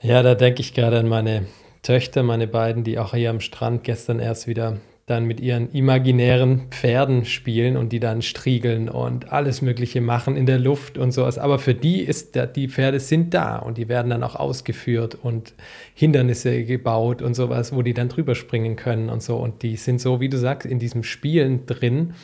Ja, 0.00 0.22
da 0.22 0.34
denke 0.34 0.60
ich 0.60 0.74
gerade 0.74 0.98
an 0.98 1.08
meine 1.08 1.46
Töchter, 1.80 2.22
meine 2.22 2.46
beiden, 2.46 2.84
die 2.84 2.98
auch 2.98 3.14
hier 3.14 3.30
am 3.30 3.40
Strand 3.40 3.84
gestern 3.84 4.20
erst 4.20 4.46
wieder 4.46 4.76
dann 5.06 5.26
mit 5.26 5.38
ihren 5.40 5.70
imaginären 5.70 6.68
Pferden 6.70 7.26
spielen 7.26 7.76
und 7.76 7.92
die 7.92 8.00
dann 8.00 8.22
striegeln 8.22 8.88
und 8.88 9.32
alles 9.32 9.60
Mögliche 9.60 10.00
machen 10.00 10.34
in 10.34 10.46
der 10.46 10.58
Luft 10.58 10.96
und 10.96 11.12
sowas. 11.12 11.36
Aber 11.36 11.58
für 11.58 11.74
die 11.74 12.00
ist 12.00 12.34
der, 12.34 12.46
die 12.46 12.68
Pferde 12.68 13.00
sind 13.00 13.34
da 13.34 13.58
und 13.58 13.76
die 13.76 13.88
werden 13.90 14.08
dann 14.08 14.22
auch 14.22 14.34
ausgeführt 14.34 15.18
und 15.20 15.52
Hindernisse 15.92 16.64
gebaut 16.64 17.20
und 17.20 17.34
sowas, 17.34 17.74
wo 17.74 17.82
die 17.82 17.92
dann 17.92 18.08
drüber 18.08 18.34
springen 18.34 18.76
können 18.76 19.10
und 19.10 19.22
so. 19.22 19.36
Und 19.36 19.62
die 19.62 19.76
sind 19.76 20.00
so, 20.00 20.20
wie 20.20 20.30
du 20.30 20.38
sagst, 20.38 20.66
in 20.66 20.78
diesem 20.78 21.02
Spielen 21.02 21.66
drin. 21.66 22.14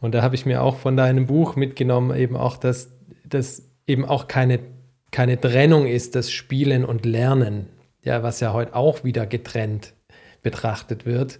Und 0.00 0.12
da 0.12 0.22
habe 0.22 0.34
ich 0.34 0.44
mir 0.44 0.62
auch 0.62 0.76
von 0.76 0.96
deinem 0.96 1.26
Buch 1.26 1.54
mitgenommen, 1.54 2.16
eben 2.16 2.36
auch, 2.36 2.56
dass 2.56 2.90
das 3.24 3.68
eben 3.86 4.04
auch 4.04 4.26
keine, 4.26 4.58
keine 5.12 5.40
Trennung 5.40 5.86
ist, 5.86 6.16
das 6.16 6.32
Spielen 6.32 6.84
und 6.84 7.06
Lernen, 7.06 7.66
ja, 8.02 8.24
was 8.24 8.40
ja 8.40 8.52
heute 8.52 8.74
auch 8.74 9.04
wieder 9.04 9.24
getrennt 9.24 9.92
betrachtet 10.42 11.06
wird 11.06 11.38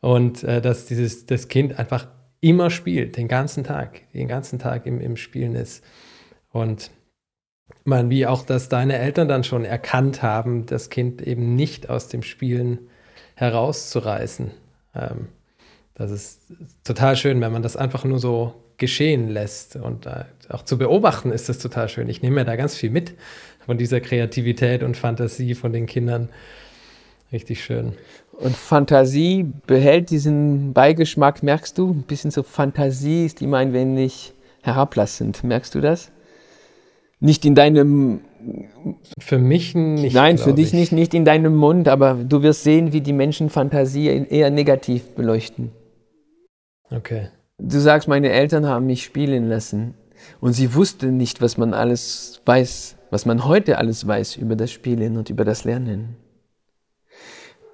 und 0.00 0.44
äh, 0.44 0.60
dass 0.60 0.86
dieses, 0.86 1.26
das 1.26 1.48
Kind 1.48 1.78
einfach 1.78 2.08
immer 2.40 2.70
spielt, 2.70 3.16
den 3.16 3.28
ganzen 3.28 3.64
Tag, 3.64 4.10
den 4.12 4.28
ganzen 4.28 4.58
Tag 4.58 4.86
im, 4.86 5.00
im 5.00 5.16
Spielen 5.16 5.54
ist. 5.54 5.82
Und 6.50 6.90
man, 7.84 8.10
wie 8.10 8.26
auch, 8.26 8.44
dass 8.44 8.68
deine 8.68 8.98
Eltern 8.98 9.28
dann 9.28 9.44
schon 9.44 9.64
erkannt 9.64 10.22
haben, 10.22 10.66
das 10.66 10.90
Kind 10.90 11.22
eben 11.22 11.54
nicht 11.54 11.90
aus 11.90 12.08
dem 12.08 12.22
Spielen 12.22 12.88
herauszureißen. 13.34 14.52
Ähm, 14.94 15.28
das 15.94 16.10
ist 16.10 16.42
total 16.84 17.16
schön, 17.16 17.40
wenn 17.40 17.52
man 17.52 17.62
das 17.62 17.76
einfach 17.76 18.04
nur 18.04 18.18
so 18.18 18.54
geschehen 18.76 19.28
lässt. 19.28 19.76
Und 19.76 20.06
äh, 20.06 20.24
auch 20.48 20.62
zu 20.62 20.78
beobachten 20.78 21.32
ist 21.32 21.48
das 21.48 21.58
total 21.58 21.88
schön. 21.88 22.08
Ich 22.08 22.22
nehme 22.22 22.36
mir 22.36 22.44
da 22.44 22.56
ganz 22.56 22.76
viel 22.76 22.90
mit 22.90 23.14
von 23.66 23.78
dieser 23.78 24.00
Kreativität 24.00 24.82
und 24.82 24.96
Fantasie 24.96 25.54
von 25.54 25.72
den 25.72 25.86
Kindern. 25.86 26.28
Richtig 27.32 27.62
schön. 27.62 27.92
Und 28.32 28.56
Fantasie 28.56 29.52
behält 29.66 30.10
diesen 30.10 30.72
Beigeschmack, 30.72 31.42
merkst 31.42 31.76
du? 31.76 31.90
Ein 31.90 32.02
bisschen 32.04 32.30
so 32.30 32.42
Fantasie 32.42 33.26
ist 33.26 33.42
immer 33.42 33.58
ein 33.58 33.72
wenig 33.72 34.32
herablassend. 34.62 35.44
Merkst 35.44 35.74
du 35.74 35.80
das? 35.80 36.10
Nicht 37.20 37.44
in 37.44 37.54
deinem. 37.54 38.20
Für 39.18 39.38
mich 39.38 39.74
nicht. 39.74 40.14
Nein, 40.14 40.38
für 40.38 40.54
dich 40.54 40.68
ich. 40.68 40.72
nicht, 40.72 40.92
nicht 40.92 41.14
in 41.14 41.24
deinem 41.24 41.56
Mund, 41.56 41.88
aber 41.88 42.14
du 42.14 42.42
wirst 42.42 42.62
sehen, 42.62 42.92
wie 42.92 43.00
die 43.00 43.12
Menschen 43.12 43.50
Fantasie 43.50 44.06
eher 44.06 44.50
negativ 44.50 45.14
beleuchten. 45.16 45.72
Okay. 46.90 47.28
Du 47.58 47.80
sagst, 47.80 48.06
meine 48.06 48.30
Eltern 48.30 48.66
haben 48.66 48.86
mich 48.86 49.02
spielen 49.02 49.48
lassen 49.48 49.94
und 50.40 50.52
sie 50.52 50.74
wussten 50.74 51.16
nicht, 51.16 51.42
was 51.42 51.58
man 51.58 51.74
alles 51.74 52.40
weiß, 52.46 52.96
was 53.10 53.26
man 53.26 53.44
heute 53.44 53.78
alles 53.78 54.06
weiß 54.06 54.36
über 54.36 54.54
das 54.54 54.70
Spielen 54.70 55.16
und 55.16 55.28
über 55.28 55.44
das 55.44 55.64
Lernen 55.64 56.16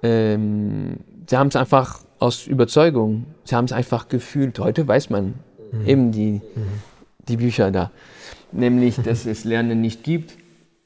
ähm, 0.05 0.97
sie 1.27 1.37
haben 1.37 1.47
es 1.47 1.55
einfach 1.55 2.03
aus 2.19 2.47
Überzeugung, 2.47 3.25
sie 3.43 3.55
haben 3.55 3.65
es 3.65 3.71
einfach 3.71 4.07
gefühlt. 4.07 4.59
Heute 4.59 4.87
weiß 4.87 5.09
man 5.09 5.35
mhm. 5.71 5.87
eben 5.87 6.11
die, 6.11 6.31
mhm. 6.31 6.41
die 7.27 7.37
Bücher 7.37 7.71
da. 7.71 7.91
Nämlich, 8.51 8.95
dass 8.97 9.25
es 9.25 9.43
Lernen 9.43 9.81
nicht 9.81 10.03
gibt, 10.03 10.37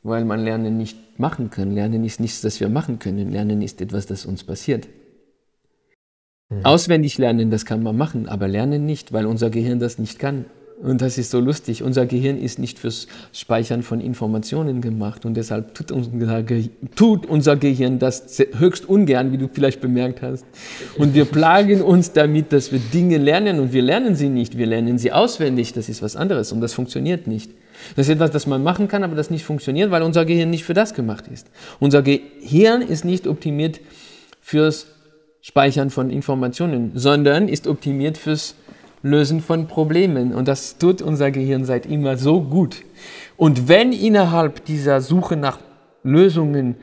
weil 0.04 0.26
man 0.26 0.40
Lernen 0.40 0.78
nicht 0.78 0.98
machen 1.20 1.50
kann. 1.50 1.72
Lernen 1.72 2.04
ist 2.04 2.20
nichts, 2.20 2.42
das 2.42 2.60
wir 2.60 2.70
machen 2.70 3.00
können. 3.00 3.32
Lernen 3.32 3.62
ist 3.62 3.82
etwas, 3.82 4.06
das 4.06 4.26
uns 4.26 4.44
passiert. 4.44 4.88
Mhm. 6.50 6.66
Auswendig 6.66 7.18
lernen, 7.18 7.52
das 7.52 7.66
kann 7.66 7.84
man 7.84 7.98
machen, 7.98 8.28
aber 8.28 8.48
lernen 8.48 8.86
nicht, 8.86 9.12
weil 9.14 9.26
unser 9.26 9.50
Gehirn 9.50 9.80
das 9.80 10.00
nicht 10.00 10.18
kann. 10.18 10.46
Und 10.82 11.02
das 11.02 11.18
ist 11.18 11.30
so 11.30 11.42
lustig. 11.42 11.84
Unser 11.84 12.06
Gehirn 12.06 12.38
ist 12.38 12.58
nicht 12.58 12.80
fürs 12.80 13.08
Speichern 13.34 13.84
von 13.84 14.00
Informationen 14.00 14.80
gemacht 14.80 15.26
und 15.26 15.34
deshalb 15.36 15.74
tut 15.74 15.92
unser, 15.92 16.42
Ge 16.42 16.70
tut 16.96 17.26
unser 17.26 17.58
Gehirn 17.58 18.00
das 18.00 18.42
höchst 18.58 18.88
ungern, 18.88 19.34
wie 19.34 19.38
du 19.38 19.50
vielleicht 19.52 19.82
bemerkt 19.82 20.22
hast. 20.22 20.46
Und 20.98 21.14
wir 21.14 21.26
plagen 21.26 21.82
uns 21.82 22.14
damit, 22.14 22.54
dass 22.54 22.72
wir 22.72 22.80
Dinge 22.80 23.18
lernen 23.18 23.60
und 23.60 23.74
wir 23.74 23.82
lernen 23.82 24.16
sie 24.16 24.30
nicht. 24.30 24.58
Wir 24.58 24.68
lernen 24.68 24.98
sie 24.98 25.12
auswendig. 25.12 25.74
Das 25.74 25.90
ist 25.90 26.02
was 26.02 26.16
anderes 26.16 26.54
und 26.54 26.62
das 26.62 26.74
funktioniert 26.74 27.28
nicht. 27.28 27.52
Das 27.98 28.08
ist 28.08 28.14
etwas, 28.14 28.32
das 28.32 28.48
man 28.48 28.64
machen 28.64 28.88
kann, 28.88 29.04
aber 29.04 29.16
das 29.16 29.30
nicht 29.30 29.44
funktioniert, 29.44 29.92
weil 29.92 30.02
unser 30.02 30.24
Gehirn 30.24 30.50
nicht 30.50 30.64
für 30.64 30.74
das 30.74 30.94
gemacht 30.94 31.26
ist. 31.28 31.48
Unser 31.82 32.04
Gehirn 32.04 32.82
ist 32.82 33.04
nicht 33.04 33.28
optimiert 33.28 33.82
fürs 34.40 34.88
Speichern 35.42 35.90
von 35.90 36.10
Informationen, 36.10 36.92
sondern 36.96 37.50
ist 37.50 37.68
optimiert 37.68 38.18
fürs 38.18 38.56
Lösen 39.02 39.42
von 39.42 39.68
Problemen. 39.68 40.34
Und 40.34 40.48
das 40.48 40.78
tut 40.78 41.02
unser 41.02 41.32
Gehirn 41.32 41.66
seit 41.66 41.86
immer 41.86 42.18
so 42.18 42.42
gut. 42.42 42.84
Und 43.38 43.68
wenn 43.68 43.92
innerhalb 43.92 44.66
dieser 44.66 45.02
Suche 45.02 45.36
nach 45.36 45.60
Lösungen 46.04 46.76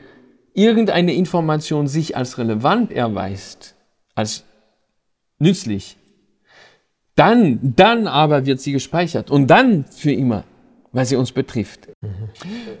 irgendeine 0.53 1.13
Information 1.13 1.87
sich 1.87 2.17
als 2.17 2.37
relevant 2.37 2.91
erweist, 2.91 3.75
als 4.15 4.43
nützlich, 5.39 5.97
dann, 7.15 7.59
dann 7.75 8.07
aber 8.07 8.45
wird 8.45 8.59
sie 8.59 8.71
gespeichert 8.71 9.31
und 9.31 9.47
dann 9.47 9.85
für 9.85 10.11
immer 10.11 10.43
weil 10.97 11.05
sie 11.05 11.15
uns 11.15 11.31
betrifft. 11.31 11.87
Mhm. 12.01 12.09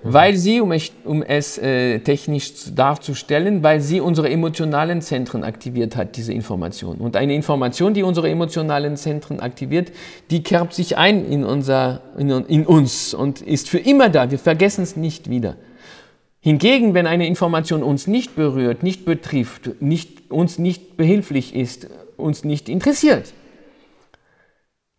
Weil 0.01 0.35
sie, 0.37 0.59
um, 0.59 0.71
es, 0.71 0.91
um 1.05 1.21
es 1.21 1.59
äh, 1.59 1.99
technisch 1.99 2.73
darzustellen, 2.73 3.61
weil 3.61 3.79
sie 3.79 4.01
unsere 4.01 4.27
emotionalen 4.31 5.03
Zentren 5.03 5.43
aktiviert 5.43 5.95
hat, 5.95 6.17
diese 6.17 6.33
Information. 6.33 6.97
Und 6.97 7.15
eine 7.15 7.35
Information, 7.35 7.93
die 7.93 8.01
unsere 8.01 8.27
emotionalen 8.27 8.97
Zentren 8.97 9.39
aktiviert, 9.39 9.91
die 10.31 10.41
kerbt 10.41 10.73
sich 10.73 10.97
ein 10.97 11.25
in, 11.25 11.43
unser, 11.43 12.01
in, 12.17 12.31
in 12.31 12.65
uns 12.65 13.13
und 13.13 13.41
ist 13.41 13.69
für 13.69 13.77
immer 13.77 14.09
da. 14.09 14.31
Wir 14.31 14.39
vergessen 14.39 14.81
es 14.81 14.95
nicht 14.95 15.29
wieder. 15.29 15.55
Hingegen, 16.39 16.95
wenn 16.95 17.05
eine 17.05 17.27
Information 17.27 17.83
uns 17.83 18.07
nicht 18.07 18.35
berührt, 18.35 18.81
nicht 18.81 19.05
betrifft, 19.05 19.79
nicht, 19.79 20.31
uns 20.31 20.57
nicht 20.57 20.97
behilflich 20.97 21.55
ist, 21.55 21.87
uns 22.17 22.43
nicht 22.43 22.67
interessiert, 22.67 23.31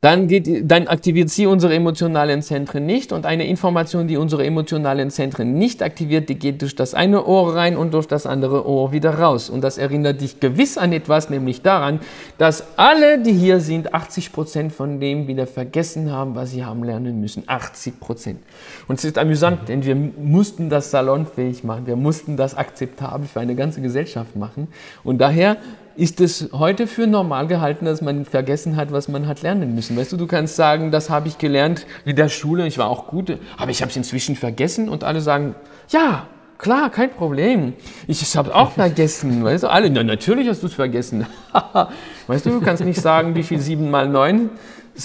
dann, 0.01 0.28
geht, 0.28 0.70
dann 0.70 0.86
aktiviert 0.86 1.28
sie 1.28 1.46
unsere 1.46 1.74
emotionalen 1.74 2.40
Zentren 2.40 2.86
nicht 2.86 3.11
und 3.11 3.26
eine 3.26 3.49
Information, 3.49 4.07
die 4.07 4.16
unsere 4.16 4.46
emotionalen 4.46 5.11
Zentren 5.11 5.55
nicht 5.55 5.82
aktiviert, 5.82 6.28
die 6.28 6.36
geht 6.36 6.62
durch 6.62 6.76
das 6.76 6.94
eine 6.94 7.26
Ohr 7.26 7.57
rein 7.57 7.76
und 7.76 7.94
durch 7.94 8.07
das 8.07 8.24
andere 8.24 8.64
Ohr 8.64 8.92
wieder 8.92 9.18
raus. 9.18 9.51
Und 9.51 9.62
das 9.62 9.76
erinnert 9.76 10.20
dich 10.20 10.38
gewiss 10.38 10.78
an 10.78 10.92
etwas, 10.92 11.30
nämlich 11.30 11.62
daran, 11.62 11.99
dass 12.38 12.78
alle, 12.78 13.20
die 13.20 13.32
hier 13.32 13.59
sind, 13.59 13.92
80 13.92 14.30
Prozent 14.30 14.72
von 14.72 15.01
dem 15.01 15.26
wieder 15.26 15.49
vergessen 15.49 16.12
haben, 16.12 16.36
was 16.36 16.53
sie 16.53 16.64
haben 16.64 16.84
lernen 16.84 17.20
müssen. 17.20 17.42
80 17.49 17.99
Prozent. 17.99 18.38
Und 18.86 19.01
es 19.01 19.05
ist 19.05 19.18
amüsant, 19.18 19.68
denn 19.68 19.84
wir 19.84 19.96
mussten 19.96 20.70
das 20.70 20.92
salonfähig 20.92 21.64
machen, 21.64 21.88
wir 21.88 21.96
mussten 21.96 22.36
das 22.36 22.57
akzeptabel 22.57 23.26
für 23.26 23.40
eine 23.40 23.57
ganze 23.57 23.80
Gesellschaft 23.80 24.36
machen. 24.36 24.68
Und 25.03 25.18
daher 25.18 25.57
ist 25.99 26.20
es 26.20 26.51
heute 26.53 26.86
für 26.86 27.09
normal 27.09 27.49
gehalten, 27.49 27.84
dass 27.84 28.01
man 28.01 28.24
vergessen 28.24 28.76
hat, 28.76 28.92
was 28.92 29.09
man 29.09 29.26
hat 29.26 29.42
lernen 29.42 29.74
müssen. 29.74 29.96
Weißt 29.96 30.12
du, 30.12 30.16
du 30.16 30.28
kannst 30.28 30.55
sagen, 30.55 30.92
das 30.92 31.11
habe 31.11 31.26
ich 31.26 31.38
gelernt 31.38 31.86
in 32.05 32.14
der 32.14 32.28
Schule, 32.28 32.66
ich 32.68 32.78
war 32.78 32.88
auch 32.88 33.09
gut, 33.09 33.36
aber 33.57 33.72
ich 33.72 33.82
habe 33.82 33.90
es 33.90 33.96
inzwischen 33.96 34.36
vergessen 34.36 34.88
und 34.88 35.03
alle 35.03 35.20
sagen, 35.20 35.57
ja, 35.88 36.28
klar, 36.57 36.90
kein 36.90 37.11
Problem. 37.11 37.72
Ich 38.07 38.36
habe 38.36 38.49
es 38.49 38.55
auch 38.55 38.70
vergessen. 38.70 39.42
Weißt 39.44 39.64
du, 39.64 39.68
alle, 39.68 39.90
na, 39.90 40.05
natürlich 40.05 40.49
hast 40.49 40.62
du 40.62 40.68
es 40.68 40.74
vergessen. 40.74 41.26
weißt 42.28 42.46
du, 42.46 42.51
du 42.51 42.61
kannst 42.61 42.84
nicht 42.84 43.01
sagen, 43.01 43.34
wie 43.34 43.42
viel 43.42 43.59
7 43.59 43.90
mal 43.90 44.09
9 44.09 44.51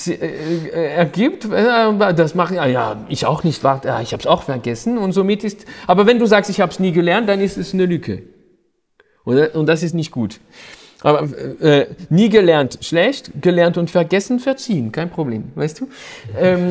äh, 0.07 0.11
äh, 0.11 0.93
ergibt, 0.95 1.45
äh, 1.45 2.13
das 2.13 2.35
mache 2.35 2.53
ich, 2.53 2.59
ja, 2.71 2.97
ich 3.09 3.25
auch 3.25 3.43
nicht, 3.43 3.63
warte, 3.63 3.87
ja, 3.87 3.99
ich 3.99 4.13
habe 4.13 4.21
es 4.21 4.27
auch 4.27 4.43
vergessen 4.43 4.99
und 4.99 5.11
somit 5.11 5.43
ist, 5.43 5.65
aber 5.87 6.05
wenn 6.05 6.19
du 6.19 6.27
sagst, 6.27 6.51
ich 6.51 6.61
habe 6.61 6.71
es 6.71 6.79
nie 6.79 6.91
gelernt, 6.91 7.27
dann 7.29 7.41
ist 7.41 7.57
es 7.57 7.73
eine 7.73 7.87
Lücke. 7.87 8.21
Und 9.23 9.67
das 9.67 9.83
ist 9.83 9.95
nicht 9.95 10.11
gut. 10.11 10.39
Aber 11.03 11.27
äh, 11.61 11.87
nie 12.09 12.29
gelernt 12.29 12.79
schlecht, 12.81 13.31
gelernt 13.41 13.77
und 13.77 13.91
vergessen 13.91 14.39
verziehen, 14.39 14.91
kein 14.91 15.09
Problem, 15.09 15.51
weißt 15.55 15.81
du? 15.81 15.89
Ähm, 16.39 16.61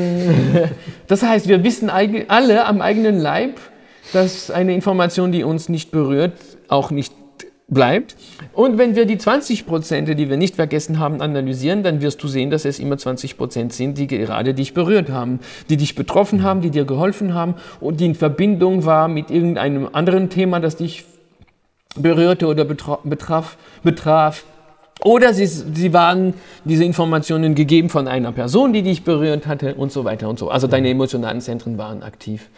das 1.07 1.23
heißt, 1.23 1.47
wir 1.49 1.63
wissen 1.63 1.91
alle 1.91 2.65
am 2.65 2.81
eigenen 2.81 3.21
Leib, 3.21 3.61
dass 4.13 4.51
eine 4.51 4.75
Information, 4.75 5.33
die 5.33 5.45
uns 5.45 5.69
nicht 5.69 5.91
berührt, 5.91 6.33
auch 6.69 6.91
nicht 6.91 7.13
bleibt. 7.73 8.17
Und 8.53 8.79
wenn 8.79 8.97
wir 8.97 9.07
die 9.07 9.19
20 9.19 9.67
Prozent, 9.67 10.09
die 10.09 10.29
wir 10.29 10.37
nicht 10.37 10.57
vergessen 10.57 10.99
haben, 10.99 11.21
analysieren, 11.21 11.83
dann 11.83 12.03
wirst 12.03 12.23
du 12.23 12.29
sehen, 12.29 12.51
dass 12.51 12.65
es 12.65 12.79
immer 12.79 12.99
20 12.99 13.37
Prozent 13.37 13.73
sind, 13.73 13.99
die 13.99 14.07
gerade 14.07 14.55
dich 14.55 14.75
berührt 14.75 15.11
haben, 15.11 15.41
die 15.71 15.77
dich 15.77 15.95
betroffen 15.95 16.43
haben, 16.43 16.61
die 16.61 16.71
dir 16.71 16.85
geholfen 16.85 17.35
haben 17.35 17.55
und 17.81 18.01
die 18.01 18.07
in 18.07 18.15
Verbindung 18.15 18.85
war 18.85 19.09
mit 19.09 19.31
irgendeinem 19.31 19.89
anderen 19.93 20.29
Thema, 20.29 20.61
das 20.61 20.77
dich 20.77 21.05
berührte 21.97 22.47
oder 22.47 22.65
betraf, 22.65 23.57
betraf. 23.83 24.45
Oder 25.05 25.35
sie, 25.35 25.47
sie 25.47 25.93
waren 25.93 26.35
diese 26.65 26.85
Informationen 26.85 27.57
gegeben 27.57 27.89
von 27.89 28.07
einer 28.07 28.31
Person, 28.31 28.73
die 28.73 28.83
dich 28.83 29.03
berührt 29.03 29.47
hatte 29.47 29.75
und 29.75 29.91
so 29.91 30.05
weiter 30.05 30.29
und 30.29 30.39
so. 30.39 30.49
Also 30.49 30.69
deine 30.69 30.91
emotionalen 30.91 31.41
Zentren 31.41 31.77
waren 31.77 32.05
aktiv. 32.05 32.49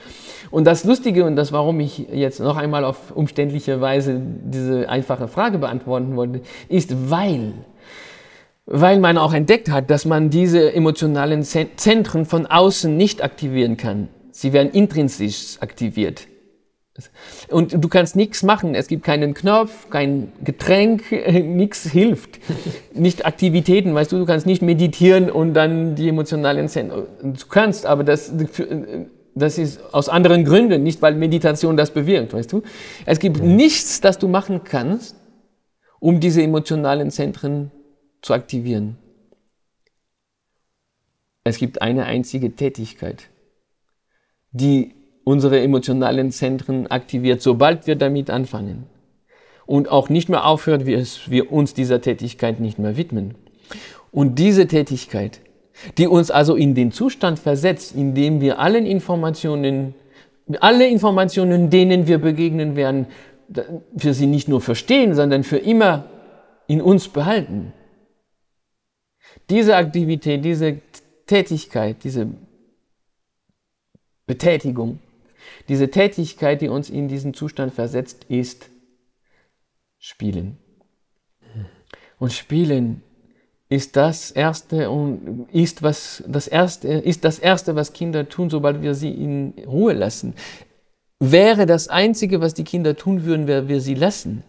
Und 0.50 0.66
das 0.66 0.84
Lustige 0.84 1.24
und 1.24 1.36
das, 1.36 1.52
warum 1.52 1.80
ich 1.80 1.98
jetzt 2.12 2.40
noch 2.40 2.58
einmal 2.58 2.84
auf 2.84 3.12
umständliche 3.14 3.80
Weise 3.80 4.20
diese 4.20 4.88
einfache 4.90 5.26
Frage 5.26 5.58
beantworten 5.58 6.16
wollte, 6.16 6.42
ist, 6.68 7.10
weil, 7.10 7.54
weil 8.66 9.00
man 9.00 9.16
auch 9.16 9.32
entdeckt 9.32 9.70
hat, 9.70 9.88
dass 9.88 10.04
man 10.04 10.28
diese 10.28 10.74
emotionalen 10.74 11.44
Zentren 11.44 12.26
von 12.26 12.46
außen 12.46 12.94
nicht 12.94 13.24
aktivieren 13.24 13.78
kann. 13.78 14.08
Sie 14.32 14.52
werden 14.52 14.70
intrinsisch 14.70 15.56
aktiviert. 15.60 16.26
Und 17.48 17.72
du 17.82 17.88
kannst 17.88 18.14
nichts 18.14 18.44
machen. 18.44 18.76
Es 18.76 18.86
gibt 18.86 19.04
keinen 19.04 19.34
Knopf, 19.34 19.90
kein 19.90 20.32
Getränk, 20.44 21.10
nichts 21.10 21.90
hilft. 21.90 22.38
Nicht 22.94 23.26
Aktivitäten, 23.26 23.94
weißt 23.94 24.12
du, 24.12 24.18
du 24.18 24.26
kannst 24.26 24.46
nicht 24.46 24.62
meditieren 24.62 25.28
und 25.28 25.54
dann 25.54 25.96
die 25.96 26.08
emotionalen 26.08 26.68
Zentren. 26.68 27.06
Du 27.20 27.46
kannst, 27.48 27.84
aber 27.84 28.04
das, 28.04 28.32
das 29.34 29.58
ist 29.58 29.80
aus 29.92 30.08
anderen 30.08 30.44
Gründen, 30.44 30.84
nicht 30.84 31.02
weil 31.02 31.16
Meditation 31.16 31.76
das 31.76 31.90
bewirkt, 31.90 32.32
weißt 32.32 32.52
du. 32.52 32.62
Es 33.06 33.18
gibt 33.18 33.42
nichts, 33.42 34.00
das 34.00 34.18
du 34.18 34.28
machen 34.28 34.62
kannst, 34.62 35.16
um 35.98 36.20
diese 36.20 36.42
emotionalen 36.42 37.10
Zentren 37.10 37.72
zu 38.22 38.34
aktivieren. 38.34 38.96
Es 41.42 41.58
gibt 41.58 41.82
eine 41.82 42.04
einzige 42.04 42.54
Tätigkeit, 42.54 43.24
die 44.52 44.94
unsere 45.24 45.60
emotionalen 45.60 46.30
Zentren 46.30 46.86
aktiviert, 46.86 47.42
sobald 47.42 47.86
wir 47.86 47.96
damit 47.96 48.30
anfangen. 48.30 48.86
Und 49.66 49.90
auch 49.90 50.10
nicht 50.10 50.28
mehr 50.28 50.46
aufhört, 50.46 50.84
wie 50.84 50.92
es 50.92 51.30
wir 51.30 51.50
uns 51.50 51.72
dieser 51.72 52.02
Tätigkeit 52.02 52.60
nicht 52.60 52.78
mehr 52.78 52.96
widmen. 52.98 53.34
Und 54.12 54.38
diese 54.38 54.66
Tätigkeit, 54.66 55.40
die 55.96 56.06
uns 56.06 56.30
also 56.30 56.54
in 56.54 56.74
den 56.74 56.92
Zustand 56.92 57.38
versetzt, 57.38 57.96
in 57.96 58.14
dem 58.14 58.40
wir 58.40 58.58
allen 58.58 58.84
Informationen, 58.84 59.94
alle 60.60 60.86
Informationen, 60.86 61.70
denen 61.70 62.06
wir 62.06 62.18
begegnen 62.18 62.76
werden, 62.76 63.06
für 63.96 64.12
sie 64.12 64.26
nicht 64.26 64.48
nur 64.48 64.60
verstehen, 64.60 65.14
sondern 65.14 65.42
für 65.42 65.58
immer 65.58 66.04
in 66.66 66.80
uns 66.80 67.08
behalten. 67.08 67.72
Diese 69.50 69.76
Aktivität, 69.76 70.44
diese 70.44 70.80
Tätigkeit, 71.26 71.96
diese 72.04 72.28
Betätigung 74.26 74.98
diese 75.68 75.90
Tätigkeit, 75.90 76.60
die 76.60 76.68
uns 76.68 76.90
in 76.90 77.08
diesen 77.08 77.34
Zustand 77.34 77.72
versetzt, 77.72 78.24
ist 78.28 78.70
Spielen. 79.98 80.58
Und 82.18 82.32
Spielen 82.32 83.02
ist 83.68 83.96
das 83.96 84.30
erste 84.30 84.90
und 84.90 85.48
ist 85.52 85.82
was 85.82 86.22
das 86.26 86.46
erste 86.46 86.88
ist 86.88 87.24
das 87.24 87.38
erste, 87.38 87.74
was 87.74 87.92
Kinder 87.92 88.28
tun, 88.28 88.50
sobald 88.50 88.82
wir 88.82 88.94
sie 88.94 89.10
in 89.10 89.54
Ruhe 89.66 89.94
lassen. 89.94 90.34
Wäre 91.20 91.66
das 91.66 91.88
einzige, 91.88 92.40
was 92.40 92.54
die 92.54 92.64
Kinder 92.64 92.96
tun 92.96 93.24
würden, 93.24 93.46
wäre 93.46 93.68
wir 93.68 93.80
sie 93.80 93.94
lassen. 93.94 94.44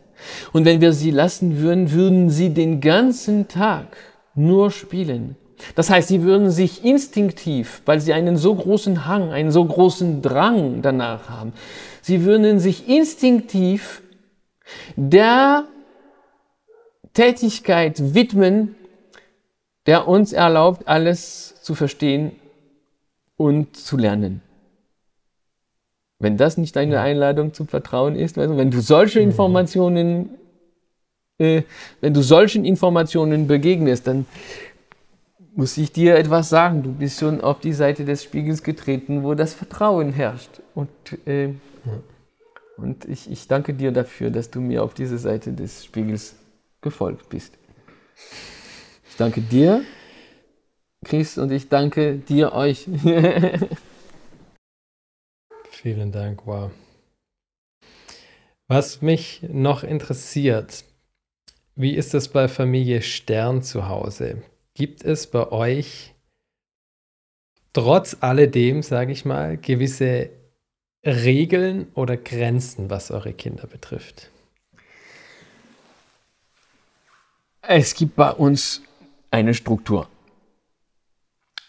Und 0.53 0.65
wenn 0.65 0.81
wir 0.81 0.93
sie 0.93 1.11
lassen 1.11 1.57
würden, 1.59 1.91
würden 1.91 2.29
sie 2.29 2.49
den 2.49 2.81
ganzen 2.81 3.47
Tag 3.47 3.95
nur 4.35 4.71
spielen. 4.71 5.35
Das 5.75 5.89
heißt, 5.89 6.07
sie 6.07 6.23
würden 6.23 6.51
sich 6.51 6.83
instinktiv, 6.83 7.81
weil 7.85 7.99
sie 7.99 8.13
einen 8.13 8.37
so 8.37 8.53
großen 8.55 9.05
Hang, 9.05 9.31
einen 9.31 9.51
so 9.51 9.63
großen 9.63 10.21
Drang 10.21 10.81
danach 10.81 11.29
haben, 11.29 11.53
sie 12.01 12.25
würden 12.25 12.59
sich 12.59 12.87
instinktiv 12.89 14.01
der 14.95 15.65
Tätigkeit 17.13 18.13
widmen, 18.13 18.75
der 19.85 20.07
uns 20.07 20.33
erlaubt, 20.33 20.87
alles 20.87 21.61
zu 21.61 21.75
verstehen 21.75 22.31
und 23.37 23.75
zu 23.75 23.97
lernen. 23.97 24.41
Wenn 26.19 26.37
das 26.37 26.57
nicht 26.57 26.77
eine 26.77 27.01
Einladung 27.01 27.53
zum 27.53 27.67
Vertrauen 27.67 28.15
ist, 28.15 28.37
also 28.37 28.57
wenn 28.57 28.71
du 28.71 28.81
solche 28.81 29.19
mhm. 29.19 29.29
Informationen, 29.29 30.29
äh, 31.37 31.63
wenn 32.01 32.13
du 32.13 32.21
solchen 32.21 32.65
Informationen 32.65 33.47
begegnest, 33.47 34.07
dann 34.07 34.25
muss 35.55 35.77
ich 35.77 35.91
dir 35.91 36.15
etwas 36.15 36.49
sagen. 36.49 36.83
Du 36.83 36.91
bist 36.91 37.19
schon 37.19 37.41
auf 37.41 37.59
die 37.59 37.73
Seite 37.73 38.05
des 38.05 38.23
Spiegels 38.23 38.61
getreten, 38.61 39.23
wo 39.23 39.33
das 39.33 39.53
Vertrauen 39.53 40.11
herrscht. 40.11 40.61
Und, 40.75 40.89
äh, 41.25 41.47
ja. 41.47 41.53
und 42.77 43.05
ich, 43.05 43.31
ich 43.31 43.47
danke 43.47 43.73
dir 43.73 43.91
dafür, 43.91 44.29
dass 44.29 44.51
du 44.51 44.61
mir 44.61 44.83
auf 44.83 44.93
diese 44.93 45.17
Seite 45.17 45.53
des 45.53 45.85
Spiegels 45.85 46.35
gefolgt 46.81 47.29
bist. 47.29 47.57
Ich 49.09 49.15
danke 49.17 49.41
dir, 49.41 49.81
Chris, 51.03 51.37
und 51.37 51.51
ich 51.51 51.69
danke 51.69 52.17
dir 52.17 52.53
euch. 52.53 52.87
Vielen 55.69 56.11
Dank, 56.11 56.45
wow. 56.45 56.71
Was 58.67 59.01
mich 59.01 59.41
noch 59.47 59.83
interessiert, 59.83 60.83
wie 61.75 61.93
ist 61.93 62.13
es 62.15 62.29
bei 62.29 62.47
Familie 62.47 63.01
Stern 63.03 63.61
zu 63.61 63.87
Hause? 63.87 64.41
Gibt 64.75 65.05
es 65.05 65.27
bei 65.27 65.53
euch 65.53 66.13
trotz 67.71 68.17
alledem, 68.19 68.83
sage 68.83 69.13
ich 69.13 69.23
mal, 69.23 69.55
gewisse 69.55 70.29
Regeln 71.05 71.87
oder 71.93 72.17
Grenzen, 72.17 72.89
was 72.89 73.09
eure 73.09 73.31
Kinder 73.31 73.67
betrifft? 73.67 74.31
Es 77.61 77.95
gibt 77.95 78.17
bei 78.17 78.31
uns 78.31 78.81
eine 79.31 79.53
Struktur. 79.53 80.09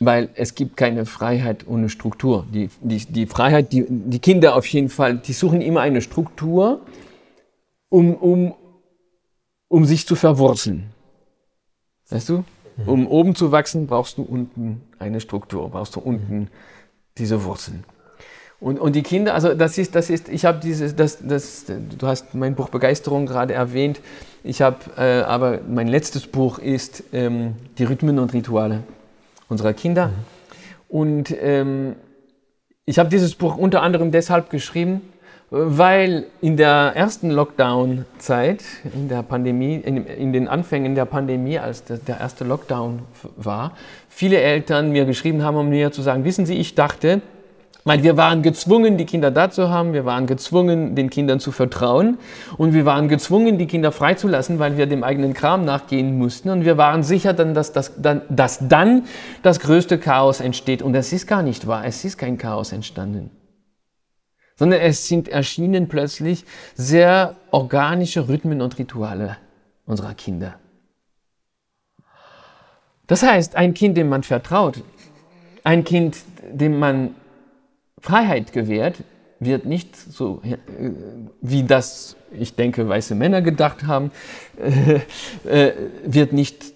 Weil 0.01 0.29
es 0.35 0.57
gibt 0.57 0.77
keine 0.77 1.07
Freiheit 1.07 1.69
ohne 1.69 1.89
Struktur. 1.89 2.45
Die, 2.53 2.69
die, 2.81 3.07
die 3.07 3.27
Freiheit, 3.27 3.73
die, 3.73 3.87
die 3.89 4.19
Kinder 4.19 4.57
auf 4.57 4.67
jeden 4.67 4.89
Fall, 4.89 5.19
die 5.19 5.33
suchen 5.33 5.61
immer 5.61 5.81
eine 5.81 6.03
Struktur, 6.03 6.85
um, 7.89 8.17
um, 8.17 8.55
um 9.69 9.85
sich 9.85 10.09
zu 10.09 10.17
verwurzeln. 10.17 10.93
Weißt 12.09 12.29
du? 12.31 12.45
Um 12.85 13.07
oben 13.07 13.35
zu 13.35 13.53
wachsen, 13.53 13.87
brauchst 13.87 14.19
du 14.19 14.23
unten 14.23 14.83
eine 14.99 15.21
Struktur, 15.21 15.71
brauchst 15.71 15.97
du 15.97 16.01
unten 16.01 16.49
diese 17.17 17.45
Wurzeln. 17.45 17.85
Und, 18.61 18.79
und 18.79 18.95
die 18.97 19.03
Kinder, 19.03 19.35
also 19.35 19.55
das 19.55 19.79
ist, 19.79 19.95
das 19.95 20.11
ist, 20.11 20.29
ich 20.29 20.45
habe 20.45 20.61
dieses, 20.61 20.97
das, 20.97 21.19
das, 21.23 21.65
du 21.67 22.07
hast 22.07 22.35
mein 22.35 22.55
Buch 22.55 22.69
Begeisterung 22.69 23.27
gerade 23.27 23.55
erwähnt. 23.55 24.01
Ich 24.45 24.63
habe, 24.63 24.79
äh, 24.97 25.23
aber 25.23 25.61
mein 25.69 25.89
letztes 25.89 26.27
Buch 26.27 26.59
ist 26.59 27.05
ähm, 27.13 27.55
die 27.79 27.85
Rhythmen 27.85 28.19
und 28.19 28.33
Rituale. 28.33 28.83
unserer 29.49 29.73
Kinder. 29.73 30.11
Und 30.89 31.35
ähm, 31.41 31.97
ich 32.85 32.99
habe 32.99 33.09
dieses 33.09 33.35
Buch 33.35 33.57
unter 33.57 33.83
anderem 33.83 34.11
deshalb 34.11 34.51
geschrieben, 34.51 35.03
weil 35.51 36.27
in 36.41 36.57
der 36.57 36.93
ersten 36.95 37.31
Lockdown-Zeit, 37.31 38.65
in 38.93 39.09
der 39.09 39.23
Pandemie, 39.23 39.77
in, 39.77 40.05
in, 40.05 40.33
den 40.33 40.49
Anfängen 40.49 40.95
der 40.95 41.05
Pandemie, 41.05 41.59
als 41.59 41.85
der, 41.85 41.99
der 41.99 42.21
erste 42.21 42.45
Lockdown 42.45 43.01
war, 43.37 43.73
viele 44.09 44.41
Eltern 44.41 44.91
mir 44.91 45.05
geschrieben 45.05 45.45
haben, 45.45 45.57
um 45.57 45.69
mir 45.69 45.93
zu 45.93 46.03
sagen, 46.03 46.25
wissen 46.25 46.47
Sie, 46.47 46.55
ich 46.55 46.75
dachte, 46.75 47.21
weil 47.85 48.03
wir 48.03 48.17
waren 48.17 48.43
gezwungen, 48.43 48.97
die 48.97 49.05
Kinder 49.05 49.31
da 49.31 49.49
zu 49.49 49.71
haben, 49.71 49.93
wir 49.93 50.05
waren 50.05 50.27
gezwungen, 50.27 50.97
den 50.97 51.09
Kindern 51.09 51.39
zu 51.39 51.53
vertrauen 51.53 52.19
und 52.57 52.75
wir 52.75 52.85
waren 52.85 53.07
gezwungen, 53.07 53.59
die 53.59 53.67
Kinder 53.67 53.93
freizulassen, 53.93 54.59
weil 54.59 54.77
wir 54.77 54.87
dem 54.87 55.05
eigenen 55.05 55.33
Kram 55.35 55.65
nachgehen 55.65 56.19
mussten 56.19 56.51
und 56.51 56.65
wir 56.65 56.77
waren 56.77 57.05
sicher, 57.05 57.33
dann, 57.33 57.55
dass, 57.55 57.73
dann, 57.73 58.23
dass 58.29 58.67
dann 58.69 59.05
das 59.45 59.61
größte 59.61 59.99
Chaos 59.99 60.41
entsteht. 60.41 60.83
Und 60.83 60.95
das 60.95 61.13
ist 61.13 61.29
gar 61.29 61.43
nicht 61.43 61.69
wahr, 61.69 61.85
es 61.85 62.05
ist 62.05 62.19
kein 62.19 62.37
Chaos 62.37 62.73
entstanden 62.73 63.31
sondern 64.57 64.81
es 64.81 65.07
sind 65.07 65.29
erschienen 65.29 65.89
plötzlich 65.89 66.45
sehr 66.75 67.37
organische 67.51 68.29
Rhythmen 68.29 68.63
und 68.63 68.79
Rituale 68.79 69.37
unserer 69.85 70.15
Kinder. 70.15 70.59
Das 73.07 73.23
heißt, 73.23 73.55
ein 73.55 73.75
Kind, 73.75 73.97
dem 73.97 74.09
man 74.09 74.23
vertraut, 74.23 74.83
ein 75.63 75.85
Kind, 75.85 76.17
dem 76.51 76.79
man 76.79 77.15
Freiheit 78.01 78.53
gewährt, 78.53 78.97
wird 79.39 79.67
nicht 79.67 79.95
so, 79.97 80.41
äh, 80.43 80.57
wie 81.41 81.63
das, 81.63 82.17
ich 82.33 82.57
denke, 82.57 82.89
weiße 82.89 83.15
Männer 83.15 83.43
gedacht 83.43 83.87
haben, 83.87 84.11
äh, 84.59 85.01
äh, 85.49 85.75
wird 86.05 86.33
nicht 86.33 86.75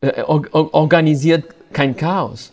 organisiert 0.00 1.44
kein 1.72 1.96
Chaos. 1.96 2.52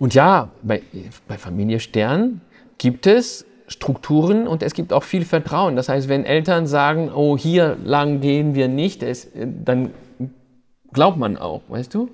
Und 0.00 0.12
ja, 0.14 0.50
bei, 0.60 0.82
bei 1.28 1.38
Familie 1.38 1.78
Stern 1.78 2.40
gibt 2.78 3.06
es 3.06 3.46
Strukturen 3.66 4.46
und 4.46 4.62
es 4.62 4.74
gibt 4.74 4.92
auch 4.92 5.02
viel 5.02 5.24
Vertrauen. 5.24 5.76
Das 5.76 5.88
heißt, 5.88 6.08
wenn 6.08 6.24
Eltern 6.24 6.66
sagen, 6.66 7.10
oh, 7.12 7.36
hier 7.36 7.76
lang 7.82 8.20
gehen 8.20 8.54
wir 8.54 8.68
nicht, 8.68 9.02
es, 9.02 9.28
dann 9.34 9.90
glaubt 10.92 11.18
man 11.18 11.36
auch, 11.36 11.62
weißt 11.68 11.94
du? 11.94 12.10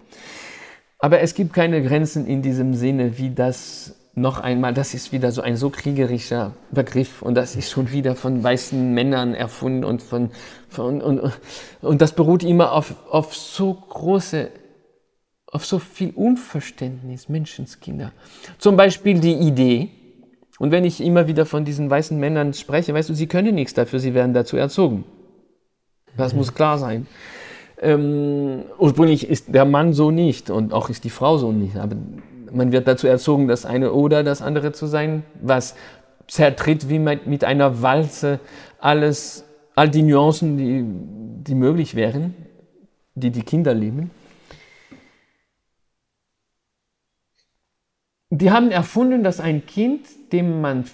Aber 0.99 1.21
es 1.21 1.35
gibt 1.35 1.53
keine 1.53 1.83
Grenzen 1.83 2.27
in 2.27 2.43
diesem 2.43 2.75
Sinne, 2.75 3.19
wie 3.19 3.31
das 3.31 3.97
noch 4.15 4.39
einmal, 4.39 4.75
das 4.75 4.93
ist 4.95 5.13
wieder 5.13 5.33
so 5.33 5.41
ein 5.41 5.57
so 5.57 5.71
kriegerischer 5.71 6.53
Begriff 6.71 7.23
und 7.23 7.35
das 7.35 7.57
ist 7.57 7.71
schon 7.71 7.91
wieder 7.91 8.17
von 8.17 8.43
weißen 8.43 8.93
Männern 8.93 9.35
erfunden 9.35 9.85
und 9.85 10.03
von, 10.03 10.31
von 10.69 11.01
und, 11.01 11.33
und 11.81 12.03
das 12.03 12.13
beruht 12.13 12.43
immer 12.43 12.73
auf, 12.73 12.95
auf 13.09 13.35
so 13.35 13.73
große, 13.73 14.51
auf 15.47 15.65
so 15.65 15.79
viel 15.79 16.11
Unverständnis, 16.11 17.29
Menschenskinder. 17.29 18.13
Zum 18.59 18.77
Beispiel 18.77 19.21
die 19.21 19.35
Idee, 19.35 19.91
und 20.61 20.73
wenn 20.73 20.85
ich 20.85 21.01
immer 21.01 21.27
wieder 21.27 21.47
von 21.47 21.65
diesen 21.65 21.89
weißen 21.89 22.21
Männern 22.21 22.53
spreche, 22.53 22.93
weißt 22.93 23.09
du, 23.09 23.15
sie 23.15 23.27
können 23.27 23.55
nichts 23.55 23.73
dafür, 23.73 23.99
sie 23.99 24.13
werden 24.13 24.35
dazu 24.35 24.59
erzogen. 24.59 25.05
Das 26.19 26.35
mhm. 26.35 26.41
muss 26.41 26.55
klar 26.55 26.77
sein. 26.77 27.07
Ähm, 27.81 28.65
ursprünglich 28.79 29.27
ist 29.27 29.55
der 29.55 29.65
Mann 29.65 29.95
so 29.95 30.11
nicht 30.11 30.51
und 30.51 30.75
auch 30.75 30.91
ist 30.91 31.05
die 31.05 31.11
Frau 31.11 31.39
so 31.39 31.51
nicht. 31.51 31.77
Aber 31.79 31.97
man 32.53 32.73
wird 32.73 32.87
dazu 32.87 33.07
erzogen, 33.07 33.49
das 33.49 33.65
eine 33.65 33.93
oder 33.93 34.23
das 34.23 34.43
andere 34.43 34.73
zu 34.73 34.85
sein, 34.85 35.23
was 35.41 35.77
zertritt 36.29 36.91
wie 36.91 36.99
mit 36.99 37.43
einer 37.43 37.81
Walze 37.81 38.39
alles, 38.81 39.47
all 39.77 39.89
die 39.89 40.03
Nuancen, 40.03 40.59
die, 40.59 40.85
die 41.43 41.55
möglich 41.55 41.95
wären, 41.95 42.35
die 43.15 43.31
die 43.31 43.45
Kinder 43.45 43.73
lieben. 43.73 44.11
Die 48.31 48.51
haben 48.51 48.70
erfunden, 48.70 49.24
dass 49.24 49.41
ein 49.41 49.66
Kind, 49.66 50.07
dem 50.33 50.61
man 50.61 50.85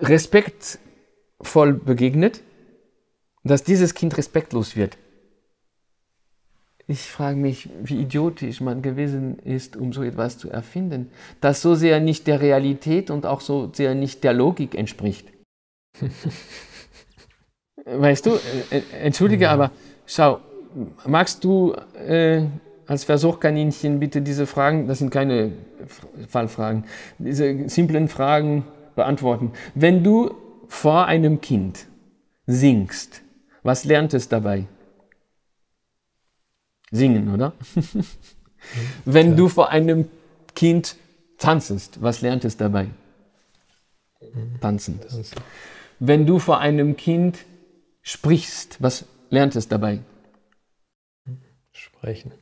respektvoll 0.00 1.74
begegnet, 1.74 2.42
dass 3.44 3.64
dieses 3.64 3.94
Kind 3.94 4.16
respektlos 4.16 4.76
wird. 4.76 4.96
Ich 6.86 7.02
frage 7.02 7.36
mich, 7.36 7.68
wie 7.82 8.00
idiotisch 8.00 8.60
man 8.60 8.82
gewesen 8.82 9.38
ist, 9.38 9.76
um 9.76 9.92
so 9.92 10.02
etwas 10.02 10.38
zu 10.38 10.50
erfinden, 10.50 11.10
das 11.40 11.62
so 11.62 11.74
sehr 11.74 12.00
nicht 12.00 12.26
der 12.26 12.40
Realität 12.40 13.10
und 13.10 13.24
auch 13.24 13.40
so 13.40 13.70
sehr 13.72 13.94
nicht 13.94 14.24
der 14.24 14.32
Logik 14.32 14.74
entspricht. 14.74 15.32
weißt 17.84 18.26
du, 18.26 18.30
äh, 18.70 18.78
äh, 18.78 18.82
entschuldige, 19.02 19.50
aber 19.50 19.70
schau, 20.06 20.40
magst 21.06 21.44
du 21.44 21.74
äh, 22.06 22.46
als 22.92 23.04
Versuchkaninchen 23.04 24.00
bitte 24.00 24.20
diese 24.20 24.46
Fragen, 24.46 24.86
das 24.86 24.98
sind 24.98 25.08
keine 25.08 25.52
Fallfragen, 26.28 26.84
diese 27.16 27.66
simplen 27.70 28.06
Fragen 28.06 28.66
beantworten. 28.94 29.52
Wenn 29.74 30.04
du 30.04 30.34
vor 30.68 31.06
einem 31.06 31.40
Kind 31.40 31.86
singst, 32.46 33.22
was 33.62 33.84
lernt 33.84 34.12
es 34.12 34.28
dabei? 34.28 34.66
Singen, 36.90 37.32
oder? 37.32 37.54
Wenn 39.06 39.36
du 39.36 39.48
vor 39.48 39.70
einem 39.70 40.10
Kind 40.54 40.96
tanzest, 41.38 42.02
was 42.02 42.20
lernt 42.20 42.44
es 42.44 42.58
dabei? 42.58 42.88
Tanzen. 44.60 45.00
Wenn 45.98 46.26
du 46.26 46.38
vor 46.38 46.58
einem 46.58 46.96
Kind 46.96 47.38
sprichst, 48.02 48.82
was 48.82 49.06
lernt 49.30 49.56
es 49.56 49.66
dabei? 49.66 50.00
Sprechen. 51.72 52.32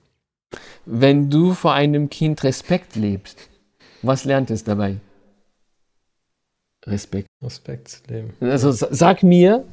Wenn 0.92 1.30
du 1.30 1.54
vor 1.54 1.72
einem 1.72 2.10
Kind 2.10 2.42
Respekt 2.42 2.96
lebst, 2.96 3.48
was 4.02 4.24
lernt 4.24 4.50
es 4.50 4.64
dabei? 4.64 4.96
Respekt. 6.84 7.28
Respekt 7.40 8.02
leben. 8.08 8.34
Also 8.40 8.72
sag 8.72 9.22
mir, 9.22 9.64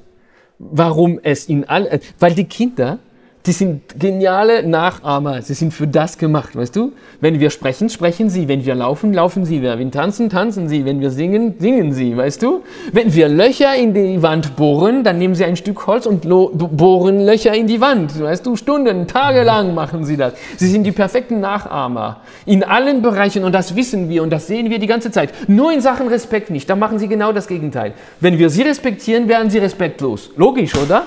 warum 0.60 1.20
es 1.24 1.50
in 1.50 1.68
all, 1.68 2.00
weil 2.20 2.36
die 2.36 2.44
Kinder 2.44 3.00
die 3.48 3.54
sind 3.54 3.98
geniale 3.98 4.68
Nachahmer. 4.68 5.42
Sie 5.42 5.54
sind 5.54 5.74
für 5.74 5.88
das 5.88 6.18
gemacht, 6.18 6.54
weißt 6.54 6.76
du? 6.76 6.92
Wenn 7.22 7.40
wir 7.40 7.50
sprechen, 7.50 7.90
sprechen 7.90 8.30
sie. 8.30 8.50
Wenn 8.50 8.66
wir 8.66 8.76
laufen, 8.76 9.14
laufen 9.14 9.46
sie. 9.46 9.64
Wenn 9.64 9.80
wir 9.80 9.90
tanzen, 9.90 10.30
tanzen 10.30 10.68
sie. 10.68 10.84
Wenn 10.84 11.00
wir 11.00 11.12
singen, 11.12 11.56
singen 11.58 11.94
sie, 11.94 12.18
weißt 12.18 12.44
du? 12.44 12.64
Wenn 12.92 13.14
wir 13.14 13.30
Löcher 13.30 13.74
in 13.74 13.94
die 13.94 14.22
Wand 14.22 14.58
bohren, 14.58 15.06
dann 15.06 15.18
nehmen 15.18 15.34
sie 15.34 15.46
ein 15.46 15.56
Stück 15.56 15.88
Holz 15.88 16.06
und 16.06 16.28
bohren 16.28 17.26
Löcher 17.26 17.54
in 17.54 17.68
die 17.68 17.80
Wand. 17.80 18.22
Weißt 18.22 18.46
du, 18.46 18.58
Stunden, 18.58 19.08
tagelang 19.08 19.74
machen 19.74 20.04
sie 20.04 20.18
das. 20.18 20.34
Sie 20.58 20.68
sind 20.68 20.84
die 20.84 20.92
perfekten 20.92 21.40
Nachahmer. 21.40 22.20
In 22.46 22.66
allen 22.66 23.02
Bereichen 23.02 23.46
und 23.46 23.54
das 23.54 23.78
wissen 23.78 24.10
wir 24.10 24.24
und 24.24 24.30
das 24.30 24.48
sehen 24.48 24.70
wir 24.70 24.80
die 24.80 24.88
ganze 24.88 25.10
Zeit. 25.10 25.34
Nur 25.48 25.72
in 25.72 25.80
Sachen 25.80 26.10
Respekt 26.10 26.50
nicht. 26.50 26.70
Da 26.70 26.76
machen 26.76 27.00
sie 27.00 27.08
genau 27.08 27.32
das 27.32 27.48
Gegenteil. 27.48 27.94
Wenn 28.20 28.38
wir 28.38 28.50
sie 28.50 28.64
respektieren, 28.64 29.30
werden 29.30 29.50
sie 29.50 29.60
respektlos. 29.60 30.32
Logisch, 30.36 30.76
oder? 30.76 31.06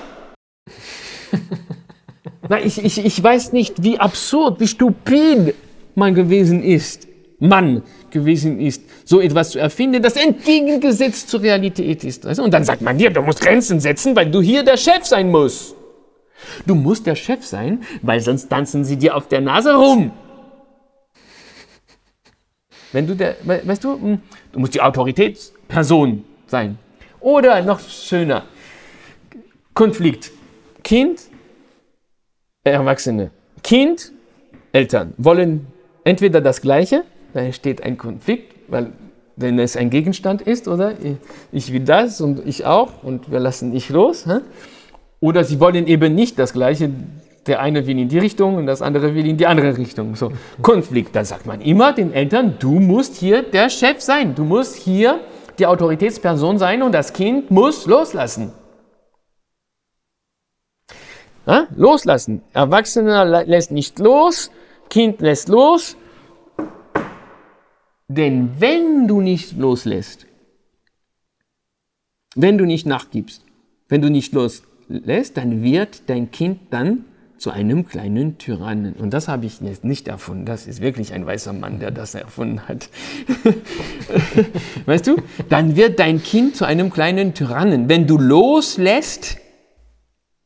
Na, 2.51 2.59
ich, 2.59 2.83
ich, 2.83 3.05
ich 3.05 3.23
weiß 3.23 3.53
nicht, 3.53 3.81
wie 3.81 3.97
absurd, 3.97 4.59
wie 4.59 4.67
stupid 4.67 5.55
man 5.95 6.13
gewesen 6.13 6.61
ist, 6.61 7.07
Mann 7.39 7.81
gewesen 8.09 8.59
ist, 8.59 8.83
so 9.05 9.21
etwas 9.21 9.51
zu 9.51 9.59
erfinden, 9.59 10.03
das 10.03 10.17
entgegengesetzt 10.17 11.29
zur 11.29 11.41
Realität 11.41 12.03
ist. 12.03 12.25
Und 12.25 12.53
dann 12.53 12.65
sagt 12.65 12.81
man 12.81 12.97
dir, 12.97 13.09
du 13.09 13.21
musst 13.21 13.39
Grenzen 13.39 13.79
setzen, 13.79 14.17
weil 14.17 14.29
du 14.29 14.41
hier 14.41 14.63
der 14.63 14.75
Chef 14.75 15.05
sein 15.05 15.31
musst. 15.31 15.75
Du 16.65 16.75
musst 16.75 17.07
der 17.07 17.15
Chef 17.15 17.45
sein, 17.45 17.83
weil 18.01 18.19
sonst 18.19 18.49
tanzen 18.49 18.83
sie 18.83 18.97
dir 18.97 19.15
auf 19.15 19.29
der 19.29 19.39
Nase 19.39 19.73
rum. 19.73 20.11
Wenn 22.91 23.07
du 23.07 23.15
der, 23.15 23.37
weißt 23.45 23.81
du, 23.81 23.93
hm, 23.93 24.21
du 24.51 24.59
musst 24.59 24.73
die 24.73 24.81
Autoritätsperson 24.81 26.25
sein. 26.47 26.77
Oder 27.21 27.61
noch 27.61 27.79
schöner, 27.79 28.43
Konflikt. 29.73 30.31
Kind 30.83 31.30
Erwachsene. 32.63 33.31
Kind, 33.63 34.11
Eltern 34.71 35.13
wollen 35.17 35.65
entweder 36.03 36.41
das 36.41 36.61
Gleiche, 36.61 37.03
da 37.33 37.39
entsteht 37.39 37.81
ein 37.83 37.97
Konflikt, 37.97 38.53
weil 38.67 38.91
wenn 39.35 39.57
es 39.57 39.75
ein 39.75 39.89
Gegenstand 39.89 40.43
ist, 40.43 40.67
oder 40.67 40.93
ich 41.51 41.73
will 41.73 41.81
das 41.81 42.21
und 42.21 42.45
ich 42.45 42.65
auch 42.65 43.03
und 43.03 43.31
wir 43.31 43.39
lassen 43.39 43.71
nicht 43.71 43.89
los. 43.89 44.27
Oder 45.19 45.43
sie 45.43 45.59
wollen 45.59 45.87
eben 45.87 46.13
nicht 46.13 46.37
das 46.37 46.53
Gleiche. 46.53 46.91
Der 47.47 47.59
eine 47.59 47.87
will 47.87 47.97
in 47.97 48.07
die 48.07 48.19
Richtung 48.19 48.55
und 48.55 48.67
das 48.67 48.83
andere 48.83 49.15
will 49.15 49.25
in 49.25 49.37
die 49.37 49.47
andere 49.47 49.75
Richtung. 49.75 50.15
So 50.15 50.31
Konflikt. 50.61 51.15
Da 51.15 51.25
sagt 51.25 51.47
man 51.47 51.61
immer 51.61 51.93
den 51.93 52.13
Eltern: 52.13 52.55
Du 52.59 52.79
musst 52.79 53.15
hier 53.15 53.41
der 53.41 53.69
Chef 53.69 54.01
sein. 54.01 54.35
Du 54.35 54.43
musst 54.43 54.75
hier 54.75 55.19
die 55.57 55.65
Autoritätsperson 55.65 56.59
sein 56.59 56.83
und 56.83 56.91
das 56.91 57.13
Kind 57.13 57.49
muss 57.49 57.87
loslassen. 57.87 58.51
Ja? 61.45 61.67
Loslassen. 61.75 62.41
Erwachsener 62.53 63.45
lässt 63.45 63.71
nicht 63.71 63.99
los, 63.99 64.51
Kind 64.89 65.21
lässt 65.21 65.49
los. 65.49 65.97
Denn 68.07 68.51
wenn 68.59 69.07
du 69.07 69.21
nicht 69.21 69.57
loslässt, 69.57 70.27
wenn 72.35 72.57
du 72.57 72.65
nicht 72.65 72.85
nachgibst, 72.85 73.43
wenn 73.87 74.01
du 74.01 74.09
nicht 74.09 74.33
loslässt, 74.33 75.37
dann 75.37 75.63
wird 75.63 76.03
dein 76.07 76.31
Kind 76.31 76.59
dann 76.71 77.05
zu 77.37 77.49
einem 77.51 77.87
kleinen 77.87 78.37
Tyrannen. 78.37 78.93
Und 78.93 79.13
das 79.13 79.27
habe 79.27 79.47
ich 79.47 79.59
jetzt 79.61 79.83
nicht 79.83 80.07
erfunden. 80.07 80.45
Das 80.45 80.67
ist 80.67 80.79
wirklich 80.79 81.11
ein 81.13 81.25
weißer 81.25 81.53
Mann, 81.53 81.79
der 81.79 81.89
das 81.89 82.13
erfunden 82.13 82.67
hat. 82.67 82.87
weißt 84.85 85.07
du? 85.07 85.15
Dann 85.49 85.75
wird 85.75 85.99
dein 85.99 86.21
Kind 86.21 86.55
zu 86.55 86.65
einem 86.65 86.91
kleinen 86.91 87.33
Tyrannen. 87.33 87.89
Wenn 87.89 88.05
du 88.05 88.19
loslässt, 88.19 89.40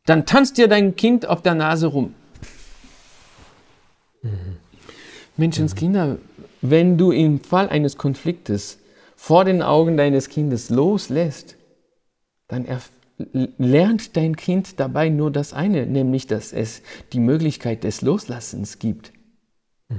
dann 0.05 0.25
tanzt 0.25 0.57
dir 0.57 0.67
dein 0.67 0.95
Kind 0.95 1.27
auf 1.27 1.41
der 1.41 1.55
Nase 1.55 1.87
rum. 1.87 2.13
Mhm. 4.21 4.57
Menschenskinder, 5.37 6.17
wenn 6.61 6.97
du 6.97 7.11
im 7.11 7.41
Fall 7.41 7.69
eines 7.69 7.97
Konfliktes 7.97 8.79
vor 9.15 9.43
den 9.43 9.61
Augen 9.61 9.97
deines 9.97 10.29
Kindes 10.29 10.69
loslässt, 10.69 11.57
dann 12.47 12.65
lernt 13.57 14.15
dein 14.17 14.35
Kind 14.35 14.79
dabei 14.79 15.09
nur 15.09 15.31
das 15.31 15.53
eine, 15.53 15.85
nämlich 15.85 16.27
dass 16.27 16.53
es 16.53 16.81
die 17.13 17.19
Möglichkeit 17.19 17.83
des 17.83 18.01
Loslassens 18.01 18.79
gibt. 18.79 19.11
Mhm. 19.89 19.97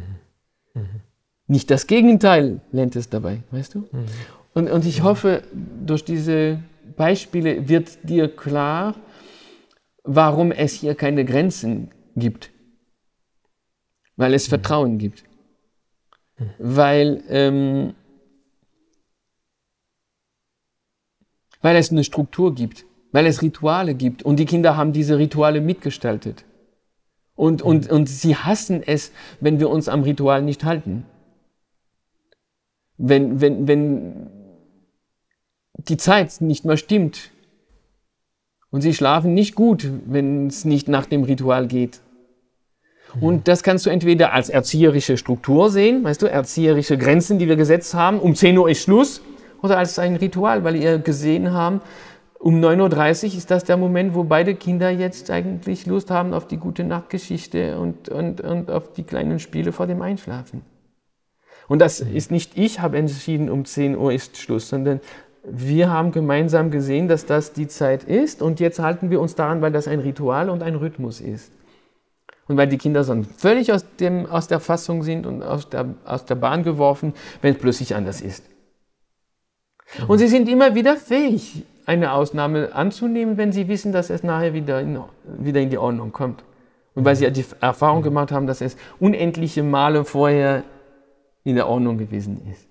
Mhm. 0.75 1.01
Nicht 1.49 1.71
das 1.71 1.87
Gegenteil 1.87 2.61
lernt 2.73 2.97
es 2.97 3.09
dabei, 3.09 3.43
weißt 3.51 3.75
du? 3.75 3.79
Mhm. 3.81 4.07
Und, 4.55 4.71
und 4.71 4.85
ich 4.87 5.03
hoffe, 5.03 5.43
durch 5.85 6.05
diese 6.05 6.61
Beispiele 6.97 7.69
wird 7.69 7.99
dir 8.09 8.29
klar, 8.35 8.95
warum 10.07 10.53
es 10.53 10.73
hier 10.73 10.95
keine 10.95 11.25
Grenzen 11.25 11.91
gibt. 12.17 12.51
Weil 14.17 14.35
es 14.35 14.49
Vertrauen 14.49 14.99
gibt. 14.99 15.25
Weil, 16.59 17.23
ähm, 17.29 17.95
weil 21.61 21.77
es 21.77 21.91
eine 21.91 22.05
Struktur 22.05 22.55
gibt 22.55 22.87
weil 23.17 23.25
es 23.25 23.41
Rituale 23.41 23.95
gibt 23.95 24.23
und 24.23 24.39
die 24.39 24.45
Kinder 24.45 24.77
haben 24.77 24.93
diese 24.93 25.17
Rituale 25.17 25.63
mitgestaltet. 25.63 26.45
Und, 27.35 27.63
und, 27.63 27.91
und 27.91 28.11
sie 28.11 28.37
hassen 28.37 28.83
es, 28.83 29.11
wenn 29.41 29.59
wir 29.59 29.71
uns 29.71 29.89
am 29.89 30.03
Ritual 30.03 30.43
nicht 30.43 30.65
halten. 30.65 31.07
Wenn, 32.99 33.41
wenn, 33.41 33.67
wenn 33.67 34.31
die 35.79 35.97
Zeit 35.97 36.43
nicht 36.43 36.67
mehr 36.67 36.77
stimmt 36.77 37.31
und 38.71 38.81
sie 38.81 38.95
schlafen 38.95 39.35
nicht 39.35 39.55
gut, 39.55 39.89
wenn 40.07 40.49
es 40.49 40.65
nicht 40.65 40.89
nach 40.89 41.07
dem 41.07 41.25
Ritual 41.25 41.67
geht. 41.67 42.01
Und 43.21 43.49
das 43.49 43.63
kannst 43.63 43.87
du 43.87 43.91
entweder 43.91 44.33
als 44.33 44.49
erzieherische 44.49 45.17
Struktur 45.17 45.71
sehen, 45.71 46.05
weißt 46.05 46.23
du, 46.23 46.27
erzieherische 46.27 46.99
Grenzen, 46.99 47.39
die 47.39 47.49
wir 47.49 47.57
gesetzt 47.57 47.95
haben, 47.95 48.19
um 48.19 48.35
10 48.35 48.59
Uhr 48.59 48.69
ist 48.69 48.83
Schluss, 48.83 49.23
oder 49.63 49.79
als 49.79 49.99
ein 49.99 50.17
Ritual, 50.17 50.65
weil 50.65 50.77
ihr 50.77 50.99
gesehen 50.99 51.53
haben, 51.53 51.81
um 52.39 52.61
9.30 52.61 53.29
Uhr 53.29 53.39
ist 53.39 53.51
das 53.51 53.65
der 53.65 53.77
Moment, 53.77 54.15
wo 54.15 54.25
beide 54.25 54.55
Kinder 54.55 54.91
jetzt 54.91 55.31
eigentlich 55.31 55.87
Lust 55.87 56.11
haben 56.11 56.35
auf 56.35 56.47
die 56.47 56.59
gute 56.59 56.85
Nachtgeschichte 56.85 57.79
und, 57.79 58.09
und, 58.09 58.41
und 58.43 58.71
auf 58.71 58.93
die 58.93 59.05
kleinen 59.05 59.39
Spiele 59.39 59.73
vor 59.73 59.87
dem 59.87 60.03
Einschlafen. 60.03 60.63
Und 61.69 61.81
das 61.81 62.01
ist 62.01 62.31
nicht 62.31 62.57
ich 62.57 62.81
habe 62.81 62.99
entschieden, 62.99 63.51
um 63.51 63.65
10 63.65 63.97
Uhr 63.97 64.13
ist 64.13 64.37
Schluss, 64.37 64.69
sondern 64.69 65.01
wir 65.49 65.91
haben 65.91 66.11
gemeinsam 66.11 66.71
gesehen, 66.71 67.07
dass 67.07 67.25
das 67.25 67.53
die 67.53 67.69
Zeit 67.69 68.03
ist 68.05 68.43
und 68.43 68.59
jetzt 68.59 68.81
halten 68.81 69.11
wir 69.11 69.21
uns 69.21 69.37
daran, 69.37 69.63
weil 69.63 69.71
das 69.71 69.87
ein 69.87 70.01
Ritual 70.01 70.51
und 70.51 70.63
ein 70.63 70.75
Rhythmus 70.75 71.21
ist. 71.21 71.53
Und 72.49 72.57
weil 72.57 72.69
die 72.69 72.79
Kinder 72.79 73.05
sonst 73.05 73.41
völlig 73.41 73.73
aus, 73.73 73.85
dem, 73.97 74.27
aus 74.27 74.49
der 74.49 74.61
Fassung 74.61 75.03
sind 75.03 75.27
und 75.27 75.43
aus 75.43 75.69
der, 75.69 75.87
aus 76.05 76.25
der 76.25 76.35
Bahn 76.37 76.63
geworfen, 76.63 77.15
wenn 77.43 77.55
es 77.55 77.61
plötzlich 77.61 77.95
anders 77.95 78.21
ist. 78.21 78.45
Und 80.09 80.19
sie 80.19 80.29
sind 80.29 80.49
immer 80.49 80.75
wieder 80.75 80.97
fähig, 80.97 81.65
eine 81.87 82.13
Ausnahme 82.13 82.75
anzunehmen, 82.75 83.37
wenn 83.37 83.53
sie 83.53 83.69
wissen, 83.69 83.93
dass 83.93 84.11
es 84.11 84.23
nachher 84.25 84.53
wieder 84.53 84.81
in, 84.81 84.99
wieder 85.39 85.61
in 85.61 85.71
die 85.71 85.79
Ordnung 85.79 86.11
kommt. 86.11 86.43
Und 86.95 87.05
weil 87.05 87.15
sie 87.15 87.31
die 87.31 87.45
Erfahrung 87.61 88.03
gemacht 88.03 88.33
haben, 88.33 88.47
dass 88.47 88.61
es 88.61 88.77
unendliche 88.99 89.63
Male 89.63 90.05
vorher 90.05 90.65
in 91.45 91.55
der 91.55 91.69
Ordnung 91.69 91.99
gewesen 91.99 92.43
ist. 92.51 92.67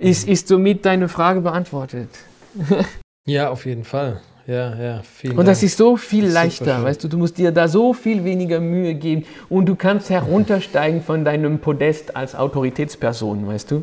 Ist, 0.00 0.26
ist 0.26 0.48
somit 0.48 0.86
deine 0.86 1.08
Frage 1.08 1.42
beantwortet? 1.42 2.08
ja, 3.26 3.50
auf 3.50 3.66
jeden 3.66 3.84
Fall. 3.84 4.20
Ja, 4.46 4.74
ja, 4.74 5.02
vielen 5.02 5.38
Und 5.38 5.46
das 5.46 5.58
Dank. 5.58 5.66
ist 5.70 5.76
so 5.76 5.96
viel 5.96 6.24
das 6.24 6.32
leichter, 6.34 6.82
weißt 6.82 7.04
du, 7.04 7.08
du 7.08 7.18
musst 7.18 7.36
dir 7.38 7.52
da 7.52 7.68
so 7.68 7.92
viel 7.92 8.24
weniger 8.24 8.58
Mühe 8.58 8.94
geben 8.94 9.24
und 9.48 9.66
du 9.66 9.76
kannst 9.76 10.10
heruntersteigen 10.10 11.02
von 11.02 11.24
deinem 11.24 11.58
Podest 11.60 12.16
als 12.16 12.34
Autoritätsperson, 12.34 13.46
weißt 13.46 13.70
du? 13.70 13.76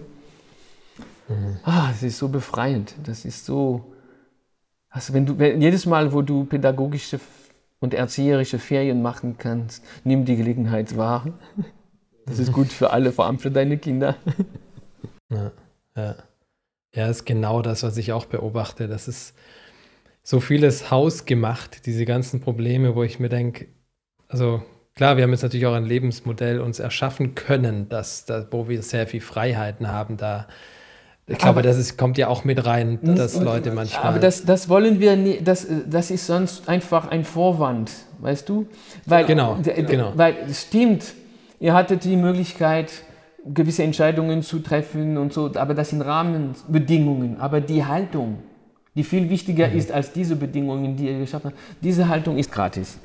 Mhm. 1.29 1.59
Ah, 1.63 1.89
es 1.93 2.03
ist 2.03 2.17
so 2.17 2.27
befreiend, 2.29 2.95
das 3.05 3.23
ist 3.23 3.45
so, 3.45 3.85
also 4.89 5.13
wenn 5.13 5.25
du, 5.25 5.37
wenn, 5.37 5.61
jedes 5.61 5.85
Mal, 5.85 6.11
wo 6.11 6.21
du 6.21 6.45
pädagogische 6.45 7.19
und 7.79 7.93
erzieherische 7.93 8.57
Ferien 8.57 9.01
machen 9.03 9.35
kannst, 9.37 9.85
nimm 10.03 10.25
die 10.25 10.35
Gelegenheit 10.35 10.97
wahr. 10.97 11.27
Das 12.25 12.39
ist 12.39 12.51
gut 12.51 12.73
für 12.73 12.89
alle, 12.89 13.11
vor 13.11 13.27
allem 13.27 13.39
für 13.39 13.51
deine 13.51 13.77
Kinder. 13.77 14.15
Ja, 15.29 15.51
ja. 15.97 16.15
ja, 16.95 17.07
ist 17.07 17.25
genau 17.25 17.61
das, 17.61 17.83
was 17.83 17.97
ich 17.97 18.13
auch 18.13 18.25
beobachte. 18.25 18.87
Das 18.87 19.07
ist 19.07 19.33
so 20.23 20.39
vieles 20.39 20.91
hausgemacht, 20.91 21.85
diese 21.85 22.05
ganzen 22.05 22.39
Probleme, 22.39 22.95
wo 22.95 23.03
ich 23.03 23.19
mir 23.19 23.29
denke, 23.29 23.67
also 24.27 24.61
klar, 24.93 25.17
wir 25.17 25.23
haben 25.23 25.31
jetzt 25.31 25.43
natürlich 25.43 25.65
auch 25.65 25.73
ein 25.73 25.85
Lebensmodell 25.85 26.59
uns 26.59 26.79
erschaffen 26.79 27.35
können, 27.35 27.89
dass, 27.89 28.25
dass, 28.25 28.47
wo 28.51 28.67
wir 28.67 28.81
sehr 28.81 29.07
viel 29.07 29.21
Freiheiten 29.21 29.89
haben, 29.89 30.17
da 30.17 30.47
ich 31.29 31.37
glaube, 31.39 31.59
aber, 31.59 31.61
das 31.61 31.77
ist, 31.77 31.97
kommt 31.97 32.17
ja 32.17 32.29
auch 32.29 32.45
mit 32.45 32.65
rein, 32.65 32.99
dass 33.01 33.35
Leute 33.35 33.71
manchmal. 33.71 34.05
Aber 34.05 34.19
das, 34.19 34.45
das 34.45 34.69
wollen 34.69 35.01
wir 35.01 35.17
nie, 35.17 35.41
das, 35.43 35.67
das 35.85 36.09
ist 36.09 36.25
sonst 36.25 36.69
einfach 36.69 37.09
ein 37.09 37.25
Vorwand, 37.25 37.91
weißt 38.19 38.47
du? 38.47 38.65
Weil, 39.05 39.25
genau, 39.25 39.57
genau. 39.61 40.13
Weil 40.15 40.37
es 40.49 40.61
stimmt, 40.63 41.03
ihr 41.59 41.73
hattet 41.73 42.05
die 42.05 42.15
Möglichkeit, 42.15 42.91
gewisse 43.53 43.83
Entscheidungen 43.83 44.41
zu 44.43 44.59
treffen 44.59 45.17
und 45.17 45.33
so, 45.33 45.53
aber 45.55 45.73
das 45.73 45.89
sind 45.89 46.01
Rahmenbedingungen. 46.01 47.39
Aber 47.39 47.61
die 47.61 47.85
Haltung, 47.85 48.43
die 48.95 49.03
viel 49.03 49.29
wichtiger 49.29 49.67
mhm. 49.67 49.77
ist 49.77 49.91
als 49.91 50.11
diese 50.11 50.35
Bedingungen, 50.35 50.95
die 50.95 51.07
ihr 51.07 51.19
geschaffen 51.19 51.51
habt, 51.51 51.59
diese 51.81 52.07
Haltung 52.07 52.37
ist 52.37 52.51
gratis. 52.51 52.99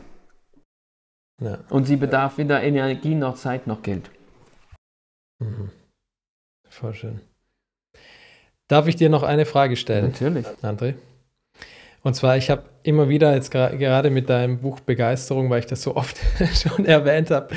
Ja. 1.41 1.59
Und 1.71 1.87
sie 1.87 1.97
bedarf 1.97 2.39
weder 2.39 2.63
Energie 2.63 3.15
noch 3.15 3.35
Zeit 3.35 3.67
noch 3.67 3.83
Geld. 3.83 4.11
Mhm. 5.41 5.71
Voll 6.69 6.95
schön. 6.95 7.21
Darf 8.69 8.87
ich 8.87 8.97
dir 8.97 9.11
noch 9.11 9.23
eine 9.23 9.45
Frage 9.45 9.77
stellen? 9.77 10.07
Natürlich. 10.07 10.47
André. 10.63 10.95
Und 12.03 12.15
zwar, 12.15 12.37
ich 12.37 12.51
habe 12.51 12.65
immer 12.83 13.09
wieder 13.09 13.35
jetzt 13.35 13.51
gerade 13.51 14.11
mit 14.11 14.29
deinem 14.29 14.59
Buch 14.59 14.81
Begeisterung, 14.81 15.51
weil 15.51 15.61
ich 15.61 15.67
das 15.67 15.83
so 15.83 15.95
oft 15.95 16.19
schon 16.55 16.87
erwähnt 16.87 17.31
habe, 17.31 17.55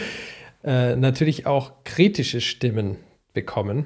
äh, 0.66 0.96
natürlich 0.96 1.46
auch 1.46 1.84
kritische 1.84 2.42
Stimmen 2.42 2.98
bekommen 3.34 3.86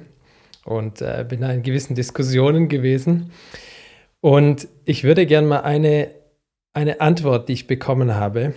und 0.64 1.02
äh, 1.02 1.24
bin 1.28 1.40
da 1.40 1.52
in 1.52 1.62
gewissen 1.62 1.94
Diskussionen 1.94 2.68
gewesen. 2.68 3.32
Und 4.20 4.68
ich 4.84 5.04
würde 5.04 5.26
gerne 5.26 5.46
mal 5.46 5.60
eine, 5.60 6.10
eine 6.72 7.00
Antwort, 7.00 7.48
die 7.48 7.54
ich 7.54 7.66
bekommen 7.66 8.14
habe, 8.14 8.54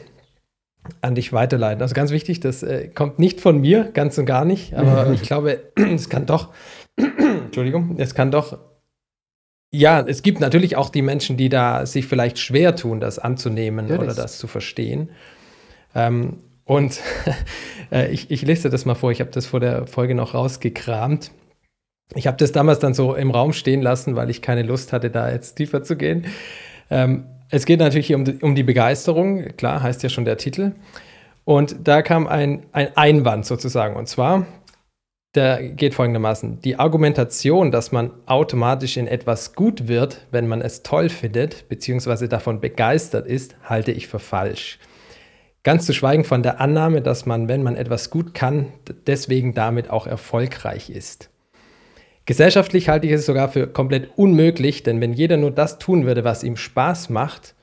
an 1.01 1.15
dich 1.15 1.31
weiterleiten. 1.31 1.81
Also 1.81 1.95
ganz 1.95 2.11
wichtig, 2.11 2.39
das 2.39 2.63
äh, 2.63 2.89
kommt 2.89 3.19
nicht 3.19 3.39
von 3.39 3.61
mir, 3.61 3.85
ganz 3.93 4.17
und 4.17 4.25
gar 4.25 4.45
nicht, 4.45 4.73
aber 4.73 5.11
ich 5.13 5.21
glaube, 5.21 5.61
es 5.75 6.09
kann 6.09 6.25
doch 6.25 6.53
Entschuldigung, 6.97 7.95
es 7.97 8.15
kann 8.15 8.31
doch. 8.31 8.57
Ja, 9.71 10.01
es 10.01 10.21
gibt 10.21 10.39
natürlich 10.39 10.75
auch 10.75 10.89
die 10.89 11.01
Menschen, 11.01 11.35
die 11.35 11.49
da 11.49 11.85
sich 11.85 12.05
vielleicht 12.05 12.37
schwer 12.37 12.75
tun, 12.75 12.99
das 12.99 13.17
anzunehmen 13.17 13.89
ja, 13.89 13.97
oder 13.97 14.13
das 14.13 14.37
zu 14.37 14.47
verstehen. 14.47 15.09
Ähm, 15.95 16.39
und 16.65 16.99
äh, 17.91 18.11
ich, 18.11 18.31
ich 18.31 18.41
lese 18.43 18.69
das 18.69 18.85
mal 18.85 18.95
vor, 18.95 19.11
ich 19.11 19.19
habe 19.19 19.31
das 19.31 19.45
vor 19.45 19.59
der 19.59 19.87
Folge 19.87 20.15
noch 20.15 20.33
rausgekramt. 20.33 21.31
Ich 22.15 22.27
habe 22.27 22.37
das 22.37 22.51
damals 22.51 22.79
dann 22.79 22.93
so 22.93 23.15
im 23.15 23.31
Raum 23.31 23.53
stehen 23.53 23.81
lassen, 23.81 24.15
weil 24.15 24.29
ich 24.29 24.41
keine 24.41 24.63
Lust 24.63 24.93
hatte, 24.93 25.09
da 25.09 25.31
jetzt 25.31 25.55
tiefer 25.55 25.83
zu 25.83 25.95
gehen. 25.95 26.25
Ähm, 26.89 27.25
es 27.49 27.65
geht 27.65 27.79
natürlich 27.79 28.13
um 28.13 28.25
die, 28.25 28.33
um 28.41 28.55
die 28.55 28.63
Begeisterung, 28.63 29.55
klar, 29.57 29.81
heißt 29.81 30.03
ja 30.03 30.09
schon 30.09 30.25
der 30.25 30.37
Titel. 30.37 30.73
Und 31.45 31.75
da 31.83 32.01
kam 32.01 32.27
ein, 32.27 32.63
ein 32.71 32.95
Einwand 32.95 33.45
sozusagen. 33.45 33.95
Und 33.95 34.07
zwar, 34.07 34.45
der 35.35 35.61
geht 35.61 35.93
folgendermaßen. 35.93 36.61
Die 36.61 36.79
Argumentation, 36.79 37.71
dass 37.71 37.91
man 37.91 38.11
automatisch 38.25 38.97
in 38.97 39.07
etwas 39.07 39.53
gut 39.53 39.87
wird, 39.87 40.25
wenn 40.31 40.47
man 40.47 40.61
es 40.61 40.83
toll 40.83 41.09
findet, 41.09 41.67
beziehungsweise 41.69 42.29
davon 42.29 42.61
begeistert 42.61 43.27
ist, 43.27 43.55
halte 43.63 43.91
ich 43.91 44.07
für 44.07 44.19
falsch. 44.19 44.79
Ganz 45.63 45.85
zu 45.85 45.93
schweigen 45.93 46.25
von 46.25 46.43
der 46.43 46.59
Annahme, 46.59 47.01
dass 47.01 47.25
man, 47.25 47.47
wenn 47.47 47.63
man 47.63 47.77
etwas 47.77 48.09
gut 48.09 48.33
kann, 48.33 48.67
deswegen 49.07 49.53
damit 49.53 49.89
auch 49.89 50.07
erfolgreich 50.07 50.89
ist. 50.89 51.29
Gesellschaftlich 52.25 52.89
halte 52.89 53.07
ich 53.07 53.13
es 53.13 53.25
sogar 53.25 53.49
für 53.49 53.67
komplett 53.67 54.09
unmöglich, 54.17 54.83
denn 54.83 55.01
wenn 55.01 55.13
jeder 55.13 55.37
nur 55.37 55.51
das 55.51 55.79
tun 55.79 56.05
würde, 56.05 56.23
was 56.23 56.43
ihm 56.43 56.57
Spaß 56.57 57.09
macht, 57.09 57.55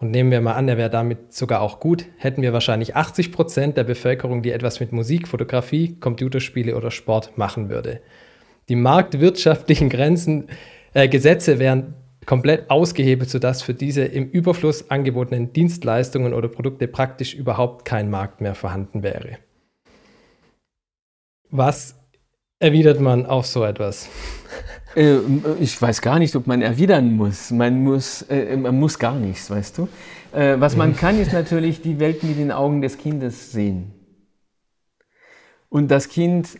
und 0.00 0.12
nehmen 0.12 0.30
wir 0.30 0.40
mal 0.40 0.54
an, 0.54 0.68
er 0.68 0.78
wäre 0.78 0.90
damit 0.90 1.34
sogar 1.34 1.60
auch 1.60 1.80
gut, 1.80 2.04
hätten 2.18 2.40
wir 2.40 2.52
wahrscheinlich 2.52 2.94
80 2.94 3.32
Prozent 3.32 3.76
der 3.76 3.84
Bevölkerung, 3.84 4.42
die 4.42 4.52
etwas 4.52 4.78
mit 4.78 4.92
Musik, 4.92 5.26
Fotografie, 5.26 5.96
Computerspiele 5.98 6.76
oder 6.76 6.92
Sport 6.92 7.36
machen 7.36 7.68
würde. 7.68 8.00
Die 8.68 8.76
marktwirtschaftlichen 8.76 9.88
Grenzen, 9.88 10.48
äh, 10.94 11.08
Gesetze 11.08 11.58
wären 11.58 11.94
komplett 12.28 12.68
ausgehebelt, 12.68 13.30
sodass 13.30 13.62
für 13.62 13.72
diese 13.72 14.04
im 14.04 14.28
Überfluss 14.28 14.90
angebotenen 14.90 15.54
Dienstleistungen 15.54 16.34
oder 16.34 16.48
Produkte 16.48 16.86
praktisch 16.86 17.32
überhaupt 17.32 17.86
kein 17.86 18.10
Markt 18.10 18.42
mehr 18.42 18.54
vorhanden 18.54 19.02
wäre. 19.02 19.38
Was 21.50 21.96
erwidert 22.58 23.00
man 23.00 23.24
auf 23.26 23.46
so 23.46 23.64
etwas? 23.64 24.08
Äh, 24.96 25.18
ich 25.60 25.80
weiß 25.80 26.00
gar 26.00 26.18
nicht, 26.18 26.34
ob 26.34 26.46
man 26.46 26.62
erwidern 26.62 27.14
muss. 27.14 27.50
Man 27.50 27.84
muss, 27.84 28.22
äh, 28.22 28.56
man 28.56 28.74
muss 28.80 28.98
gar 28.98 29.16
nichts, 29.16 29.50
weißt 29.50 29.76
du. 29.76 29.88
Äh, 30.32 30.58
was 30.58 30.76
man 30.76 30.96
kann, 30.96 31.20
ist 31.20 31.34
natürlich 31.34 31.82
die 31.82 32.00
Welt 32.00 32.22
mit 32.22 32.38
den 32.38 32.50
Augen 32.50 32.80
des 32.80 32.96
Kindes 32.96 33.52
sehen. 33.52 33.92
Und 35.68 35.88
das 35.88 36.08
Kind, 36.08 36.58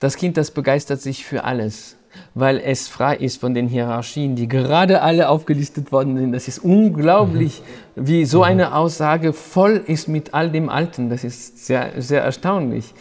das 0.00 0.16
Kind, 0.16 0.36
das 0.36 0.50
begeistert 0.50 1.00
sich 1.00 1.24
für 1.24 1.44
alles, 1.44 1.96
weil 2.34 2.58
es 2.58 2.88
frei 2.88 3.16
ist 3.16 3.40
von 3.40 3.54
den 3.54 3.68
Hierarchien, 3.68 4.36
die 4.36 4.48
gerade 4.48 5.02
alle 5.02 5.28
aufgelistet 5.28 5.92
worden 5.92 6.16
sind. 6.16 6.32
Das 6.32 6.48
ist 6.48 6.58
unglaublich, 6.58 7.62
mhm. 7.94 8.06
wie 8.08 8.24
so 8.24 8.42
eine 8.42 8.74
Aussage 8.74 9.32
voll 9.32 9.82
ist 9.86 10.08
mit 10.08 10.34
all 10.34 10.50
dem 10.50 10.68
Alten. 10.68 11.10
Das 11.10 11.24
ist 11.24 11.66
sehr, 11.66 11.92
sehr 11.98 12.22
erstaunlich. 12.22 12.94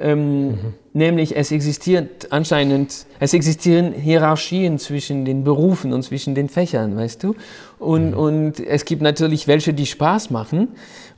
Ähm, 0.00 0.48
mhm. 0.48 0.56
Nämlich 0.92 1.36
es 1.36 1.52
existiert 1.52 2.32
anscheinend, 2.32 3.06
es 3.20 3.34
existieren 3.34 3.92
Hierarchien 3.92 4.78
zwischen 4.78 5.24
den 5.24 5.44
Berufen 5.44 5.92
und 5.92 6.02
zwischen 6.02 6.34
den 6.34 6.48
Fächern, 6.48 6.96
weißt 6.96 7.22
du? 7.22 7.36
Und, 7.78 8.12
mhm. 8.12 8.16
und 8.16 8.60
es 8.60 8.84
gibt 8.84 9.02
natürlich 9.02 9.46
welche, 9.46 9.74
die 9.74 9.86
Spaß 9.86 10.30
machen 10.30 10.68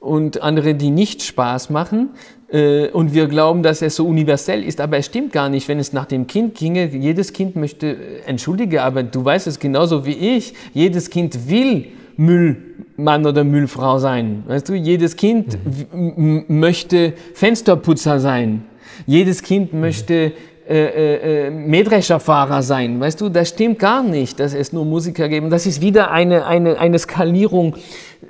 und 0.01 0.43
andere, 0.43 0.75
die 0.75 0.91
nicht 0.91 1.23
Spaß 1.23 1.71
machen. 1.71 2.11
Äh, 2.53 2.89
und 2.89 3.15
wir 3.15 3.27
glauben, 3.29 3.63
dass 3.63 3.81
es 3.81 3.97
so 3.97 4.07
universell 4.07 4.63
ist, 4.63 4.81
aber 4.81 4.99
es 4.99 5.07
stimmt 5.07 5.33
gar 5.33 5.49
nicht. 5.49 5.69
Wenn 5.69 5.79
es 5.79 5.93
nach 5.93 6.05
dem 6.05 6.27
Kind 6.27 6.55
ginge, 6.55 6.87
jedes 6.89 7.33
Kind 7.33 7.57
möchte, 7.57 7.87
äh, 7.87 7.97
entschuldige, 8.27 8.83
aber 8.83 9.03
du 9.03 9.25
weißt 9.25 9.47
es 9.47 9.59
genauso 9.59 10.05
wie 10.05 10.37
ich, 10.37 10.55
jedes 10.75 11.09
Kind 11.09 11.49
will 11.49 11.87
Müllmann 12.17 13.25
oder 13.25 13.43
Müllfrau 13.43 13.99
sein. 13.99 14.43
Weißt 14.47 14.69
du, 14.69 14.75
jedes 14.75 15.17
Kind 15.17 15.57
mhm. 15.95 16.45
möchte 16.49 17.15
Fensterputzer 17.35 18.21
sein. 18.21 18.65
Jedes 19.07 19.43
Kind 19.43 19.73
möchte 19.73 20.33
äh, 20.73 20.87
äh, 20.87 21.49
äh, 21.49 21.51
Mähdrescherfahrer 21.51 22.63
sein. 22.63 22.99
Weißt 22.99 23.21
du, 23.21 23.29
das 23.29 23.51
stimmt 23.51 23.79
gar 23.79 24.03
nicht, 24.03 24.41
dass 24.41 24.55
es 24.55 24.73
nur 24.73 24.87
Musiker 24.87 25.29
geben. 25.29 25.51
Das 25.51 25.67
ist 25.67 25.83
wieder 25.83 26.11
eine, 26.11 26.47
eine, 26.47 26.79
eine 26.79 26.99
Skalierung 26.99 27.77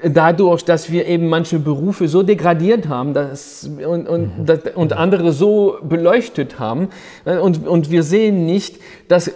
dadurch, 0.03 0.64
dass 0.64 0.90
wir 0.90 1.07
eben 1.07 1.28
manche 1.28 1.61
Berufe 1.61 2.09
so 2.09 2.24
degradiert 2.24 2.88
haben 2.88 3.14
dass, 3.14 3.70
und, 3.86 4.09
und, 4.09 4.40
mhm. 4.40 4.47
das, 4.47 4.59
und 4.74 4.93
andere 4.93 5.30
so 5.30 5.76
beleuchtet 5.84 6.59
haben. 6.59 6.88
Und, 7.24 7.64
und 7.64 7.93
wir 7.93 8.03
sehen 8.03 8.45
nicht, 8.45 8.80
dass 9.07 9.30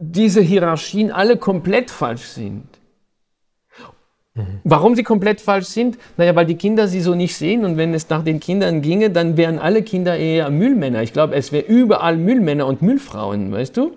diese 0.00 0.40
Hierarchien 0.40 1.12
alle 1.12 1.36
komplett 1.36 1.92
falsch 1.92 2.24
sind. 2.24 2.64
Mhm. 4.34 4.60
Warum 4.64 4.94
sie 4.94 5.02
komplett 5.02 5.40
falsch 5.40 5.66
sind? 5.66 5.98
Naja, 6.16 6.34
weil 6.34 6.46
die 6.46 6.54
Kinder 6.54 6.88
sie 6.88 7.00
so 7.00 7.14
nicht 7.14 7.36
sehen 7.36 7.64
und 7.64 7.76
wenn 7.76 7.92
es 7.92 8.08
nach 8.08 8.24
den 8.24 8.40
Kindern 8.40 8.80
ginge, 8.80 9.10
dann 9.10 9.36
wären 9.36 9.58
alle 9.58 9.82
Kinder 9.82 10.16
eher 10.16 10.48
Müllmänner. 10.50 11.02
Ich 11.02 11.12
glaube, 11.12 11.34
es 11.34 11.52
wäre 11.52 11.64
überall 11.66 12.16
Müllmänner 12.16 12.66
und 12.66 12.80
Müllfrauen, 12.80 13.52
weißt 13.52 13.76
du? 13.76 13.92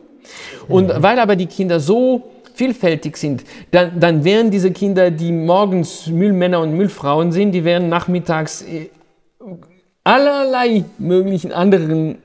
Und 0.68 0.88
mhm. 0.88 1.04
weil 1.04 1.20
aber 1.20 1.36
die 1.36 1.46
Kinder 1.46 1.80
so 1.80 2.24
vielfältig 2.54 3.18
sind, 3.18 3.44
dann, 3.72 4.00
dann 4.00 4.24
wären 4.24 4.52
diese 4.52 4.72
Kinder, 4.72 5.12
die 5.12 5.32
morgens 5.32 6.08
Müllmänner 6.08 6.62
und 6.62 6.76
Müllfrauen 6.76 7.32
sind, 7.32 7.52
die 7.52 7.64
wären 7.64 7.90
nachmittags 7.90 8.64
äh, 8.64 8.90
allerlei 10.04 10.84
möglichen 10.98 11.52
anderen 11.52 12.18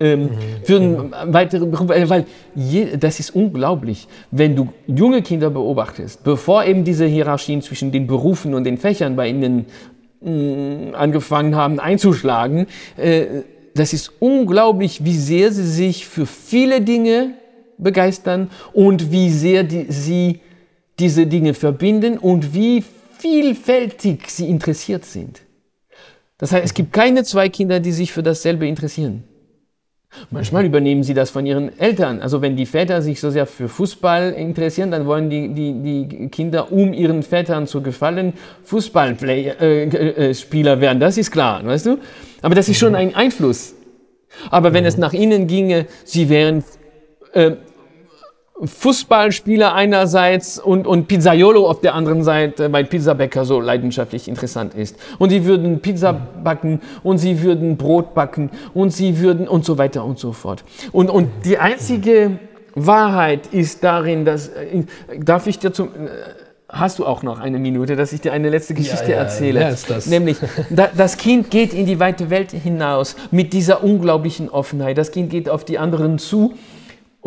ähm, 0.00 0.30
für 0.62 0.76
einen 0.76 1.12
weiteren 1.32 1.70
Beruf, 1.70 1.90
äh, 1.90 2.08
weil 2.08 2.26
je, 2.54 2.96
das 2.96 3.18
ist 3.18 3.34
unglaublich, 3.34 4.06
wenn 4.30 4.54
du 4.54 4.68
junge 4.86 5.22
Kinder 5.22 5.50
beobachtest, 5.50 6.22
bevor 6.22 6.64
eben 6.64 6.84
diese 6.84 7.06
Hierarchien 7.06 7.62
zwischen 7.62 7.90
den 7.90 8.06
Berufen 8.06 8.54
und 8.54 8.64
den 8.64 8.78
Fächern 8.78 9.16
bei 9.16 9.28
ihnen 9.28 9.66
mh, 10.20 10.30
mm, 10.30 10.94
angefangen 10.94 11.56
haben 11.56 11.80
einzuschlagen, 11.80 12.66
äh, 12.96 13.26
das 13.74 13.92
ist 13.92 14.12
unglaublich, 14.20 15.04
wie 15.04 15.16
sehr 15.16 15.52
sie 15.52 15.66
sich 15.66 16.06
für 16.06 16.26
viele 16.26 16.80
Dinge 16.80 17.34
begeistern 17.76 18.50
und 18.72 19.12
wie 19.12 19.30
sehr 19.30 19.64
die, 19.64 19.86
sie 19.88 20.40
diese 20.98 21.26
Dinge 21.26 21.54
verbinden 21.54 22.18
und 22.18 22.54
wie 22.54 22.82
vielfältig 23.18 24.30
sie 24.30 24.48
interessiert 24.48 25.04
sind. 25.04 25.42
Das 26.38 26.52
heißt, 26.52 26.64
es 26.64 26.74
gibt 26.74 26.92
keine 26.92 27.24
zwei 27.24 27.48
Kinder, 27.48 27.80
die 27.80 27.92
sich 27.92 28.12
für 28.12 28.22
dasselbe 28.22 28.66
interessieren. 28.66 29.24
Manchmal 30.30 30.64
übernehmen 30.64 31.02
sie 31.02 31.14
das 31.14 31.30
von 31.30 31.46
ihren 31.46 31.78
Eltern. 31.78 32.20
Also 32.20 32.40
wenn 32.40 32.56
die 32.56 32.66
Väter 32.66 33.02
sich 33.02 33.20
so 33.20 33.30
sehr 33.30 33.46
für 33.46 33.68
Fußball 33.68 34.32
interessieren, 34.32 34.90
dann 34.90 35.06
wollen 35.06 35.30
die, 35.30 35.54
die, 35.54 36.08
die 36.08 36.28
Kinder, 36.28 36.72
um 36.72 36.92
ihren 36.92 37.22
Vätern 37.22 37.66
zu 37.66 37.82
gefallen, 37.82 38.32
Fußballspieler 38.64 39.60
äh, 39.60 39.84
äh, 39.84 40.30
äh 40.30 40.80
werden. 40.80 40.98
Das 40.98 41.18
ist 41.18 41.30
klar, 41.30 41.64
weißt 41.64 41.86
du? 41.86 41.98
Aber 42.42 42.54
das 42.54 42.68
ist 42.68 42.78
schon 42.78 42.94
ein 42.94 43.14
Einfluss. 43.14 43.74
Aber 44.50 44.72
wenn 44.72 44.84
es 44.84 44.96
nach 44.96 45.12
ihnen 45.12 45.46
ginge, 45.46 45.86
sie 46.04 46.28
wären 46.28 46.64
äh, 47.32 47.52
Fußballspieler 48.64 49.72
einerseits 49.72 50.58
und, 50.58 50.86
und 50.86 51.06
Pizzaiolo 51.06 51.68
auf 51.68 51.80
der 51.80 51.94
anderen 51.94 52.24
Seite, 52.24 52.72
weil 52.72 52.84
Pizzabäcker 52.84 53.44
so 53.44 53.60
leidenschaftlich 53.60 54.26
interessant 54.26 54.74
ist. 54.74 54.96
Und 55.18 55.30
sie 55.30 55.44
würden 55.44 55.80
Pizza 55.80 56.12
backen 56.12 56.80
und 57.04 57.18
sie 57.18 57.42
würden 57.42 57.76
Brot 57.76 58.14
backen 58.14 58.50
und 58.74 58.90
sie 58.90 59.20
würden 59.20 59.46
und 59.46 59.64
so 59.64 59.78
weiter 59.78 60.04
und 60.04 60.18
so 60.18 60.32
fort. 60.32 60.64
Und, 60.90 61.08
und 61.08 61.30
die 61.44 61.58
einzige 61.58 62.38
Wahrheit 62.74 63.46
ist 63.48 63.84
darin, 63.84 64.24
dass, 64.24 64.48
äh, 64.48 64.84
darf 65.18 65.46
ich 65.46 65.60
dir 65.60 65.72
zum, 65.72 65.88
äh, 65.88 66.08
hast 66.68 66.98
du 66.98 67.06
auch 67.06 67.22
noch 67.22 67.38
eine 67.38 67.60
Minute, 67.60 67.94
dass 67.94 68.12
ich 68.12 68.20
dir 68.20 68.32
eine 68.32 68.48
letzte 68.48 68.74
Geschichte 68.74 69.10
ja, 69.12 69.18
ja, 69.18 69.22
erzähle. 69.22 69.60
Ja, 69.60 69.68
ist 69.68 69.88
das. 69.88 70.06
Nämlich, 70.06 70.36
das 70.96 71.16
Kind 71.16 71.50
geht 71.50 71.72
in 71.72 71.86
die 71.86 72.00
weite 72.00 72.28
Welt 72.28 72.50
hinaus 72.50 73.14
mit 73.30 73.52
dieser 73.52 73.84
unglaublichen 73.84 74.50
Offenheit. 74.50 74.98
Das 74.98 75.12
Kind 75.12 75.30
geht 75.30 75.48
auf 75.48 75.64
die 75.64 75.78
anderen 75.78 76.18
zu 76.18 76.54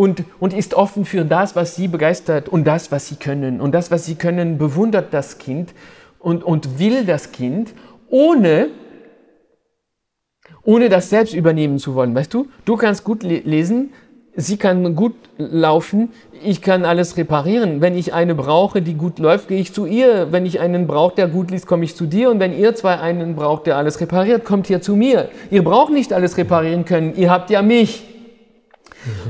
und, 0.01 0.23
und 0.39 0.51
ist 0.51 0.73
offen 0.73 1.05
für 1.05 1.25
das, 1.25 1.55
was 1.55 1.75
sie 1.75 1.87
begeistert 1.87 2.49
und 2.49 2.65
das, 2.65 2.91
was 2.91 3.07
sie 3.07 3.17
können. 3.17 3.61
Und 3.61 3.71
das, 3.75 3.91
was 3.91 4.03
sie 4.03 4.15
können, 4.15 4.57
bewundert 4.57 5.13
das 5.13 5.37
Kind 5.37 5.75
und, 6.17 6.43
und 6.43 6.79
will 6.79 7.05
das 7.05 7.31
Kind, 7.31 7.75
ohne, 8.09 8.69
ohne 10.63 10.89
das 10.89 11.11
selbst 11.11 11.35
übernehmen 11.35 11.77
zu 11.77 11.93
wollen. 11.93 12.15
Weißt 12.15 12.33
du, 12.33 12.47
du 12.65 12.77
kannst 12.77 13.03
gut 13.03 13.21
lesen, 13.21 13.93
sie 14.35 14.57
kann 14.57 14.95
gut 14.95 15.13
laufen, 15.37 16.09
ich 16.43 16.63
kann 16.63 16.83
alles 16.83 17.15
reparieren. 17.15 17.79
Wenn 17.81 17.95
ich 17.95 18.11
eine 18.11 18.33
brauche, 18.33 18.81
die 18.81 18.95
gut 18.95 19.19
läuft, 19.19 19.49
gehe 19.49 19.59
ich 19.59 19.71
zu 19.71 19.85
ihr. 19.85 20.31
Wenn 20.31 20.47
ich 20.47 20.59
einen 20.59 20.87
brauche, 20.87 21.13
der 21.13 21.27
gut 21.27 21.51
liest, 21.51 21.67
komme 21.67 21.83
ich 21.83 21.95
zu 21.95 22.07
dir. 22.07 22.31
Und 22.31 22.39
wenn 22.39 22.57
ihr 22.57 22.73
zwei 22.73 22.99
einen 22.99 23.35
braucht, 23.35 23.67
der 23.67 23.77
alles 23.77 24.01
repariert, 24.01 24.45
kommt 24.45 24.67
ihr 24.67 24.81
zu 24.81 24.95
mir. 24.95 25.29
Ihr 25.51 25.63
braucht 25.63 25.93
nicht 25.93 26.11
alles 26.11 26.37
reparieren 26.37 26.85
können, 26.85 27.13
ihr 27.15 27.29
habt 27.29 27.51
ja 27.51 27.61
mich. 27.61 28.07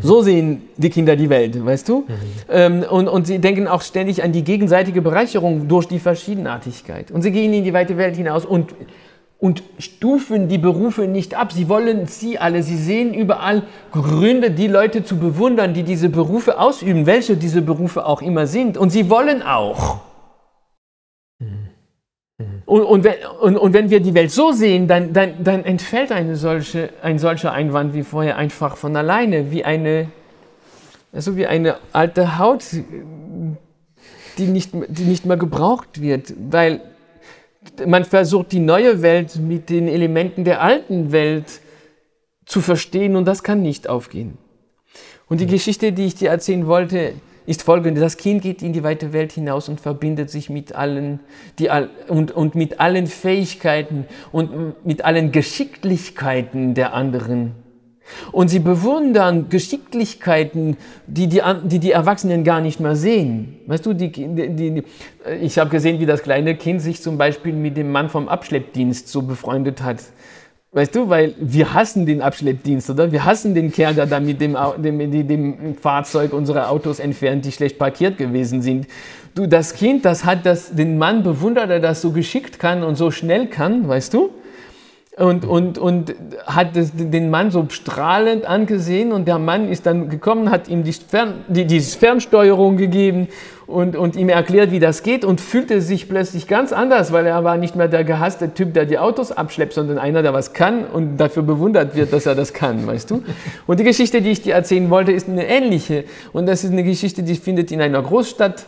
So 0.01 0.21
sehen 0.21 0.63
die 0.77 0.89
Kinder 0.89 1.15
die 1.15 1.29
Welt, 1.29 1.63
weißt 1.63 1.87
du? 1.89 1.99
Mhm. 1.99 2.05
Ähm, 2.49 2.85
und, 2.89 3.07
und 3.07 3.27
sie 3.27 3.39
denken 3.39 3.67
auch 3.67 3.81
ständig 3.81 4.23
an 4.23 4.31
die 4.31 4.43
gegenseitige 4.43 5.01
Bereicherung 5.01 5.67
durch 5.67 5.87
die 5.87 5.99
Verschiedenartigkeit. 5.99 7.11
Und 7.11 7.21
sie 7.21 7.31
gehen 7.31 7.53
in 7.53 7.63
die 7.63 7.73
weite 7.73 7.97
Welt 7.97 8.15
hinaus 8.15 8.45
und, 8.45 8.73
und 9.39 9.63
stufen 9.79 10.47
die 10.47 10.57
Berufe 10.57 11.03
nicht 11.03 11.35
ab. 11.35 11.51
Sie 11.53 11.69
wollen 11.69 12.07
sie 12.07 12.37
alle, 12.37 12.63
sie 12.63 12.77
sehen 12.77 13.13
überall 13.13 13.63
Gründe, 13.91 14.51
die 14.51 14.67
Leute 14.67 15.03
zu 15.03 15.17
bewundern, 15.17 15.73
die 15.73 15.83
diese 15.83 16.09
Berufe 16.09 16.59
ausüben, 16.59 17.05
welche 17.05 17.37
diese 17.37 17.61
Berufe 17.61 18.05
auch 18.05 18.21
immer 18.21 18.47
sind. 18.47 18.77
Und 18.77 18.89
sie 18.91 19.09
wollen 19.09 19.41
auch. 19.41 20.10
Und, 22.71 22.83
und, 22.83 23.03
wenn, 23.03 23.15
und, 23.41 23.57
und, 23.57 23.73
wenn 23.73 23.89
wir 23.89 23.99
die 23.99 24.13
Welt 24.13 24.31
so 24.31 24.53
sehen, 24.53 24.87
dann, 24.87 25.11
dann, 25.11 25.43
dann 25.43 25.65
entfällt 25.65 26.09
eine 26.09 26.37
solche, 26.37 26.87
ein 27.01 27.19
solcher 27.19 27.51
Einwand 27.51 27.93
wie 27.93 28.03
vorher 28.03 28.37
einfach 28.37 28.77
von 28.77 28.95
alleine, 28.95 29.51
wie 29.51 29.65
eine, 29.65 30.07
also 31.11 31.35
wie 31.35 31.47
eine 31.47 31.79
alte 31.91 32.39
Haut, 32.39 32.63
die 34.37 34.45
nicht, 34.45 34.69
die 34.87 35.03
nicht 35.03 35.25
mehr 35.25 35.35
gebraucht 35.35 36.01
wird, 36.01 36.33
weil 36.49 36.79
man 37.85 38.05
versucht, 38.05 38.53
die 38.53 38.59
neue 38.59 39.01
Welt 39.01 39.35
mit 39.35 39.69
den 39.69 39.89
Elementen 39.89 40.45
der 40.45 40.61
alten 40.61 41.11
Welt 41.11 41.59
zu 42.45 42.61
verstehen 42.61 43.17
und 43.17 43.25
das 43.25 43.43
kann 43.43 43.61
nicht 43.61 43.89
aufgehen. 43.89 44.37
Und 45.27 45.41
die 45.41 45.45
Geschichte, 45.45 45.91
die 45.91 46.05
ich 46.05 46.15
dir 46.15 46.29
erzählen 46.29 46.65
wollte, 46.67 47.15
ist 47.51 47.61
folgende. 47.63 48.01
Das 48.01 48.17
Kind 48.17 48.41
geht 48.41 48.63
in 48.63 48.73
die 48.73 48.83
weite 48.83 49.13
Welt 49.13 49.31
hinaus 49.31 49.69
und 49.69 49.79
verbindet 49.79 50.29
sich 50.29 50.49
mit 50.49 50.73
allen, 50.73 51.19
die, 51.59 51.69
und, 52.07 52.31
und 52.31 52.55
mit 52.55 52.79
allen 52.79 53.05
Fähigkeiten 53.05 54.05
und 54.31 54.85
mit 54.85 55.05
allen 55.05 55.31
Geschicklichkeiten 55.31 56.73
der 56.73 56.93
anderen. 56.93 57.51
Und 58.31 58.49
sie 58.49 58.59
bewundern 58.59 59.49
Geschicklichkeiten, 59.49 60.77
die 61.07 61.27
die, 61.27 61.41
die, 61.63 61.79
die 61.79 61.91
Erwachsenen 61.91 62.43
gar 62.43 62.61
nicht 62.61 62.79
mehr 62.79 62.95
sehen. 62.95 63.59
Weißt 63.67 63.85
du, 63.85 63.93
die, 63.93 64.11
die, 64.11 64.55
die 64.55 64.83
ich 65.41 65.57
habe 65.59 65.69
gesehen, 65.69 65.99
wie 65.99 66.05
das 66.05 66.23
kleine 66.23 66.55
Kind 66.55 66.81
sich 66.81 67.01
zum 67.01 67.17
Beispiel 67.17 67.53
mit 67.53 67.77
dem 67.77 67.91
Mann 67.91 68.09
vom 68.09 68.27
Abschleppdienst 68.27 69.07
so 69.07 69.21
befreundet 69.21 69.81
hat. 69.81 69.99
Weißt 70.73 70.95
du, 70.95 71.09
weil 71.09 71.35
wir 71.37 71.73
hassen 71.73 72.05
den 72.05 72.21
Abschleppdienst, 72.21 72.89
oder? 72.89 73.11
Wir 73.11 73.25
hassen 73.25 73.53
den 73.53 73.73
Kerl, 73.73 73.93
der 73.93 74.05
da 74.05 74.21
mit 74.21 74.39
dem, 74.39 74.55
dem, 74.77 75.27
dem 75.27 75.75
Fahrzeug 75.75 76.31
unsere 76.31 76.69
Autos 76.69 76.99
entfernt, 76.99 77.43
die 77.43 77.51
schlecht 77.51 77.77
parkiert 77.77 78.17
gewesen 78.17 78.61
sind. 78.61 78.87
Du, 79.35 79.47
das 79.47 79.73
Kind, 79.73 80.05
das 80.05 80.23
hat 80.23 80.45
das, 80.45 80.73
den 80.73 80.97
Mann 80.97 81.23
bewundert, 81.23 81.69
der 81.69 81.81
das 81.81 82.01
so 82.01 82.11
geschickt 82.11 82.57
kann 82.57 82.83
und 82.83 82.95
so 82.95 83.11
schnell 83.11 83.47
kann, 83.47 83.85
weißt 83.89 84.13
du? 84.13 84.29
und, 85.17 85.45
und, 85.45 85.77
und 85.77 86.15
hat 86.45 86.69
den 86.73 87.29
Mann 87.29 87.51
so 87.51 87.67
strahlend 87.69 88.45
angesehen 88.45 89.11
und 89.11 89.27
der 89.27 89.39
Mann 89.39 89.67
ist 89.69 89.85
dann 89.85 90.09
gekommen, 90.09 90.49
hat 90.49 90.69
ihm 90.69 90.83
die, 90.83 90.93
Fern, 90.93 91.45
die, 91.47 91.65
die 91.65 91.81
Fernsteuerung 91.81 92.77
gegeben 92.77 93.27
und, 93.71 93.95
und 93.95 94.15
ihm 94.15 94.29
erklärt, 94.29 94.71
wie 94.71 94.79
das 94.79 95.03
geht 95.03 95.25
und 95.25 95.41
fühlte 95.41 95.81
sich 95.81 96.09
plötzlich 96.09 96.47
ganz 96.47 96.73
anders, 96.73 97.11
weil 97.11 97.25
er 97.25 97.43
war 97.43 97.57
nicht 97.57 97.75
mehr 97.75 97.87
der 97.87 98.03
gehasste 98.03 98.53
Typ, 98.53 98.73
der 98.73 98.85
die 98.85 98.99
Autos 98.99 99.31
abschleppt, 99.31 99.73
sondern 99.73 99.97
einer, 99.97 100.21
der 100.21 100.33
was 100.33 100.53
kann 100.53 100.85
und 100.85 101.17
dafür 101.17 101.43
bewundert 101.43 101.95
wird, 101.95 102.13
dass 102.13 102.25
er 102.25 102.35
das 102.35 102.53
kann, 102.53 102.85
weißt 102.85 103.09
du? 103.09 103.23
Und 103.67 103.79
die 103.79 103.83
Geschichte, 103.83 104.21
die 104.21 104.31
ich 104.31 104.41
dir 104.41 104.53
erzählen 104.53 104.89
wollte, 104.89 105.11
ist 105.11 105.27
eine 105.29 105.47
ähnliche 105.47 106.03
und 106.33 106.45
das 106.45 106.63
ist 106.63 106.71
eine 106.71 106.83
Geschichte, 106.83 107.23
die 107.23 107.35
findet 107.35 107.71
in 107.71 107.81
einer 107.81 108.01
Großstadt 108.01 108.65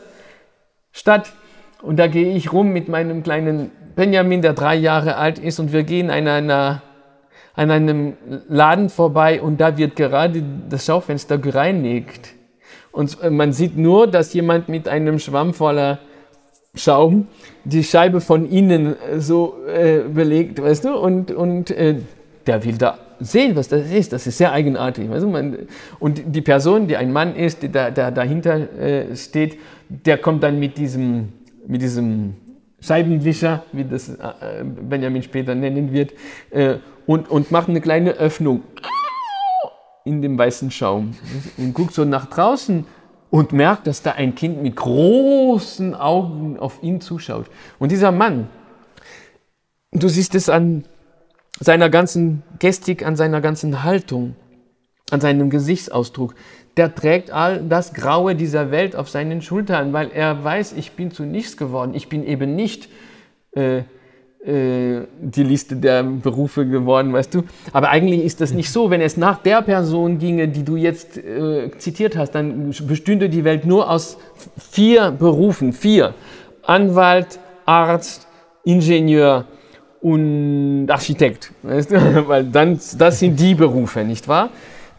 statt 0.91 1.33
und 1.81 1.97
da 1.97 2.07
gehe 2.07 2.33
ich 2.33 2.53
rum 2.53 2.71
mit 2.71 2.87
meinem 2.87 3.23
kleinen 3.23 3.71
Benjamin, 3.95 4.41
der 4.41 4.53
drei 4.53 4.75
Jahre 4.75 5.17
alt 5.17 5.37
ist, 5.37 5.59
und 5.59 5.71
wir 5.73 5.83
gehen 5.83 6.09
an, 6.09 6.27
einer, 6.27 6.81
an 7.55 7.71
einem 7.71 8.13
Laden 8.47 8.89
vorbei 8.89 9.41
und 9.41 9.61
da 9.61 9.77
wird 9.77 9.95
gerade 9.95 10.43
das 10.69 10.85
Schaufenster 10.85 11.37
gereinigt. 11.37 12.33
Und 12.93 13.17
man 13.29 13.51
sieht 13.53 13.75
nur, 13.75 14.07
dass 14.07 14.33
jemand 14.33 14.69
mit 14.69 14.87
einem 14.87 15.19
Schwamm 15.19 15.53
voller 15.53 15.99
Schaum 16.75 17.27
die 17.65 17.83
Scheibe 17.83 18.21
von 18.21 18.49
innen 18.49 18.95
so 19.17 19.55
äh, 19.67 20.01
belegt, 20.01 20.61
weißt 20.61 20.85
du, 20.85 20.95
und, 20.95 21.31
und 21.31 21.71
äh, 21.71 21.95
der 22.45 22.63
will 22.63 22.77
da 22.77 22.99
sehen, 23.19 23.55
was 23.55 23.67
das 23.67 23.91
ist. 23.91 24.13
Das 24.13 24.27
ist 24.27 24.37
sehr 24.37 24.51
eigenartig. 24.51 25.09
Weißt 25.09 25.23
du? 25.23 25.27
Man, 25.27 25.57
und 25.99 26.21
die 26.25 26.41
Person, 26.41 26.87
die 26.87 26.95
ein 26.95 27.11
Mann 27.11 27.35
ist, 27.35 27.63
der, 27.63 27.89
der 27.91 28.11
dahinter 28.11 28.55
äh, 28.79 29.15
steht, 29.15 29.57
der 29.89 30.19
kommt 30.19 30.43
dann 30.43 30.59
mit 30.59 30.77
diesem, 30.77 31.29
mit 31.67 31.81
diesem 31.81 32.35
Scheibenwischer, 32.79 33.63
wie 33.71 33.85
das 33.85 34.09
äh, 34.09 34.15
Benjamin 34.63 35.23
später 35.23 35.55
nennen 35.55 35.93
wird, 35.93 36.11
äh, 36.51 36.75
und, 37.07 37.29
und 37.29 37.49
macht 37.49 37.69
eine 37.69 37.81
kleine 37.81 38.11
Öffnung 38.11 38.61
in 40.05 40.21
dem 40.21 40.37
weißen 40.37 40.71
Schaum 40.71 41.15
und 41.57 41.73
guckt 41.73 41.93
so 41.93 42.05
nach 42.05 42.25
draußen 42.25 42.85
und 43.29 43.51
merkt, 43.51 43.87
dass 43.87 44.01
da 44.01 44.11
ein 44.11 44.35
Kind 44.35 44.61
mit 44.61 44.75
großen 44.75 45.95
Augen 45.95 46.59
auf 46.59 46.83
ihn 46.83 47.01
zuschaut. 47.01 47.47
Und 47.79 47.91
dieser 47.91 48.11
Mann, 48.11 48.47
du 49.91 50.07
siehst 50.07 50.35
es 50.35 50.49
an 50.49 50.85
seiner 51.59 51.89
ganzen 51.89 52.43
Gestik, 52.59 53.05
an 53.05 53.15
seiner 53.15 53.41
ganzen 53.41 53.83
Haltung, 53.83 54.35
an 55.09 55.21
seinem 55.21 55.49
Gesichtsausdruck, 55.49 56.35
der 56.77 56.93
trägt 56.93 57.31
all 57.31 57.63
das 57.63 57.93
Graue 57.93 58.35
dieser 58.35 58.71
Welt 58.71 58.95
auf 58.95 59.09
seinen 59.09 59.41
Schultern, 59.41 59.93
weil 59.93 60.11
er 60.11 60.43
weiß, 60.43 60.73
ich 60.73 60.93
bin 60.93 61.11
zu 61.11 61.23
nichts 61.23 61.57
geworden. 61.57 61.93
Ich 61.93 62.09
bin 62.09 62.25
eben 62.25 62.55
nicht 62.55 62.89
äh, 63.51 63.83
die 64.45 65.43
Liste 65.43 65.77
der 65.77 66.03
Berufe 66.03 66.65
geworden, 66.65 67.13
weißt 67.13 67.33
du. 67.33 67.43
Aber 67.71 67.89
eigentlich 67.89 68.25
ist 68.25 68.41
das 68.41 68.53
nicht 68.53 68.69
so. 68.71 68.89
Wenn 68.89 68.99
es 68.99 69.15
nach 69.15 69.37
der 69.37 69.61
Person 69.61 70.19
ginge, 70.19 70.49
die 70.49 70.63
du 70.63 70.75
jetzt 70.75 71.17
äh, 71.17 71.71
zitiert 71.77 72.17
hast, 72.17 72.31
dann 72.31 72.73
bestünde 72.85 73.29
die 73.29 73.45
Welt 73.45 73.65
nur 73.65 73.89
aus 73.89 74.17
vier 74.57 75.11
Berufen. 75.11 75.71
Vier. 75.71 76.13
Anwalt, 76.63 77.39
Arzt, 77.65 78.27
Ingenieur 78.65 79.45
und 80.01 80.87
Architekt. 80.89 81.51
Weißt 81.63 81.91
du? 81.91 81.95
Weil 82.27 82.43
dann, 82.43 82.77
das 82.97 83.19
sind 83.19 83.39
die 83.39 83.55
Berufe, 83.55 84.03
nicht 84.03 84.27
wahr? 84.27 84.49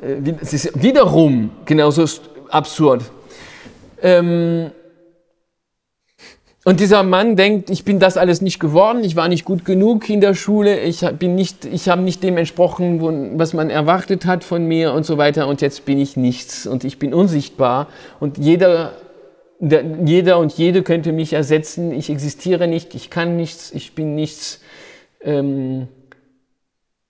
Äh, 0.01 0.33
es 0.41 0.55
ist 0.55 0.83
wiederum 0.83 1.51
genauso 1.67 2.07
absurd. 2.49 3.03
Ähm, 4.01 4.71
und 6.67 6.81
dieser 6.81 7.03
Mann 7.03 7.37
denkt, 7.37 7.69
ich 7.69 7.85
bin 7.85 7.99
das 7.99 8.17
alles 8.17 8.41
nicht 8.41 8.59
geworden, 8.59 9.05
ich 9.05 9.17
war 9.17 9.29
nicht 9.29 9.45
gut 9.45 9.67
genug 9.67 10.09
in 10.09 10.23
der 10.23 10.33
Schule, 10.33 10.81
ich 10.81 11.01
bin 11.19 11.35
nicht, 11.35 11.67
ich 11.67 11.91
habe 11.91 12.01
nicht 12.01 12.23
dem 12.23 12.39
entsprochen, 12.39 13.39
was 13.39 13.53
man 13.53 13.69
erwartet 13.69 14.25
hat 14.25 14.45
von 14.45 14.65
mir 14.65 14.95
und 14.95 15.05
so 15.05 15.19
weiter. 15.19 15.47
Und 15.47 15.61
jetzt 15.61 15.85
bin 15.85 15.99
ich 15.99 16.17
nichts 16.17 16.67
und 16.67 16.85
ich 16.85 16.99
bin 16.99 17.13
unsichtbar. 17.13 17.89
Und 18.19 18.39
jeder, 18.39 18.93
der, 19.59 19.85
jeder 20.07 20.39
und 20.39 20.55
jede 20.55 20.83
könnte 20.83 21.13
mich 21.13 21.35
ersetzen, 21.35 21.93
ich 21.93 22.09
existiere 22.09 22.67
nicht, 22.67 22.95
ich 22.95 23.11
kann 23.11 23.37
nichts, 23.37 23.71
ich 23.71 23.95
bin 23.95 24.15
nichts. 24.15 24.63
Ähm, 25.21 25.89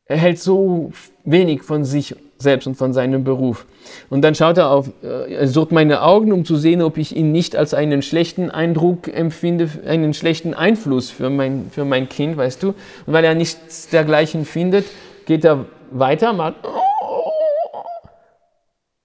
er 0.06 0.16
hält 0.16 0.40
so 0.40 0.90
wenig 1.24 1.62
von 1.62 1.84
sich 1.84 2.16
selbst 2.38 2.66
und 2.66 2.74
von 2.74 2.92
seinem 2.92 3.24
Beruf. 3.24 3.66
Und 4.10 4.22
dann 4.22 4.34
schaut 4.34 4.58
er 4.58 4.70
auf, 4.70 4.90
äh, 5.02 5.34
er 5.34 5.48
sucht 5.48 5.72
meine 5.72 6.02
Augen, 6.02 6.32
um 6.32 6.44
zu 6.44 6.56
sehen, 6.56 6.82
ob 6.82 6.98
ich 6.98 7.14
ihn 7.14 7.32
nicht 7.32 7.56
als 7.56 7.74
einen 7.74 8.02
schlechten 8.02 8.50
Eindruck 8.50 9.08
empfinde, 9.08 9.68
einen 9.86 10.14
schlechten 10.14 10.54
Einfluss 10.54 11.10
für 11.10 11.30
mein, 11.30 11.70
für 11.70 11.84
mein 11.84 12.08
Kind, 12.08 12.36
weißt 12.36 12.62
du. 12.62 12.68
Und 13.06 13.12
weil 13.12 13.24
er 13.24 13.34
nichts 13.34 13.88
dergleichen 13.88 14.44
findet, 14.44 14.86
geht 15.26 15.44
er 15.44 15.66
weiter, 15.90 16.32
macht 16.32 16.56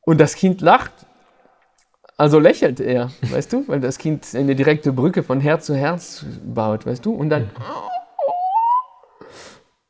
und 0.10 0.20
das 0.20 0.36
Kind 0.36 0.62
lacht. 0.62 0.92
Also 2.18 2.40
lächelt 2.40 2.80
er, 2.80 3.12
weißt 3.22 3.54
du, 3.54 3.64
weil 3.68 3.80
das 3.80 4.00
Kind 4.00 4.26
eine 4.34 4.56
direkte 4.56 4.92
Brücke 4.92 5.22
von 5.24 5.40
Herz 5.40 5.68
zu 5.68 5.76
Herz 5.76 6.26
baut, 6.44 6.86
weißt 6.86 7.06
du. 7.06 7.14
Und 7.14 7.30
dann 7.30 7.52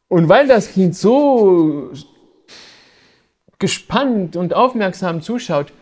und 0.09 0.27
weil 0.27 0.47
das 0.47 0.73
Kind 0.73 0.95
so 0.95 1.91
gespannt 3.59 4.35
und 4.35 4.53
aufmerksam 4.53 5.21
zuschaut, 5.21 5.73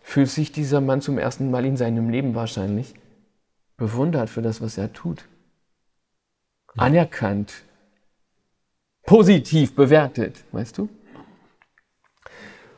fühlt 0.00 0.28
sich 0.28 0.52
dieser 0.52 0.80
Mann 0.80 1.00
zum 1.00 1.18
ersten 1.18 1.50
Mal 1.50 1.64
in 1.64 1.76
seinem 1.76 2.08
Leben 2.10 2.34
wahrscheinlich 2.34 2.94
bewundert 3.76 4.28
für 4.28 4.42
das, 4.42 4.60
was 4.60 4.76
er 4.78 4.92
tut. 4.92 5.24
Anerkannt. 6.76 7.52
Positiv 9.04 9.74
bewertet, 9.74 10.44
weißt 10.52 10.78
du? 10.78 10.88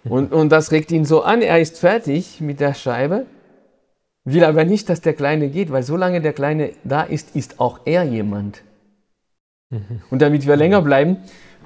Und, 0.04 0.32
und 0.32 0.50
das 0.50 0.72
regt 0.72 0.90
ihn 0.90 1.04
so 1.04 1.22
an, 1.22 1.42
er 1.42 1.60
ist 1.60 1.78
fertig 1.78 2.40
mit 2.40 2.58
der 2.60 2.74
Scheibe, 2.74 3.26
will 4.24 4.44
aber 4.44 4.64
nicht, 4.64 4.88
dass 4.88 5.00
der 5.00 5.14
Kleine 5.14 5.48
geht, 5.48 5.70
weil 5.70 5.82
solange 5.82 6.20
der 6.20 6.32
Kleine 6.32 6.72
da 6.84 7.02
ist, 7.02 7.36
ist 7.36 7.60
auch 7.60 7.80
er 7.84 8.04
jemand. 8.04 8.62
Und 10.10 10.22
damit 10.22 10.46
wir 10.46 10.56
länger 10.56 10.82
bleiben, 10.82 11.18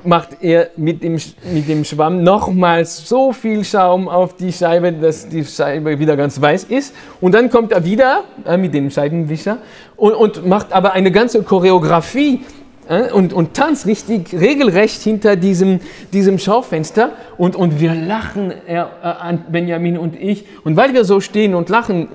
macht 0.04 0.42
er 0.42 0.70
mit 0.76 1.02
dem, 1.02 1.18
mit 1.52 1.68
dem 1.68 1.84
Schwamm 1.84 2.22
nochmals 2.22 3.08
so 3.08 3.32
viel 3.32 3.64
Schaum 3.64 4.08
auf 4.08 4.36
die 4.36 4.52
Scheibe, 4.52 4.92
dass 4.92 5.28
die 5.28 5.44
Scheibe 5.44 5.98
wieder 5.98 6.16
ganz 6.16 6.40
weiß 6.40 6.64
ist. 6.64 6.94
Und 7.20 7.34
dann 7.34 7.50
kommt 7.50 7.72
er 7.72 7.84
wieder 7.84 8.24
äh, 8.44 8.56
mit 8.56 8.74
dem 8.74 8.90
Scheibenwischer 8.90 9.58
und, 9.96 10.14
und, 10.14 10.46
macht 10.46 10.72
aber 10.72 10.92
eine 10.92 11.10
ganze 11.10 11.42
Choreografie 11.42 12.42
äh, 12.88 13.10
und, 13.10 13.32
und 13.32 13.54
tanzt 13.54 13.86
richtig 13.86 14.32
regelrecht 14.32 15.02
hinter 15.02 15.36
diesem, 15.36 15.80
diesem 16.12 16.38
Schaufenster. 16.38 17.10
Und, 17.36 17.56
und 17.56 17.80
wir 17.80 17.94
lachen, 17.94 18.52
er, 18.66 18.90
äh, 19.02 19.36
Benjamin 19.50 19.98
und 19.98 20.16
ich. 20.16 20.44
Und 20.64 20.76
weil 20.76 20.94
wir 20.94 21.04
so 21.04 21.20
stehen 21.20 21.54
und 21.54 21.68
lachen, 21.68 22.08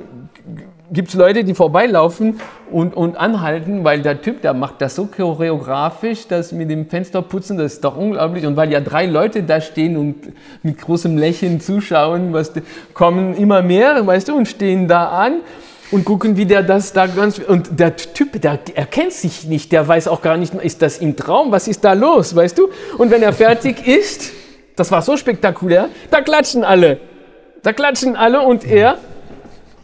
gibt 0.91 1.07
es 1.09 1.15
Leute, 1.15 1.43
die 1.43 1.53
vorbeilaufen 1.53 2.39
und, 2.69 2.95
und 2.95 3.15
anhalten, 3.15 3.83
weil 3.83 4.01
der 4.01 4.21
Typ, 4.21 4.41
der 4.41 4.53
macht 4.53 4.81
das 4.81 4.95
so 4.95 5.05
choreografisch, 5.05 6.27
das 6.27 6.51
mit 6.51 6.69
dem 6.69 6.87
Fensterputzen, 6.87 7.57
das 7.57 7.73
ist 7.73 7.83
doch 7.83 7.95
unglaublich. 7.95 8.45
Und 8.45 8.57
weil 8.57 8.71
ja 8.71 8.81
drei 8.81 9.05
Leute 9.05 9.43
da 9.43 9.61
stehen 9.61 9.95
und 9.95 10.33
mit 10.63 10.79
großem 10.79 11.17
Lächeln 11.17 11.61
zuschauen, 11.61 12.33
was, 12.33 12.51
kommen 12.93 13.35
immer 13.35 13.61
mehr, 13.61 14.05
weißt 14.05 14.27
du, 14.27 14.35
und 14.35 14.47
stehen 14.47 14.87
da 14.87 15.09
an 15.09 15.39
und 15.91 16.03
gucken, 16.03 16.35
wie 16.35 16.45
der 16.45 16.61
das 16.61 16.91
da 16.91 17.07
ganz. 17.07 17.39
Und 17.39 17.79
der 17.79 17.95
Typ, 17.95 18.41
der 18.41 18.59
erkennt 18.75 19.13
sich 19.13 19.45
nicht, 19.45 19.71
der 19.71 19.87
weiß 19.87 20.09
auch 20.09 20.21
gar 20.21 20.35
nicht, 20.35 20.53
ist 20.55 20.81
das 20.81 20.97
im 20.97 21.15
Traum, 21.15 21.51
was 21.51 21.69
ist 21.69 21.85
da 21.85 21.93
los, 21.93 22.35
weißt 22.35 22.57
du? 22.57 22.69
Und 22.97 23.11
wenn 23.11 23.23
er 23.23 23.33
fertig 23.33 23.87
ist, 23.87 24.33
das 24.75 24.91
war 24.91 25.01
so 25.01 25.15
spektakulär, 25.15 25.87
da 26.09 26.21
klatschen 26.21 26.63
alle. 26.65 26.99
Da 27.63 27.71
klatschen 27.71 28.15
alle 28.15 28.41
und 28.41 28.65
er 28.65 28.97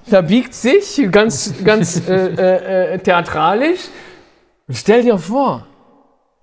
verbiegt 0.08 0.54
sich 0.54 1.08
ganz, 1.12 1.54
ganz 1.64 2.08
äh, 2.08 2.34
äh, 2.34 2.94
äh, 2.94 3.00
theatralisch. 3.00 3.90
Stell 4.70 5.04
dir 5.04 5.18
vor, 5.18 5.68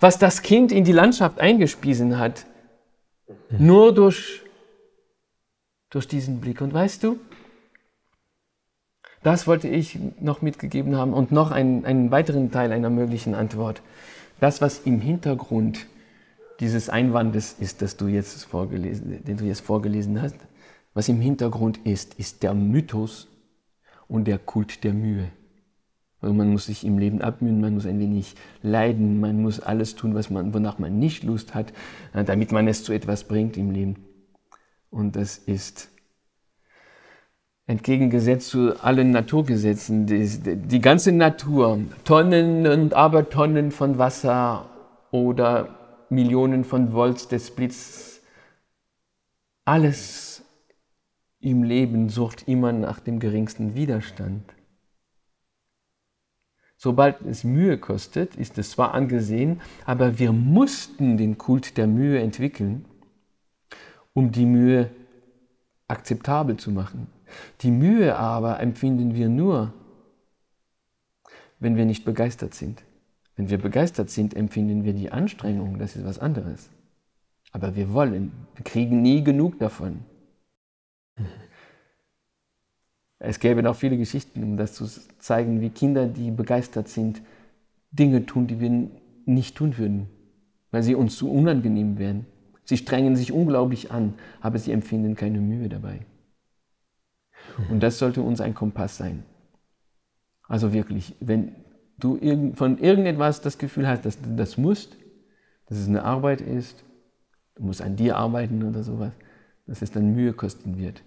was 0.01 0.19
das 0.19 0.43
Kind 0.43 0.73
in 0.73 0.85
die 0.85 0.93
Landschaft 0.93 1.41
eingespiesen 1.41 2.19
hat. 2.19 2.47
Nur 3.59 3.95
durch, 3.95 4.43
durch 5.91 6.07
diesen 6.07 6.41
Blick. 6.41 6.61
Und 6.61 6.75
weißt 6.75 7.03
du, 7.03 7.19
das 9.23 9.47
wollte 9.47 9.69
ich 9.69 9.99
noch 10.21 10.43
mitgegeben 10.43 10.97
haben 10.97 11.15
und 11.15 11.33
noch 11.33 11.51
einen, 11.51 11.87
einen 11.87 12.11
weiteren 12.11 12.51
Teil 12.51 12.73
einer 12.73 12.91
möglichen 12.91 13.35
Antwort. 13.35 13.81
Das, 14.41 14.61
was 14.61 14.81
im 14.81 15.01
Hintergrund 15.01 15.87
dieses 16.61 16.91
Einwandes 16.91 17.57
ist, 17.59 17.81
das 17.81 17.97
du 17.97 18.07
jetzt 18.07 18.45
vorgelesen, 18.45 19.25
den 19.25 19.39
du 19.39 19.45
jetzt 19.45 19.63
vorgelesen 19.63 20.21
hast, 20.21 20.37
was 20.93 21.09
im 21.09 21.21
Hintergrund 21.21 21.79
ist, 21.85 22.15
ist 22.15 22.43
der 22.43 22.53
Mythos 22.53 23.29
und 24.09 24.27
der 24.27 24.39
Kult 24.39 24.85
der 24.85 24.93
Mühe. 24.93 25.31
Man 26.21 26.51
muss 26.53 26.67
sich 26.67 26.85
im 26.85 26.99
Leben 26.99 27.21
abmühen, 27.21 27.61
man 27.61 27.75
muss 27.75 27.87
ein 27.87 27.99
wenig 27.99 28.35
leiden, 28.63 29.21
man 29.21 29.43
muss 29.43 29.61
alles 29.61 29.95
tun, 29.95 30.15
was 30.15 30.31
man, 30.31 30.55
wonach 30.55 30.79
man 30.79 30.99
nicht 30.99 31.23
Lust 31.23 31.55
hat, 31.55 31.73
äh, 32.15 32.25
damit 32.25 32.51
man 32.51 32.67
es 32.67 32.83
zu 32.83 32.93
etwas 32.93 33.25
bringt 33.25 33.57
im 33.59 33.71
Leben. 33.71 33.97
Und 34.91 35.17
das 35.17 35.37
ist 35.37 35.91
entgegengesetzt 37.67 38.49
zu 38.49 38.83
allen 38.83 39.11
Naturgesetzen. 39.11 40.07
Die, 40.07 40.27
die 40.27 40.81
ganze 40.81 41.13
Natur, 41.13 41.81
Tonnen 42.05 42.67
und 42.67 42.95
Abertonnen 42.95 43.71
von 43.71 43.99
Wasser 43.99 44.71
oder 45.11 45.79
Millionen 46.11 46.65
von 46.65 46.93
Volts 46.93 47.29
des 47.29 47.51
Blitz, 47.51 48.21
alles 49.65 50.24
im 51.45 51.63
Leben 51.63 52.09
sucht 52.09 52.49
immer 52.49 52.73
nach 52.73 53.01
dem 53.01 53.21
geringsten 53.21 53.75
Widerstand. 53.75 54.55
Sobald 56.77 57.21
es 57.23 57.45
Mühe 57.45 57.79
kostet, 57.79 58.35
ist 58.37 58.59
es 58.59 58.71
zwar 58.71 58.95
angesehen, 58.95 59.61
aber 59.85 60.19
wir 60.19 60.33
mussten 60.33 61.17
den 61.17 61.37
Kult 61.39 61.77
der 61.77 61.87
Mühe 61.87 62.19
entwickeln, 62.21 62.87
um 64.15 64.33
die 64.33 64.47
Mühe 64.47 64.91
akzeptabel 65.87 66.57
zu 66.57 66.71
machen. 66.71 67.09
Die 67.61 67.71
Mühe 67.71 68.17
aber 68.17 68.61
empfinden 68.61 69.15
wir 69.15 69.29
nur, 69.29 69.73
wenn 71.59 71.77
wir 71.77 71.85
nicht 71.85 72.05
begeistert 72.05 72.55
sind. 72.55 72.83
Wenn 73.37 73.51
wir 73.51 73.59
begeistert 73.59 74.11
sind, 74.11 74.35
empfinden 74.35 74.85
wir 74.85 74.95
die 74.95 75.13
Anstrengung, 75.13 75.79
das 75.79 75.97
ist 75.97 76.05
was 76.05 76.19
anderes. 76.19 76.71
Aber 77.53 77.77
wir 77.77 77.93
wollen, 77.93 78.33
wir 78.55 78.65
kriegen 78.65 79.03
nie 79.03 79.23
genug 79.23 79.59
davon. 79.59 80.05
Es 83.27 83.41
gäbe 83.41 83.63
noch 83.63 83.77
viele 83.77 83.97
Geschichten, 83.97 84.43
um 84.43 84.57
das 84.57 84.75
zu 84.75 84.87
zeigen, 85.19 85.61
wie 85.61 85.71
Kinder, 85.71 86.07
die 86.07 86.31
begeistert 86.31 86.89
sind, 86.89 87.23
Dinge 87.91 88.27
tun, 88.27 88.47
die 88.47 88.61
wir 88.61 88.91
nicht 89.27 89.57
tun 89.57 89.79
würden, 89.79 90.09
weil 90.71 90.83
sie 90.83 90.95
uns 90.95 91.17
zu 91.17 91.31
unangenehm 91.31 91.99
wären. 91.99 92.27
Sie 92.65 92.77
strengen 92.77 93.17
sich 93.17 93.33
unglaublich 93.33 93.91
an, 93.91 94.15
aber 94.41 94.59
sie 94.59 94.73
empfinden 94.73 95.15
keine 95.15 95.41
Mühe 95.41 95.69
dabei. 95.69 96.01
Und 97.71 97.83
das 97.83 97.99
sollte 97.99 98.23
uns 98.23 98.41
ein 98.41 98.55
Kompass 98.55 98.97
sein. 98.97 99.25
Also 100.49 100.73
wirklich, 100.73 101.15
wenn 101.21 101.53
du 101.99 102.19
von 102.55 102.79
irgendetwas 102.79 103.41
das 103.41 103.59
Gefühl 103.59 103.87
hast, 103.87 104.05
dass 104.05 104.21
du 104.21 104.35
das 104.35 104.59
musst, 104.59 104.97
dass 105.67 105.79
es 105.79 105.89
eine 105.89 106.03
Arbeit 106.03 106.41
ist, 106.41 106.85
du 107.55 107.65
musst 107.65 107.83
an 107.83 107.97
dir 107.97 108.17
arbeiten 108.17 108.63
oder 108.63 108.83
sowas, 108.83 109.13
dass 109.67 109.83
es 109.83 109.91
dann 109.91 110.15
Mühe 110.15 110.33
kosten 110.33 110.79
wird, 110.79 111.03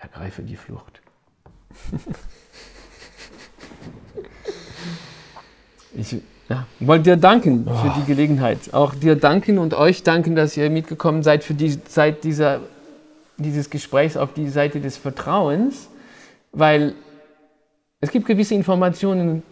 ergreife 0.00 0.42
die 0.42 0.56
Flucht. 0.56 1.00
ich 5.94 6.16
ja, 6.48 6.66
wollte 6.80 7.04
dir 7.04 7.16
danken 7.16 7.64
für 7.64 7.94
die 8.00 8.06
Gelegenheit. 8.06 8.74
Auch 8.74 8.94
dir 8.94 9.14
danken 9.14 9.58
und 9.58 9.74
euch 9.74 10.02
danken, 10.02 10.34
dass 10.34 10.56
ihr 10.56 10.68
mitgekommen 10.70 11.22
seid 11.22 11.44
für 11.44 11.54
die 11.54 11.84
Zeit 11.84 12.24
dieser 12.24 12.60
dieses 13.40 13.70
Gesprächs 13.70 14.16
auf 14.16 14.32
die 14.34 14.48
Seite 14.48 14.80
des 14.80 14.96
Vertrauens, 14.96 15.88
weil 16.52 16.94
es 18.00 18.10
gibt 18.10 18.26
gewisse 18.26 18.54
Informationen, 18.54 19.42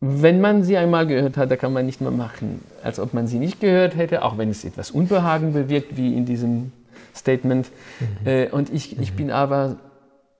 wenn 0.00 0.40
man 0.40 0.62
sie 0.62 0.76
einmal 0.76 1.06
gehört 1.06 1.36
hat, 1.36 1.50
da 1.50 1.56
kann 1.56 1.72
man 1.72 1.86
nicht 1.86 2.00
mehr 2.00 2.10
machen, 2.10 2.62
als 2.82 3.00
ob 3.00 3.14
man 3.14 3.26
sie 3.26 3.38
nicht 3.38 3.60
gehört 3.60 3.96
hätte, 3.96 4.22
auch 4.22 4.36
wenn 4.38 4.50
es 4.50 4.64
etwas 4.64 4.90
Unbehagen 4.90 5.52
bewirkt, 5.52 5.96
wie 5.96 6.14
in 6.14 6.26
diesem 6.26 6.72
Statement. 7.16 7.70
Mhm. 8.00 8.26
Äh, 8.26 8.48
und 8.50 8.72
ich, 8.72 8.98
ich 8.98 9.14
bin 9.14 9.30
aber 9.30 9.76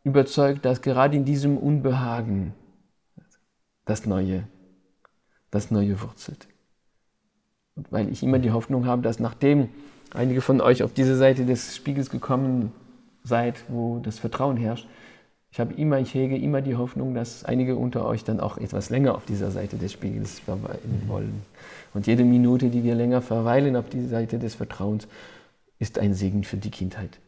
überzeugt, 0.05 0.65
dass 0.65 0.83
gerade 0.83 1.17
in 1.17 1.25
diesem 1.25 1.59
Unbehagen 1.59 2.55
das 3.85 4.07
Neue, 4.07 4.45
das 5.51 5.71
Neue 5.71 6.01
wurzelt. 6.01 6.47
Und 7.75 7.91
weil 7.91 8.09
ich 8.11 8.23
immer 8.23 8.39
die 8.39 8.51
Hoffnung 8.53 8.87
habe, 8.87 9.03
dass 9.03 9.19
nachdem 9.21 9.69
einige 10.15 10.41
von 10.41 10.61
euch 10.61 10.83
auf 10.83 10.93
diese 10.93 11.17
Seite 11.17 11.45
des 11.45 11.77
Spiegels 11.77 12.11
gekommen 12.11 12.73
seid, 13.23 13.65
wo 13.69 13.99
das 13.99 14.19
Vertrauen 14.19 14.57
herrscht. 14.57 14.87
Ich 15.51 15.61
habe 15.61 15.75
immer, 15.75 15.99
ich 15.99 16.15
hege 16.15 16.37
immer 16.37 16.61
die 16.61 16.77
Hoffnung, 16.77 17.15
dass 17.15 17.45
einige 17.45 17.77
unter 17.77 18.05
euch 18.05 18.25
dann 18.25 18.41
auch 18.41 18.59
etwas 18.59 18.91
länger 18.91 19.15
auf 19.15 19.25
dieser 19.25 19.51
Seite 19.51 19.77
des 19.77 19.93
Spiegels 19.93 20.41
verweilen 20.41 21.03
wollen. 21.07 21.43
Und 21.95 22.07
jede 22.07 22.25
Minute, 22.25 22.69
die 22.69 22.85
wir 22.85 22.95
länger 22.95 23.23
verweilen 23.23 23.75
auf 23.77 23.89
dieser 23.89 24.09
Seite 24.09 24.39
des 24.39 24.55
Vertrauens, 24.55 25.09
ist 25.79 25.99
ein 25.99 26.15
Segen 26.15 26.45
für 26.45 26.57
die 26.57 26.71
Kindheit. 26.71 27.19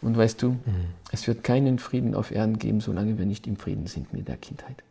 Und 0.00 0.16
weißt 0.16 0.42
du, 0.42 0.52
mhm. 0.52 0.94
es 1.12 1.26
wird 1.26 1.44
keinen 1.44 1.78
Frieden 1.78 2.14
auf 2.14 2.30
Erden 2.30 2.58
geben, 2.58 2.80
solange 2.80 3.18
wir 3.18 3.26
nicht 3.26 3.46
im 3.46 3.56
Frieden 3.56 3.86
sind 3.86 4.12
mit 4.12 4.28
der 4.28 4.36
Kindheit. 4.36 4.82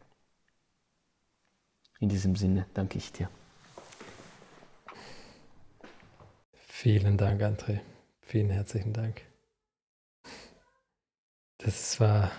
In 2.00 2.10
diesem 2.10 2.36
Sinne 2.36 2.66
danke 2.74 2.98
ich 2.98 3.12
dir. 3.12 3.30
Vielen 6.54 7.18
Dank, 7.18 7.42
André. 7.42 7.80
Vielen 8.22 8.50
herzlichen 8.50 8.92
Dank. 8.92 9.22
Das 11.58 12.00
war, 12.00 12.32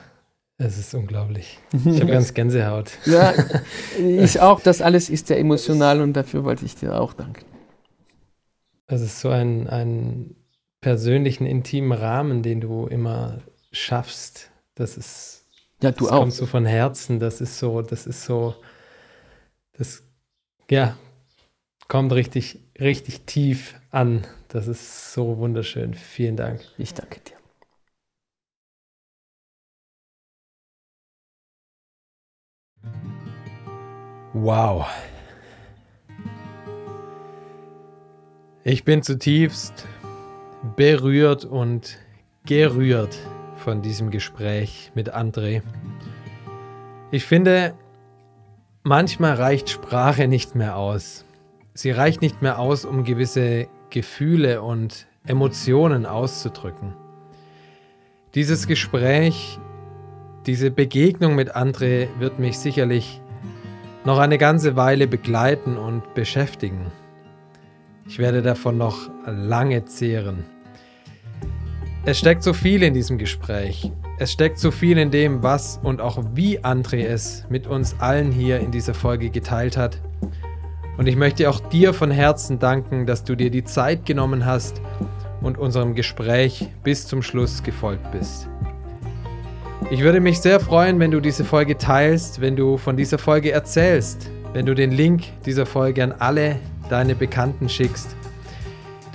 es 0.59 0.78
ist 0.78 0.94
unglaublich. 0.94 1.59
Ich 1.72 2.01
habe 2.01 2.12
ganz 2.12 2.34
Gänsehaut. 2.34 2.93
Ja, 3.06 3.32
ich 3.98 4.40
auch. 4.40 4.60
Das 4.60 4.82
alles 4.82 5.09
ist 5.09 5.28
sehr 5.28 5.38
emotional 5.38 6.01
und 6.01 6.12
dafür 6.12 6.44
wollte 6.44 6.64
ich 6.64 6.76
dir 6.76 7.01
auch 7.01 7.14
danken. 7.14 7.44
Es 8.86 9.01
ist 9.01 9.20
so 9.20 9.30
ein, 9.30 9.68
ein 9.68 10.36
persönlichen, 10.81 11.47
intimen 11.47 11.93
Rahmen, 11.93 12.43
den 12.43 12.61
du 12.61 12.86
immer 12.86 13.43
schaffst. 13.73 14.51
Das 14.74 14.97
ist, 14.97 15.47
ja, 15.82 15.90
du 15.93 16.05
das 16.05 16.12
auch. 16.12 16.20
kommt 16.20 16.32
so 16.32 16.47
von 16.47 16.65
Herzen. 16.65 17.19
Das 17.19 17.40
ist 17.40 17.59
so, 17.59 17.82
das 17.82 18.07
ist 18.07 18.24
so, 18.24 18.55
das, 19.73 20.03
ja, 20.70 20.97
kommt 21.89 22.12
richtig, 22.12 22.61
richtig 22.78 23.23
tief 23.23 23.74
an. 23.90 24.27
Das 24.48 24.69
ist 24.69 25.12
so 25.12 25.39
wunderschön. 25.39 25.94
Vielen 25.94 26.36
Dank. 26.36 26.61
Ich 26.78 26.94
danke 26.94 27.20
dir. 27.20 27.36
Wow. 34.32 34.86
Ich 38.65 38.85
bin 38.85 39.03
zutiefst 39.03 39.86
berührt 40.74 41.44
und 41.44 41.98
gerührt 42.44 43.16
von 43.56 43.82
diesem 43.82 44.10
Gespräch 44.10 44.90
mit 44.94 45.14
André. 45.14 45.62
Ich 47.10 47.24
finde, 47.24 47.74
manchmal 48.82 49.34
reicht 49.34 49.70
Sprache 49.70 50.28
nicht 50.28 50.55
mehr 50.55 50.76
aus. 50.76 51.24
Sie 51.74 51.90
reicht 51.90 52.22
nicht 52.22 52.43
mehr 52.43 52.59
aus, 52.59 52.84
um 52.84 53.05
gewisse 53.05 53.68
Gefühle 53.90 54.62
und 54.62 55.06
Emotionen 55.26 56.06
auszudrücken. 56.06 56.94
Dieses 58.34 58.66
Gespräch, 58.66 59.59
diese 60.47 60.70
Begegnung 60.70 61.34
mit 61.34 61.55
André 61.56 62.09
wird 62.18 62.38
mich 62.38 62.59
sicherlich 62.59 63.20
noch 64.05 64.18
eine 64.18 64.38
ganze 64.38 64.76
Weile 64.76 65.06
begleiten 65.06 65.76
und 65.76 66.14
beschäftigen. 66.14 66.93
Ich 68.09 68.18
werde 68.18 68.40
davon 68.40 68.78
noch 68.78 69.10
lange 69.26 69.84
zehren. 69.84 70.44
Es 72.08 72.20
steckt 72.20 72.44
so 72.44 72.52
viel 72.52 72.84
in 72.84 72.94
diesem 72.94 73.18
Gespräch. 73.18 73.90
Es 74.20 74.30
steckt 74.30 74.60
so 74.60 74.70
viel 74.70 74.96
in 74.96 75.10
dem, 75.10 75.42
was 75.42 75.80
und 75.82 76.00
auch 76.00 76.22
wie 76.34 76.60
André 76.60 77.04
es 77.04 77.44
mit 77.48 77.66
uns 77.66 77.96
allen 77.98 78.30
hier 78.30 78.60
in 78.60 78.70
dieser 78.70 78.94
Folge 78.94 79.28
geteilt 79.28 79.76
hat. 79.76 80.00
Und 80.98 81.08
ich 81.08 81.16
möchte 81.16 81.50
auch 81.50 81.58
dir 81.58 81.92
von 81.92 82.12
Herzen 82.12 82.60
danken, 82.60 83.06
dass 83.06 83.24
du 83.24 83.34
dir 83.34 83.50
die 83.50 83.64
Zeit 83.64 84.06
genommen 84.06 84.46
hast 84.46 84.80
und 85.40 85.58
unserem 85.58 85.96
Gespräch 85.96 86.68
bis 86.84 87.08
zum 87.08 87.22
Schluss 87.22 87.64
gefolgt 87.64 88.12
bist. 88.12 88.48
Ich 89.90 90.02
würde 90.02 90.20
mich 90.20 90.40
sehr 90.40 90.60
freuen, 90.60 91.00
wenn 91.00 91.10
du 91.10 91.18
diese 91.18 91.44
Folge 91.44 91.76
teilst, 91.76 92.40
wenn 92.40 92.54
du 92.54 92.76
von 92.76 92.96
dieser 92.96 93.18
Folge 93.18 93.50
erzählst, 93.50 94.30
wenn 94.52 94.64
du 94.64 94.76
den 94.76 94.92
Link 94.92 95.24
dieser 95.44 95.66
Folge 95.66 96.04
an 96.04 96.12
alle 96.12 96.60
deine 96.88 97.16
Bekannten 97.16 97.68
schickst. 97.68 98.14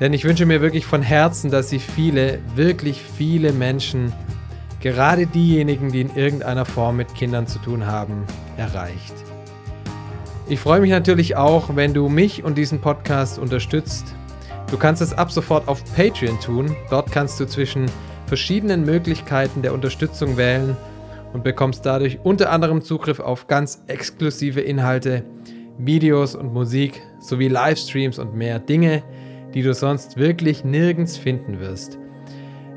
Denn 0.02 0.14
ich 0.14 0.26
wünsche 0.26 0.48
mir 0.48 0.62
wirklich 0.62 0.88
von 0.88 1.04
Herzen, 1.04 1.52
dass 1.52 1.70
sie 1.70 1.78
viele, 1.78 2.40
wirklich 2.56 3.04
viele 3.04 3.54
Menschen, 3.54 4.12
gerade 4.80 5.28
diejenigen, 5.28 5.92
die 5.92 6.02
in 6.02 6.16
irgendeiner 6.16 6.66
Form 6.66 6.98
mit 6.98 7.14
Kindern 7.14 7.46
zu 7.46 7.60
tun 7.60 7.86
haben, 7.86 8.26
erreicht. 8.58 9.14
Ich 10.50 10.60
freue 10.60 10.82
mich 10.82 10.90
natürlich 10.90 11.36
auch, 11.36 11.76
wenn 11.76 11.94
du 11.94 12.10
mich 12.10 12.44
und 12.44 12.58
diesen 12.58 12.82
Podcast 12.82 13.38
unterstützt. 13.38 14.16
Du 14.72 14.78
kannst 14.78 15.04
es 15.04 15.14
ab 15.14 15.32
sofort 15.32 15.68
auf 15.68 15.84
Patreon 15.96 16.40
tun. 16.40 16.76
Dort 16.90 17.12
kannst 17.12 17.40
du 17.40 17.46
zwischen 17.46 17.86
verschiedenen 18.26 18.84
Möglichkeiten 18.84 19.62
der 19.62 19.72
Unterstützung 19.72 20.36
wählen 20.36 20.76
und 21.32 21.44
bekommst 21.44 21.86
dadurch 21.86 22.18
unter 22.24 22.52
anderem 22.52 22.82
Zugriff 22.82 23.20
auf 23.20 23.46
ganz 23.48 23.84
exklusive 23.86 24.62
Inhalte, 24.62 25.24
Videos 25.78 26.34
und 26.34 26.54
Musik 26.54 27.04
sowie 27.20 27.50
Livestreams 27.50 28.18
und 28.18 28.34
mehr 28.34 28.58
Dinge, 28.58 29.04
die 29.54 29.62
du 29.62 29.74
sonst 29.74 30.18
wirklich 30.18 30.64
nirgends 30.64 31.18
finden 31.18 31.60
wirst. 31.60 31.98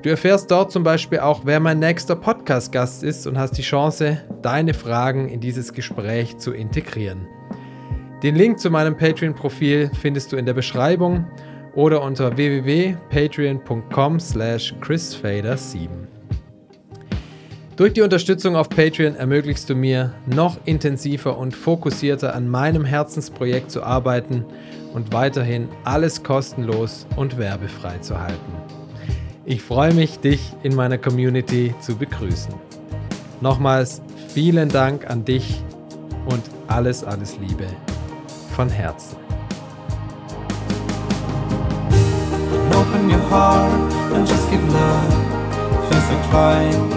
Du 0.03 0.11
erfährst 0.11 0.51
dort 0.51 0.71
zum 0.71 0.83
Beispiel 0.83 1.21
auch, 1.21 1.43
wer 1.45 1.61
mein 1.61 1.79
nächster 1.79 2.15
Podcast-Gast 2.15 3.03
ist 3.03 3.27
und 3.27 3.39
hast 3.39 3.53
die 3.53 3.63
Chance, 3.63 4.19
deine 4.43 4.75
Fragen 4.75 5.29
in 5.31 5.41
dieses 5.41 5.73
Gespräch 5.73 6.37
zu 6.37 6.53
integrieren. 6.53 7.27
Den 8.23 8.37
Link 8.37 8.59
zu 8.59 8.71
meinem 8.71 8.97
Patreon-Profil 8.97 9.91
findest 10.01 10.33
du 10.33 10.37
in 10.37 10.45
der 10.45 10.53
Beschreibung 10.53 11.27
oder 11.75 12.03
unter 12.03 12.37
www.patreon.com 12.37 14.21
slash 14.21 14.75
chrisfader7. 14.81 15.89
Durch 17.77 17.93
die 17.93 18.03
Unterstützung 18.03 18.57
auf 18.57 18.69
Patreon 18.69 19.17
ermöglichst 19.17 19.69
du 19.69 19.75
mir, 19.75 20.15
noch 20.27 20.59
intensiver 20.65 21.37
und 21.37 21.57
fokussierter 21.57 22.35
an 22.35 22.49
meinem 22.49 22.85
Herzensprojekt 22.85 23.71
zu 23.71 23.83
arbeiten 23.83 24.45
und 24.95 25.13
weiterhin 25.13 25.69
alles 25.85 26.23
kostenlos 26.23 27.07
und 27.17 27.37
werbefrei 27.37 27.99
zu 27.99 28.19
halten. 28.19 28.53
Ich 29.45 29.61
freue 29.61 29.93
mich, 29.93 30.21
dich 30.21 30.41
in 30.63 30.75
meiner 30.75 30.97
Community 30.97 31.75
zu 31.81 31.97
begrüßen. 31.97 32.55
Nochmals 33.43 34.01
vielen 34.29 34.71
Dank 34.71 35.11
an 35.11 35.25
dich 35.25 35.63
und 36.27 36.43
alles, 36.69 37.05
alles 37.05 37.37
Liebe 37.39 37.67
von 38.57 38.71
Herzen. 38.71 39.19
Open 42.71 43.11
your 43.11 43.21
heart 43.31 43.93
and 44.15 44.27
just 44.27 44.51
give 44.51 44.63
love. 44.73 45.13
Feels 45.91 46.09
like 46.09 46.25
flying 46.31 46.91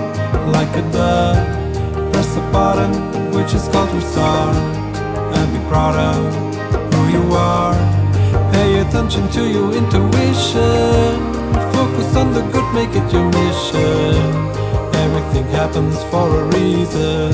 like 0.51 0.69
a 0.77 0.81
dove. 0.93 2.11
Press 2.11 2.33
the 2.35 2.41
button 2.51 2.93
which 3.33 3.53
is 3.53 3.67
called 3.69 3.91
restart 3.93 4.55
and 5.35 5.53
be 5.53 5.59
proud 5.69 5.95
of 5.95 6.56
you 7.09 7.23
are. 7.33 7.75
Pay 8.51 8.79
attention 8.79 9.27
to 9.29 9.41
your 9.47 9.73
intuition 9.73 11.37
Focus 11.77 12.15
on 12.15 12.33
the 12.33 12.41
good, 12.51 12.73
make 12.73 12.89
it 12.89 13.13
your 13.13 13.25
mission. 13.25 14.15
Everything 14.95 15.45
happens 15.49 15.97
for 16.11 16.27
a 16.41 16.43
reason. 16.57 17.31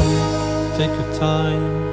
Take 0.78 0.92
your 0.92 1.20
time. 1.20 1.93